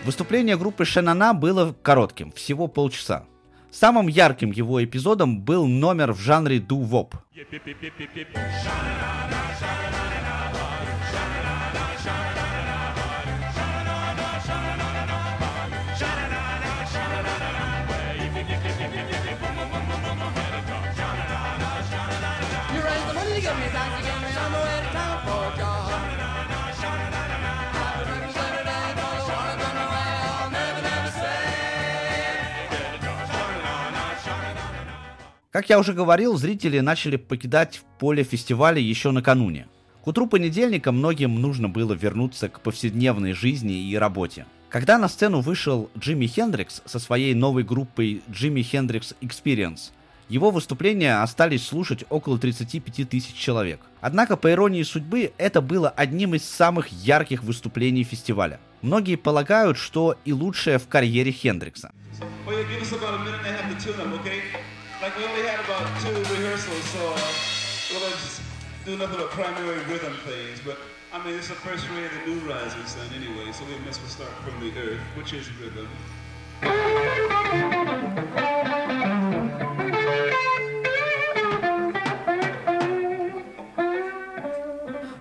Выступление 0.05 0.57
группы 0.57 0.83
Шенана 0.83 1.33
было 1.33 1.73
коротким, 1.81 2.31
всего 2.33 2.67
полчаса. 2.67 3.25
Самым 3.71 4.07
ярким 4.07 4.51
его 4.51 4.83
эпизодом 4.83 5.39
был 5.39 5.65
номер 5.65 6.11
в 6.11 6.19
жанре 6.19 6.59
ду-воп. 6.59 7.15
Как 35.53 35.69
я 35.69 35.77
уже 35.77 35.93
говорил, 35.93 36.35
зрители 36.35 36.79
начали 36.79 37.15
покидать 37.15 37.83
поле 37.99 38.23
фестиваля 38.23 38.79
еще 38.79 39.11
накануне. 39.11 39.67
К 40.03 40.07
утру 40.07 40.25
понедельника 40.25 40.91
многим 40.91 41.39
нужно 41.39 41.69
было 41.69 41.93
вернуться 41.93 42.49
к 42.49 42.59
повседневной 42.59 43.33
жизни 43.33 43.87
и 43.87 43.95
работе. 43.95 44.47
Когда 44.69 44.97
на 44.97 45.07
сцену 45.07 45.41
вышел 45.41 45.91
Джимми 45.95 46.25
Хендрикс 46.25 46.81
со 46.85 46.97
своей 46.97 47.35
новой 47.35 47.63
группой 47.63 48.23
Jimi 48.29 48.61
Hendrix 48.61 49.15
Experience, 49.21 49.91
его 50.27 50.49
выступления 50.49 51.21
остались 51.21 51.67
слушать 51.67 52.03
около 52.09 52.39
35 52.39 53.07
тысяч 53.07 53.35
человек. 53.35 53.79
Однако, 54.01 54.37
по 54.37 54.51
иронии 54.51 54.81
судьбы, 54.81 55.33
это 55.37 55.61
было 55.61 55.89
одним 55.89 56.33
из 56.33 56.43
самых 56.45 56.87
ярких 56.87 57.43
выступлений 57.43 58.03
фестиваля. 58.03 58.59
Многие 58.81 59.17
полагают, 59.17 59.77
что 59.77 60.17
и 60.25 60.33
лучшее 60.33 60.79
в 60.79 60.87
карьере 60.87 61.31
Хендрикса. 61.31 61.91
Well, 62.47 62.65
Like 65.03 65.17
we 65.17 65.25
only 65.25 65.43
had 65.43 65.59
about 65.65 65.83
two 65.99 66.15
rehearsals, 66.33 66.85
so 66.95 66.99
uh, 66.99 67.19
we're 67.91 67.99
gonna 67.99 68.15
just 68.23 68.41
do 68.85 68.95
nothing 68.95 69.17
but 69.17 69.31
primary 69.31 69.83
rhythm 69.91 70.15
things. 70.23 70.61
But 70.63 70.77
I 71.11 71.21
mean, 71.25 71.35
it's 71.35 71.49
the 71.49 71.55
first 71.55 71.83
ray 71.89 72.05
of 72.05 72.13
the 72.15 72.31
new 72.31 72.39
rising 72.47 72.85
sun 72.85 73.07
anyway, 73.13 73.51
so 73.51 73.65
we 73.65 73.75
must 73.85 73.99
start 74.07 74.31
from 74.45 74.55
the 74.61 74.71
earth, 74.79 75.01
which 75.17 75.33
is 75.33 75.45
rhythm. 75.59 75.89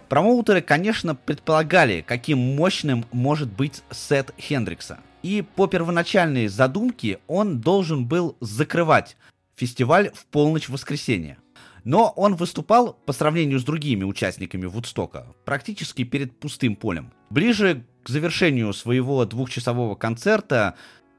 Промоутеры, 0.09 0.63
конечно, 0.63 1.17
предполагали, 1.17 2.05
каким 2.07 2.39
мощным 2.39 3.05
может 3.11 3.51
быть 3.51 3.83
сет 3.91 4.33
Хендрикса. 4.39 5.01
И 5.25 5.43
по 5.43 5.67
первоначальной 5.67 6.47
задумке 6.47 7.19
он 7.27 7.61
должен 7.61 8.05
был 8.05 8.37
закрывать 8.41 9.17
фестиваль 9.63 10.11
в 10.13 10.27
полночь 10.27 10.69
воскресенья. 10.69 11.39
Но 11.85 12.13
он 12.17 12.35
выступал, 12.35 12.95
по 13.07 13.13
сравнению 13.13 13.61
с 13.61 13.65
другими 13.65 14.03
участниками 14.03 14.67
Вудстока, 14.67 15.37
практически 15.45 16.03
перед 16.03 16.37
пустым 16.37 16.75
полем. 16.75 17.13
Ближе 17.31 17.85
к 18.03 18.09
завершению 18.09 18.73
своего 18.73 19.25
двухчасового 19.25 19.95
концерта 19.95 20.75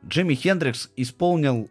Джимми 0.05 0.35
Хендрикс 0.35 0.89
исполнил 0.97 1.69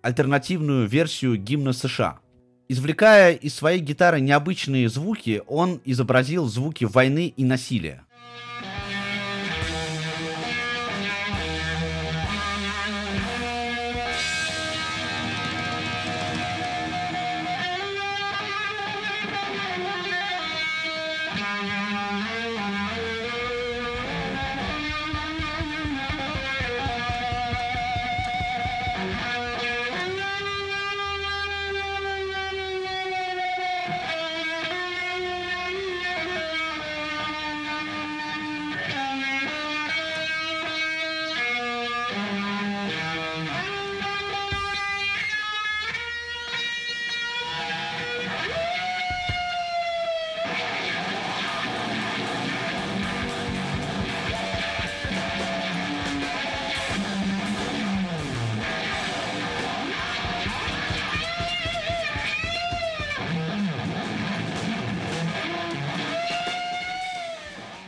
альтернативную 0.00 0.88
версию 0.88 1.36
гимна 1.36 1.74
США. 1.74 2.20
Извлекая 2.68 3.34
из 3.34 3.54
своей 3.54 3.80
гитары 3.80 4.20
необычные 4.20 4.88
звуки, 4.88 5.42
он 5.46 5.82
изобразил 5.84 6.46
звуки 6.46 6.86
войны 6.86 7.34
и 7.36 7.44
насилия. 7.44 8.03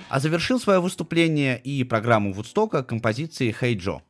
А 0.08 0.20
завершил 0.20 0.60
свое 0.60 0.80
выступление 0.80 1.58
и 1.58 1.82
программу 1.82 2.32
Вудстока 2.32 2.84
композицией 2.84 3.54
«Hey 3.58 3.76
Джо». 3.76 4.02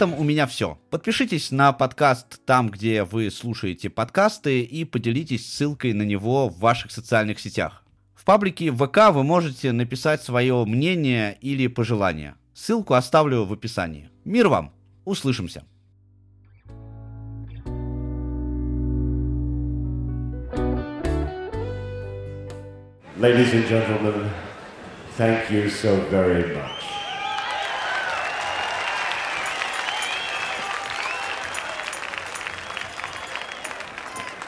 Этом 0.00 0.18
у 0.18 0.24
меня 0.24 0.46
все. 0.46 0.78
Подпишитесь 0.88 1.50
на 1.50 1.74
подкаст 1.74 2.40
там, 2.46 2.70
где 2.70 3.04
вы 3.04 3.30
слушаете 3.30 3.90
подкасты, 3.90 4.62
и 4.62 4.86
поделитесь 4.86 5.46
ссылкой 5.46 5.92
на 5.92 6.04
него 6.04 6.48
в 6.48 6.58
ваших 6.58 6.90
социальных 6.90 7.38
сетях. 7.38 7.84
В 8.14 8.24
паблике 8.24 8.72
ВК 8.72 9.10
вы 9.10 9.24
можете 9.24 9.72
написать 9.72 10.22
свое 10.22 10.64
мнение 10.64 11.36
или 11.42 11.66
пожелание. 11.66 12.36
Ссылку 12.54 12.94
оставлю 12.94 13.44
в 13.44 13.52
описании. 13.52 14.08
Мир 14.24 14.48
вам! 14.48 14.72
Услышимся! 15.04 15.64
Ladies 23.18 23.52
and 23.52 23.68
gentlemen, 23.68 24.30
Thank 25.18 25.50
you 25.50 25.68
so 25.68 26.00
very 26.08 26.56
much. 26.56 26.99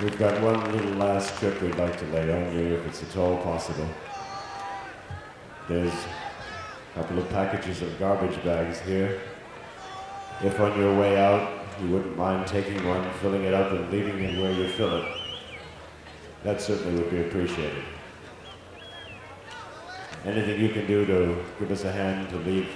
We've 0.02 0.18
got 0.18 0.42
one 0.42 0.72
little 0.72 0.94
last 0.94 1.38
trick 1.38 1.62
we'd 1.62 1.76
like 1.76 1.96
to 2.00 2.06
lay 2.06 2.22
on 2.32 2.58
you, 2.58 2.74
if 2.74 2.86
it's 2.88 3.04
at 3.04 3.16
all 3.16 3.36
possible. 3.36 3.86
There's 5.68 5.92
a 5.92 6.94
couple 6.94 7.20
of 7.20 7.28
packages 7.28 7.82
of 7.82 7.96
garbage 8.00 8.42
bags 8.42 8.80
here. 8.80 9.20
If 10.42 10.58
on 10.58 10.76
your 10.76 10.98
way 10.98 11.16
out 11.16 11.66
you 11.80 11.88
wouldn't 11.90 12.16
mind 12.16 12.48
taking 12.48 12.84
one, 12.84 13.08
filling 13.20 13.44
it 13.44 13.54
up, 13.54 13.70
and 13.70 13.92
leaving 13.92 14.18
it 14.24 14.42
where 14.42 14.50
you 14.50 14.66
fill 14.70 15.04
it, 15.04 15.08
that 16.42 16.60
certainly 16.60 17.00
would 17.00 17.08
be 17.08 17.20
appreciated. 17.20 17.84
Anything 20.24 20.60
you 20.60 20.70
can 20.70 20.84
do 20.88 21.06
to 21.06 21.44
give 21.60 21.70
us 21.70 21.84
a 21.84 21.92
hand 21.92 22.28
to 22.30 22.38
leave 22.38 22.68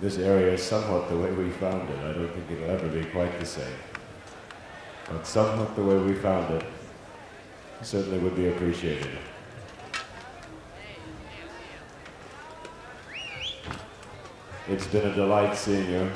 this 0.00 0.18
area 0.18 0.56
somewhat 0.56 1.08
the 1.08 1.18
way 1.18 1.32
we 1.32 1.50
found 1.50 1.90
it, 1.90 1.98
I 1.98 2.12
don't 2.12 2.32
think 2.32 2.52
it'll 2.52 2.70
ever 2.70 2.86
be 2.86 3.04
quite 3.06 3.36
the 3.40 3.46
same. 3.46 3.91
But 5.12 5.26
somewhat 5.26 5.76
the 5.76 5.84
way 5.84 5.98
we 5.98 6.14
found 6.14 6.54
it 6.54 6.64
certainly 7.82 8.18
would 8.18 8.34
be 8.34 8.48
appreciated. 8.48 9.18
It's 14.68 14.86
been 14.86 15.06
a 15.06 15.14
delight 15.14 15.54
seeing 15.56 15.90
you. 15.90 16.10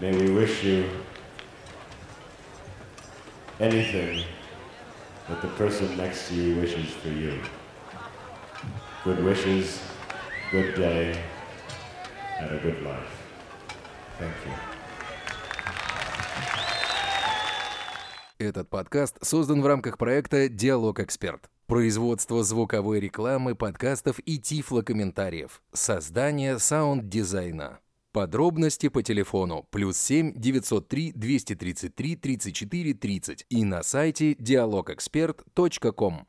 May 0.00 0.16
we 0.16 0.32
wish 0.32 0.64
you 0.64 0.90
anything 3.60 4.24
that 5.28 5.40
the 5.42 5.48
person 5.48 5.96
next 5.96 6.28
to 6.28 6.34
you 6.34 6.56
wishes 6.56 6.92
for 6.92 7.08
you. 7.08 7.40
Good 9.04 9.22
wishes, 9.22 9.80
good 10.50 10.74
day, 10.74 11.22
and 12.40 12.50
a 12.50 12.58
good 12.58 12.82
life. 12.82 13.22
Thank 14.18 14.34
you. 14.46 14.75
Этот 18.38 18.68
подкаст 18.68 19.16
создан 19.24 19.62
в 19.62 19.66
рамках 19.66 19.96
проекта 19.96 20.50
«Диалог 20.50 21.00
Эксперт». 21.00 21.48
Производство 21.66 22.44
звуковой 22.44 23.00
рекламы, 23.00 23.54
подкастов 23.54 24.18
и 24.26 24.38
тифлокомментариев. 24.38 25.62
Создание 25.72 26.58
саунд-дизайна. 26.58 27.78
Подробности 28.12 28.88
по 28.88 29.02
телефону 29.02 29.66
плюс 29.70 29.96
7 29.96 30.34
903 30.36 31.12
233 31.12 32.16
34 32.16 32.94
30 32.94 33.46
и 33.48 33.64
на 33.64 33.82
сайте 33.82 34.32
dialogexpert.com. 34.34 36.26